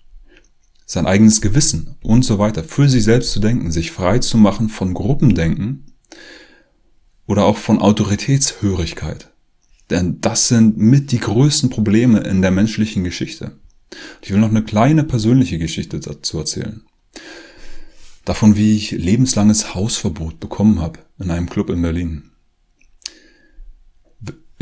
[0.86, 4.68] sein eigenes Gewissen und so weiter, für sich selbst zu denken, sich frei zu machen
[4.68, 5.86] von Gruppendenken
[7.26, 9.32] oder auch von Autoritätshörigkeit.
[9.90, 13.58] Denn das sind mit die größten Probleme in der menschlichen Geschichte.
[14.22, 16.82] Ich will noch eine kleine persönliche Geschichte dazu erzählen.
[18.24, 22.30] Davon, wie ich lebenslanges Hausverbot bekommen habe in einem Club in Berlin.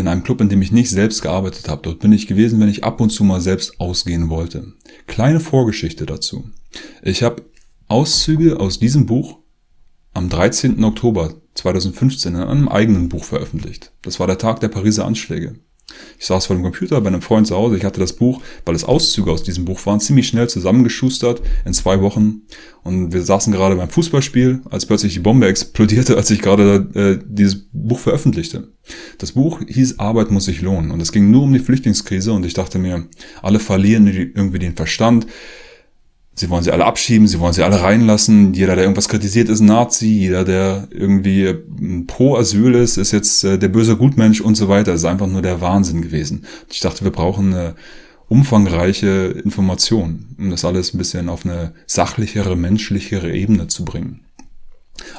[0.03, 1.83] In einem Club, in dem ich nicht selbst gearbeitet habe.
[1.83, 4.73] Dort bin ich gewesen, wenn ich ab und zu mal selbst ausgehen wollte.
[5.07, 6.51] Kleine Vorgeschichte dazu.
[7.05, 7.45] Ich habe
[7.87, 9.39] Auszüge aus diesem Buch
[10.13, 10.83] am 13.
[10.83, 13.93] Oktober 2015 in einem eigenen Buch veröffentlicht.
[14.03, 15.61] Das war der Tag der Pariser Anschläge.
[16.19, 17.77] Ich saß vor dem Computer bei einem Freund zu Hause.
[17.77, 21.73] Ich hatte das Buch, weil es Auszüge aus diesem Buch waren, ziemlich schnell zusammengeschustert in
[21.73, 22.43] zwei Wochen.
[22.85, 27.25] Und wir saßen gerade beim Fußballspiel, als plötzlich die Bombe explodierte, als ich gerade äh,
[27.27, 28.69] dieses Buch veröffentlichte.
[29.19, 30.91] Das Buch hieß Arbeit muss sich lohnen.
[30.91, 32.33] Und es ging nur um die Flüchtlingskrise.
[32.33, 33.07] Und ich dachte mir,
[33.43, 35.27] alle verlieren irgendwie den Verstand.
[36.35, 38.55] Sie wollen sie alle abschieben, sie wollen sie alle reinlassen.
[38.55, 40.07] Jeder, der irgendwas kritisiert, ist ein Nazi.
[40.07, 44.69] Jeder, der irgendwie ähm, pro Asyl ist, ist jetzt äh, der böse Gutmensch und so
[44.69, 44.93] weiter.
[44.93, 46.47] Das ist einfach nur der Wahnsinn gewesen.
[46.71, 47.75] Ich dachte, wir brauchen eine
[48.29, 54.25] umfangreiche Information, um das alles ein bisschen auf eine sachlichere, menschlichere Ebene zu bringen.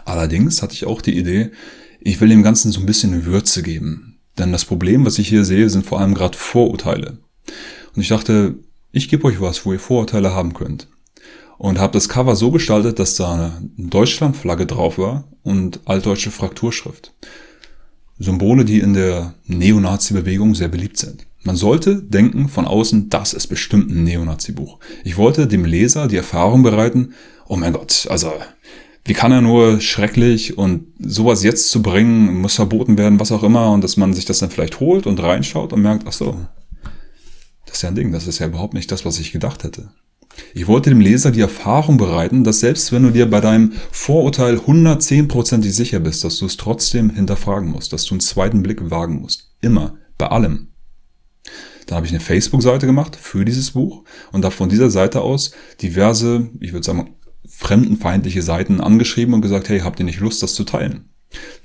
[0.06, 1.52] Allerdings hatte ich auch die Idee,
[2.02, 4.18] ich will dem Ganzen so ein bisschen Würze geben.
[4.40, 7.20] Denn das Problem, was ich hier sehe, sind vor allem gerade Vorurteile.
[7.96, 8.56] Und ich dachte,
[8.92, 10.88] ich gebe euch was, wo ihr Vorurteile haben könnt
[11.58, 17.14] und habe das Cover so gestaltet, dass da eine Deutschlandflagge drauf war und altdeutsche Frakturschrift.
[18.20, 21.26] Symbole, die in der Neonazi-Bewegung sehr beliebt sind.
[21.44, 24.80] Man sollte denken von außen, das ist bestimmt ein Neonazi-Buch.
[25.04, 27.14] Ich wollte dem Leser die Erfahrung bereiten,
[27.48, 28.32] oh mein Gott, also
[29.06, 33.44] wie kann er nur schrecklich und sowas jetzt zu bringen, muss verboten werden, was auch
[33.44, 36.40] immer, und dass man sich das dann vielleicht holt und reinschaut und merkt, ach so,
[37.66, 39.90] das ist ja ein Ding, das ist ja überhaupt nicht das, was ich gedacht hätte.
[40.54, 44.58] Ich wollte dem Leser die Erfahrung bereiten, dass selbst wenn du dir bei deinem Vorurteil
[44.58, 49.22] 110%ig sicher bist, dass du es trotzdem hinterfragen musst, dass du einen zweiten Blick wagen
[49.22, 49.52] musst.
[49.62, 49.98] Immer.
[50.18, 50.70] Bei allem.
[51.86, 55.52] Dann habe ich eine Facebook-Seite gemacht für dieses Buch und habe von dieser Seite aus
[55.82, 57.16] diverse, ich würde sagen,
[57.48, 61.10] fremdenfeindliche Seiten angeschrieben und gesagt, hey, habt ihr nicht Lust, das zu teilen?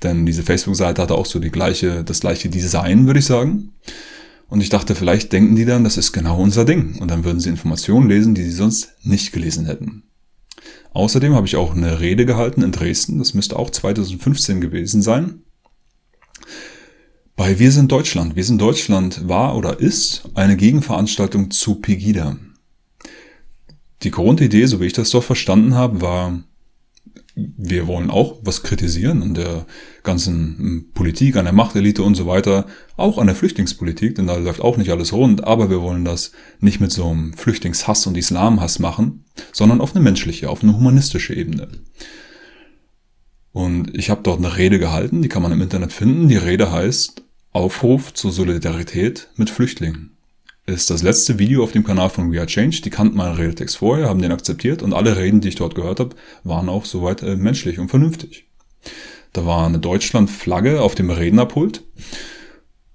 [0.03, 3.73] Denn diese Facebook-Seite hatte auch so die gleiche, das gleiche Design, würde ich sagen.
[4.49, 6.97] Und ich dachte, vielleicht denken die dann, das ist genau unser Ding.
[6.99, 10.03] Und dann würden sie Informationen lesen, die sie sonst nicht gelesen hätten.
[10.91, 13.19] Außerdem habe ich auch eine Rede gehalten in Dresden.
[13.19, 15.43] Das müsste auch 2015 gewesen sein.
[17.35, 18.35] Bei Wir sind Deutschland.
[18.35, 22.37] Wir sind Deutschland war oder ist eine Gegenveranstaltung zu Pegida.
[24.01, 26.43] Die Grundidee, so wie ich das doch verstanden habe, war,
[27.57, 29.65] wir wollen auch was kritisieren an der
[30.03, 32.65] ganzen hm, Politik, an der Machtelite und so weiter,
[32.97, 36.31] auch an der Flüchtlingspolitik, denn da läuft auch nicht alles rund, aber wir wollen das
[36.59, 41.33] nicht mit so einem Flüchtlingshass und Islamhass machen, sondern auf eine menschliche, auf eine humanistische
[41.33, 41.67] Ebene.
[43.51, 46.27] Und ich habe dort eine Rede gehalten, die kann man im Internet finden.
[46.27, 50.18] Die Rede heißt Aufruf zur Solidarität mit Flüchtlingen
[50.69, 52.81] ist das letzte Video auf dem Kanal von We Are Change.
[52.81, 55.99] Die kannten meinen Redetext vorher, haben den akzeptiert und alle Reden, die ich dort gehört
[55.99, 58.45] habe, waren auch soweit äh, menschlich und vernünftig.
[59.33, 61.83] Da war eine Deutschland-Flagge auf dem Rednerpult.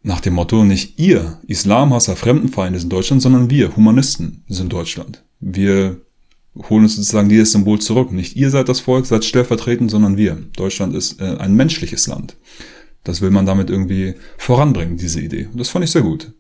[0.02, 5.24] Nach dem Motto, nicht ihr Islamhasser, Fremdenfeinde sind Deutschland, sondern wir Humanisten sind Deutschland.
[5.40, 6.00] Wir
[6.68, 8.12] holen uns sozusagen dieses Symbol zurück.
[8.12, 10.36] Nicht ihr seid das Volk, seid stellvertretend, sondern wir.
[10.56, 12.36] Deutschland ist äh, ein menschliches Land.
[13.02, 15.48] Das will man damit irgendwie voranbringen, diese Idee.
[15.50, 16.32] Und das fand ich sehr gut.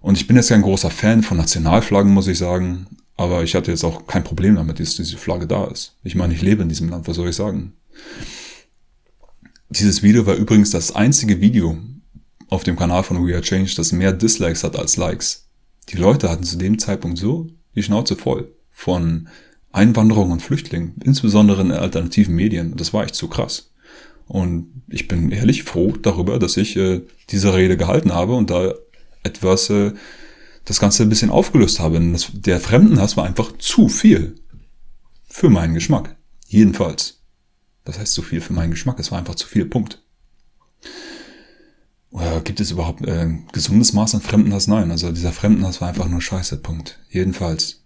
[0.00, 2.86] Und ich bin jetzt kein großer Fan von Nationalflaggen, muss ich sagen.
[3.16, 5.96] Aber ich hatte jetzt auch kein Problem damit, dass diese Flagge da ist.
[6.04, 7.72] Ich meine, ich lebe in diesem Land, was soll ich sagen?
[9.70, 11.76] Dieses Video war übrigens das einzige Video
[12.48, 15.48] auf dem Kanal von We Are Change, das mehr Dislikes hat als Likes.
[15.90, 19.28] Die Leute hatten zu dem Zeitpunkt so die Schnauze voll von
[19.72, 22.76] Einwanderung und Flüchtlingen, insbesondere in alternativen Medien.
[22.76, 23.72] Das war echt zu krass.
[24.26, 28.74] Und ich bin ehrlich froh darüber, dass ich äh, diese Rede gehalten habe und da
[29.22, 29.92] etwas äh,
[30.64, 32.00] das Ganze ein bisschen aufgelöst habe.
[32.12, 34.36] Das, der Fremdenhass war einfach zu viel.
[35.28, 36.16] Für meinen Geschmack.
[36.46, 37.22] Jedenfalls.
[37.84, 38.98] Das heißt zu viel für meinen Geschmack.
[38.98, 39.64] Es war einfach zu viel.
[39.64, 40.02] Punkt.
[42.10, 44.66] Oder gibt es überhaupt äh, gesundes Maß an Fremdenhass?
[44.66, 44.90] Nein.
[44.90, 46.58] Also dieser Fremdenhass war einfach nur Scheiße.
[46.58, 46.98] Punkt.
[47.10, 47.84] Jedenfalls.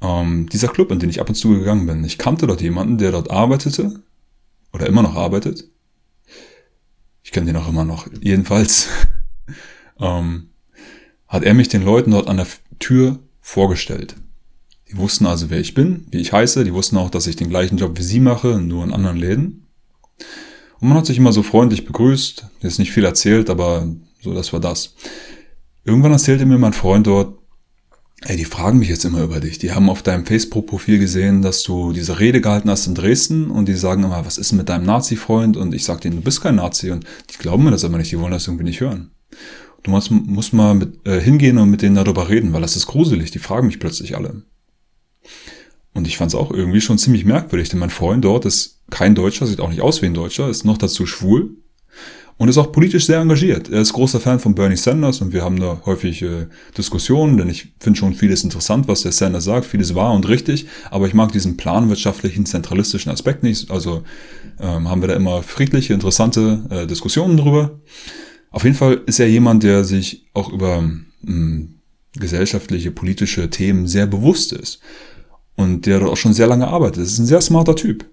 [0.00, 2.98] Ähm, dieser Club, in den ich ab und zu gegangen bin, ich kannte dort jemanden,
[2.98, 4.02] der dort arbeitete
[4.72, 5.64] oder immer noch arbeitet.
[7.26, 8.06] Ich kenne den auch immer noch.
[8.20, 8.86] Jedenfalls
[10.00, 10.50] ähm,
[11.26, 12.46] hat er mich den Leuten dort an der
[12.78, 14.14] Tür vorgestellt.
[14.88, 16.62] Die wussten also, wer ich bin, wie ich heiße.
[16.62, 19.66] Die wussten auch, dass ich den gleichen Job wie sie mache, nur in anderen Läden.
[20.78, 22.46] Und man hat sich immer so freundlich begrüßt.
[22.60, 23.92] Jetzt nicht viel erzählt, aber
[24.22, 24.94] so, das war das.
[25.84, 27.36] Irgendwann erzählte mir mein Freund dort,
[28.22, 29.58] ey, die fragen mich jetzt immer über dich.
[29.58, 33.66] Die haben auf deinem Facebook-Profil gesehen, dass du diese Rede gehalten hast in Dresden und
[33.66, 35.56] die sagen immer, was ist mit deinem Nazi-Freund?
[35.56, 36.90] Und ich sag denen, du bist kein Nazi.
[36.90, 39.10] Und die glauben mir das aber nicht, die wollen das irgendwie nicht hören.
[39.82, 42.86] Du musst, musst mal mit, äh, hingehen und mit denen darüber reden, weil das ist
[42.86, 43.30] gruselig.
[43.30, 44.42] Die fragen mich plötzlich alle.
[45.92, 49.14] Und ich fand es auch irgendwie schon ziemlich merkwürdig, denn mein Freund dort ist kein
[49.14, 51.56] Deutscher, sieht auch nicht aus wie ein Deutscher, ist noch dazu schwul
[52.38, 53.70] und ist auch politisch sehr engagiert.
[53.70, 56.46] Er ist großer Fan von Bernie Sanders und wir haben da häufig äh,
[56.76, 60.66] Diskussionen, denn ich finde schon vieles interessant, was der Sanders sagt, vieles wahr und richtig,
[60.90, 63.70] aber ich mag diesen planwirtschaftlichen, zentralistischen Aspekt nicht.
[63.70, 64.02] Also
[64.60, 67.80] ähm, haben wir da immer friedliche, interessante äh, Diskussionen drüber.
[68.50, 71.74] Auf jeden Fall ist er jemand, der sich auch über mh, hm,
[72.18, 74.80] gesellschaftliche, politische Themen sehr bewusst ist
[75.56, 77.02] und der auch schon sehr lange arbeitet.
[77.02, 78.04] Das ist ein sehr smarter Typ.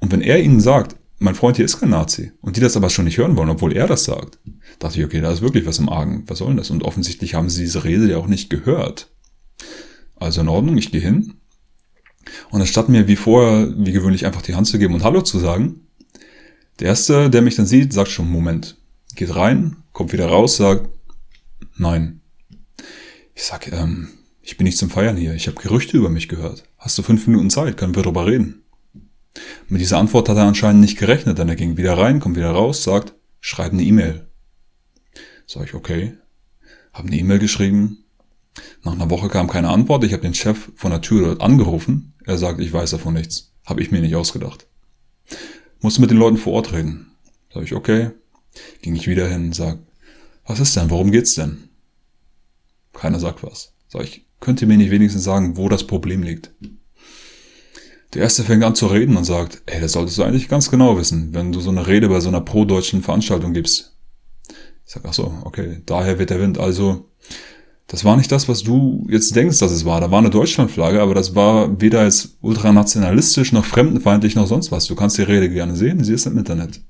[0.00, 2.90] Und wenn er ihnen sagt, mein Freund hier ist kein Nazi, und die das aber
[2.90, 4.38] schon nicht hören wollen, obwohl er das sagt,
[4.78, 6.24] dachte ich, okay, da ist wirklich was im Argen.
[6.26, 6.70] Was soll denn das?
[6.70, 9.10] Und offensichtlich haben sie diese Rede ja auch nicht gehört.
[10.16, 11.34] Also in Ordnung, ich gehe hin.
[12.50, 15.38] Und anstatt mir wie vorher, wie gewöhnlich, einfach die Hand zu geben und Hallo zu
[15.38, 15.86] sagen,
[16.78, 18.76] der Erste, der mich dann sieht, sagt schon, Moment,
[19.14, 20.90] geht rein, kommt wieder raus, sagt,
[21.76, 22.20] nein.
[23.34, 24.08] Ich sag, ähm,
[24.42, 25.34] ich bin nicht zum Feiern hier.
[25.34, 26.64] Ich habe Gerüchte über mich gehört.
[26.76, 27.78] Hast du fünf Minuten Zeit?
[27.78, 28.63] Können wir darüber reden?
[29.68, 32.50] Mit dieser Antwort hat er anscheinend nicht gerechnet, denn er ging wieder rein, kommt wieder
[32.50, 34.28] raus, sagt, schreib eine E-Mail.
[35.46, 36.16] Sag ich, okay.
[36.92, 38.04] Hab eine E-Mail geschrieben.
[38.82, 40.04] Nach einer Woche kam keine Antwort.
[40.04, 42.14] Ich habe den Chef von der Tür dort angerufen.
[42.24, 43.52] Er sagt, ich weiß davon nichts.
[43.66, 44.66] Habe ich mir nicht ausgedacht.
[45.80, 47.10] Musste mit den Leuten vor Ort reden.
[47.52, 48.10] Sag ich, okay.
[48.82, 49.78] Ging ich wieder hin, sag,
[50.46, 50.90] was ist denn?
[50.90, 51.68] Worum geht's denn?
[52.92, 53.72] Keiner sagt was.
[53.88, 56.50] Sag ich, Könnt ihr mir nicht wenigstens sagen, wo das Problem liegt?
[58.14, 60.96] Der erste fängt an zu reden und sagt, ey, das solltest du eigentlich ganz genau
[60.96, 63.96] wissen, wenn du so eine Rede bei so einer pro-deutschen Veranstaltung gibst.
[64.86, 66.58] Ich sag, ach so, okay, daher wird der Wind.
[66.58, 67.08] Also,
[67.88, 70.00] das war nicht das, was du jetzt denkst, dass es war.
[70.00, 74.86] Da war eine Deutschlandflagge, aber das war weder als ultranationalistisch noch fremdenfeindlich noch sonst was.
[74.86, 76.80] Du kannst die Rede gerne sehen, sie ist im Internet.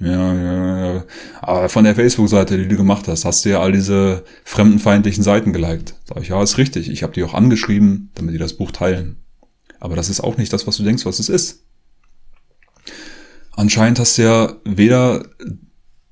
[0.00, 1.04] Ja, ja, ja.
[1.42, 5.52] Aber von der Facebook-Seite, die du gemacht hast, hast du ja all diese fremdenfeindlichen Seiten
[5.52, 5.94] geliked.
[6.08, 6.90] Sag ich, ja, ist richtig.
[6.90, 9.19] Ich habe die auch angeschrieben, damit die das Buch teilen.
[9.80, 11.64] Aber das ist auch nicht das, was du denkst, was es ist.
[13.52, 15.26] Anscheinend hast du ja weder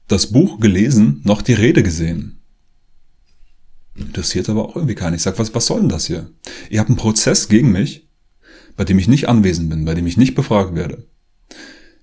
[0.09, 2.41] das Buch gelesen, noch die Rede gesehen.
[3.95, 5.15] Interessiert aber auch irgendwie keinen.
[5.15, 6.31] Ich sag, was, was soll denn das hier?
[6.71, 8.09] Ihr habt einen Prozess gegen mich,
[8.77, 11.07] bei dem ich nicht anwesend bin, bei dem ich nicht befragt werde.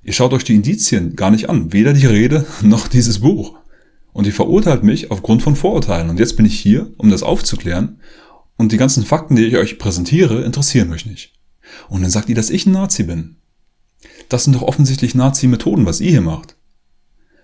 [0.03, 3.57] Ihr schaut euch die Indizien gar nicht an, weder die Rede noch dieses Buch.
[4.13, 6.09] Und ihr verurteilt mich aufgrund von Vorurteilen.
[6.09, 7.99] Und jetzt bin ich hier, um das aufzuklären.
[8.55, 11.34] Und die ganzen Fakten, die ich euch präsentiere, interessieren euch nicht.
[11.89, 13.37] Und dann sagt ihr, dass ich ein Nazi bin.
[14.29, 16.55] Das sind doch offensichtlich Nazi-Methoden, was ihr hier macht.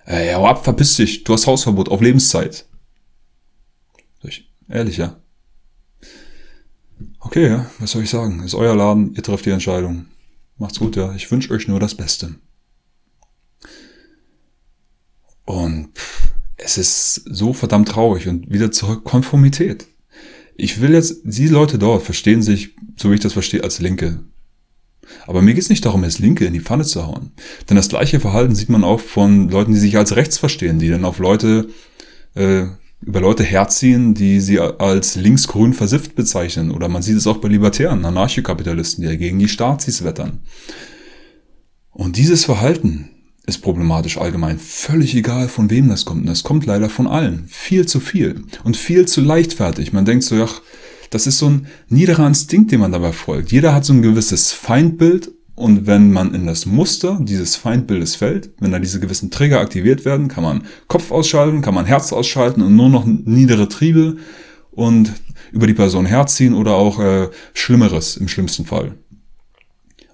[0.06, 2.66] Ey, hau ab, verpiss dich, du hast Hausverbot auf Lebenszeit.
[4.72, 5.18] Ehrlich, ja.
[7.20, 8.42] Okay, ja, was soll ich sagen?
[8.44, 10.06] Ist euer Laden, ihr trefft die Entscheidung.
[10.58, 11.14] Macht's gut, ja.
[11.14, 12.36] Ich wünsche euch nur das Beste.
[15.44, 15.90] Und
[16.56, 19.88] es ist so verdammt traurig und wieder zurück Konformität.
[20.64, 24.20] Ich will jetzt, die Leute dort verstehen sich, so wie ich das verstehe, als Linke.
[25.26, 27.32] Aber mir geht es nicht darum, jetzt Linke in die Pfanne zu hauen.
[27.68, 30.90] Denn das gleiche Verhalten sieht man auch von Leuten, die sich als rechts verstehen, die
[30.90, 31.70] dann auf Leute,
[32.36, 32.66] äh,
[33.02, 36.70] über Leute herziehen, die sie als linksgrün versifft bezeichnen.
[36.70, 40.42] Oder man sieht es auch bei Libertären, Anarchokapitalisten, die gegen die Staatsis wettern.
[41.90, 43.10] Und dieses Verhalten
[43.46, 44.60] ist problematisch allgemein.
[44.60, 46.22] Völlig egal, von wem das kommt.
[46.22, 47.46] Und das kommt leider von allen.
[47.48, 48.44] Viel zu viel.
[48.64, 49.94] Und viel zu leichtfertig.
[49.94, 50.62] Man denkt so, ach,
[51.10, 53.52] das ist so ein niederer Instinkt, den man dabei folgt.
[53.52, 55.32] Jeder hat so ein gewisses Feindbild.
[55.56, 60.06] Und wenn man in das Muster dieses Feindbildes fällt, wenn da diese gewissen Trigger aktiviert
[60.06, 64.18] werden, kann man Kopf ausschalten, kann man Herz ausschalten und nur noch niedere Triebe
[64.72, 65.14] und
[65.52, 68.96] über die Person herziehen oder auch äh, Schlimmeres im schlimmsten Fall.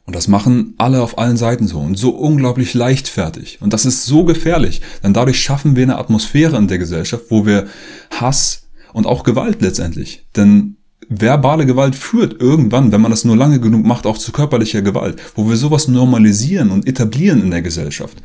[0.08, 3.60] Und das machen alle auf allen Seiten so und so unglaublich leichtfertig.
[3.62, 7.46] Und das ist so gefährlich, denn dadurch schaffen wir eine Atmosphäre in der Gesellschaft, wo
[7.46, 7.68] wir
[8.10, 10.78] Hass und auch Gewalt letztendlich, denn
[11.10, 15.22] verbale Gewalt führt irgendwann, wenn man das nur lange genug macht, auch zu körperlicher Gewalt,
[15.36, 18.18] wo wir sowas normalisieren und etablieren in der Gesellschaft.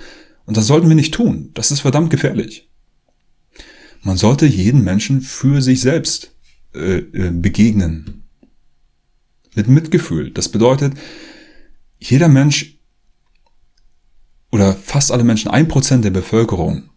[0.47, 1.51] Und das sollten wir nicht tun.
[1.55, 2.69] Das ist verdammt gefährlich.
[4.03, 6.33] Man sollte jeden Menschen für sich selbst
[6.75, 8.23] äh, äh, begegnen.
[9.55, 10.31] Mit Mitgefühl.
[10.31, 10.95] Das bedeutet,
[12.11, 12.79] jeder Mensch
[14.51, 16.91] oder fast alle Menschen, ein Prozent der Bevölkerung,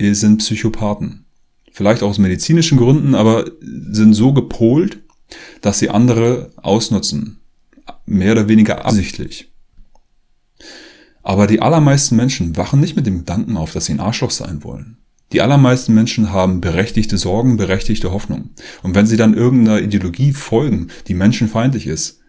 [0.00, 1.26] sind Psychopathen.
[1.72, 5.00] Vielleicht aus medizinischen Gründen, aber sind so gepolt,
[5.60, 7.40] dass sie andere ausnutzen.
[8.06, 9.50] Mehr oder weniger absichtlich.
[11.22, 14.62] Aber die allermeisten Menschen wachen nicht mit dem Gedanken auf, dass sie ein Arschloch sein
[14.62, 14.98] wollen.
[15.32, 18.50] Die allermeisten Menschen haben berechtigte Sorgen, berechtigte Hoffnung.
[18.82, 22.20] Und wenn sie dann irgendeiner Ideologie folgen, die menschenfeindlich ist,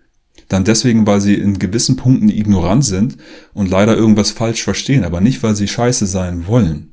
[0.48, 3.18] dann deswegen, weil sie in gewissen Punkten ignorant sind
[3.54, 6.92] und leider irgendwas falsch verstehen, aber nicht, weil sie scheiße sein wollen.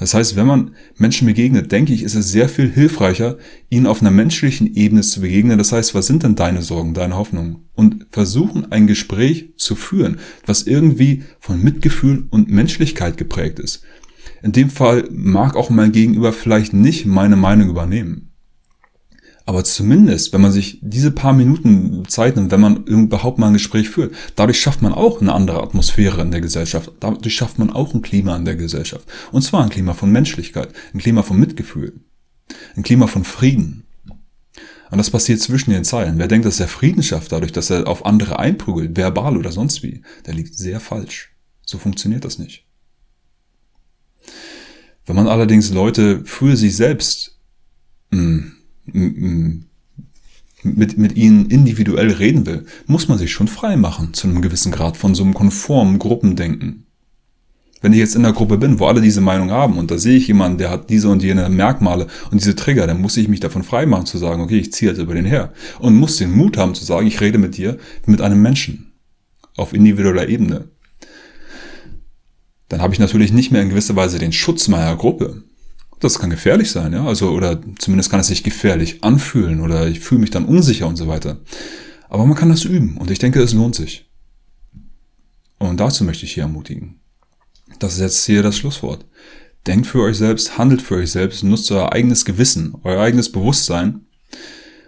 [0.00, 3.36] Das heißt, wenn man Menschen begegnet, denke ich, ist es sehr viel hilfreicher,
[3.68, 5.58] ihnen auf einer menschlichen Ebene zu begegnen.
[5.58, 7.68] Das heißt, was sind denn deine Sorgen, deine Hoffnungen?
[7.74, 13.82] Und versuchen, ein Gespräch zu führen, was irgendwie von Mitgefühl und Menschlichkeit geprägt ist.
[14.42, 18.29] In dem Fall mag auch mein Gegenüber vielleicht nicht meine Meinung übernehmen.
[19.50, 23.54] Aber zumindest, wenn man sich diese paar Minuten Zeit nimmt, wenn man überhaupt mal ein
[23.54, 26.92] Gespräch führt, dadurch schafft man auch eine andere Atmosphäre in der Gesellschaft.
[27.00, 29.08] Dadurch schafft man auch ein Klima in der Gesellschaft.
[29.32, 31.94] Und zwar ein Klima von Menschlichkeit, ein Klima von Mitgefühl,
[32.76, 33.88] ein Klima von Frieden.
[34.92, 36.18] Und das passiert zwischen den Zeilen.
[36.18, 39.82] Wer denkt, dass er Frieden schafft, dadurch, dass er auf andere einprügelt, verbal oder sonst
[39.82, 41.34] wie, der liegt sehr falsch.
[41.66, 42.68] So funktioniert das nicht.
[45.06, 47.36] Wenn man allerdings Leute für sich selbst
[48.12, 48.56] mh, hm,
[48.94, 54.72] mit, mit ihnen individuell reden will, muss man sich schon frei machen zu einem gewissen
[54.72, 56.86] Grad von so einem konformen Gruppendenken.
[57.82, 60.18] Wenn ich jetzt in einer Gruppe bin, wo alle diese Meinung haben und da sehe
[60.18, 63.40] ich jemanden, der hat diese und jene Merkmale und diese Trigger, dann muss ich mich
[63.40, 66.30] davon frei machen zu sagen, okay, ich ziehe jetzt über den her und muss den
[66.30, 68.92] Mut haben zu sagen, ich rede mit dir, mit einem Menschen
[69.56, 70.68] auf individueller Ebene.
[72.68, 75.42] Dann habe ich natürlich nicht mehr in gewisser Weise den Schutz meiner Gruppe.
[76.00, 77.04] Das kann gefährlich sein, ja.
[77.04, 80.96] Also, oder zumindest kann es sich gefährlich anfühlen oder ich fühle mich dann unsicher und
[80.96, 81.40] so weiter.
[82.08, 84.10] Aber man kann das üben und ich denke, es lohnt sich.
[85.58, 87.00] Und dazu möchte ich hier ermutigen.
[87.78, 89.06] Das ist jetzt hier das Schlusswort.
[89.66, 94.06] Denkt für euch selbst, handelt für euch selbst, nutzt euer eigenes Gewissen, euer eigenes Bewusstsein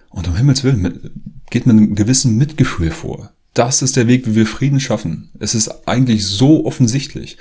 [0.08, 3.32] und um Himmels Willen, geht mit einem gewissen Mitgefühl vor.
[3.52, 5.30] Das ist der Weg, wie wir Frieden schaffen.
[5.38, 7.36] Es ist eigentlich so offensichtlich.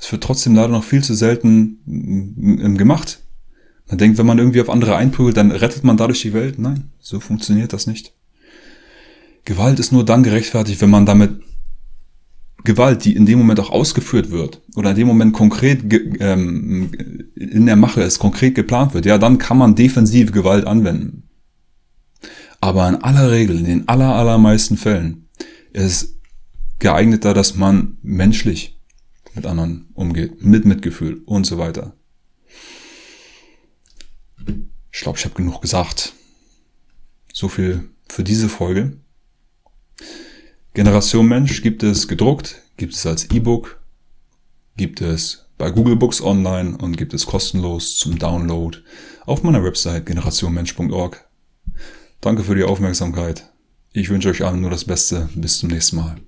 [0.00, 3.20] Es wird trotzdem leider noch viel zu selten mm, gemacht.
[3.88, 6.58] Man denkt, wenn man irgendwie auf andere einprügelt, dann rettet man dadurch die Welt.
[6.58, 8.12] Nein, so funktioniert das nicht.
[9.44, 11.40] Gewalt ist nur dann gerechtfertigt, wenn man damit
[12.64, 15.84] Gewalt, die in dem Moment auch ausgeführt wird oder in dem Moment konkret
[16.20, 16.90] ähm,
[17.34, 21.22] in der Mache ist, konkret geplant wird, ja, dann kann man defensive Gewalt anwenden.
[22.60, 25.28] Aber in aller Regel, in den aller, allermeisten Fällen,
[25.72, 26.18] ist
[26.80, 28.77] geeigneter, dass man menschlich
[29.38, 31.94] mit anderen umgeht, mit Mitgefühl und so weiter.
[34.92, 36.12] Ich glaube, ich habe genug gesagt.
[37.32, 38.98] So viel für diese Folge.
[40.74, 43.80] Generation Mensch gibt es gedruckt, gibt es als E-Book,
[44.76, 48.78] gibt es bei Google Books online und gibt es kostenlos zum Download
[49.26, 51.28] auf meiner Website generationmensch.org.
[52.20, 53.52] Danke für die Aufmerksamkeit.
[53.92, 55.28] Ich wünsche euch allen nur das Beste.
[55.34, 56.27] Bis zum nächsten Mal.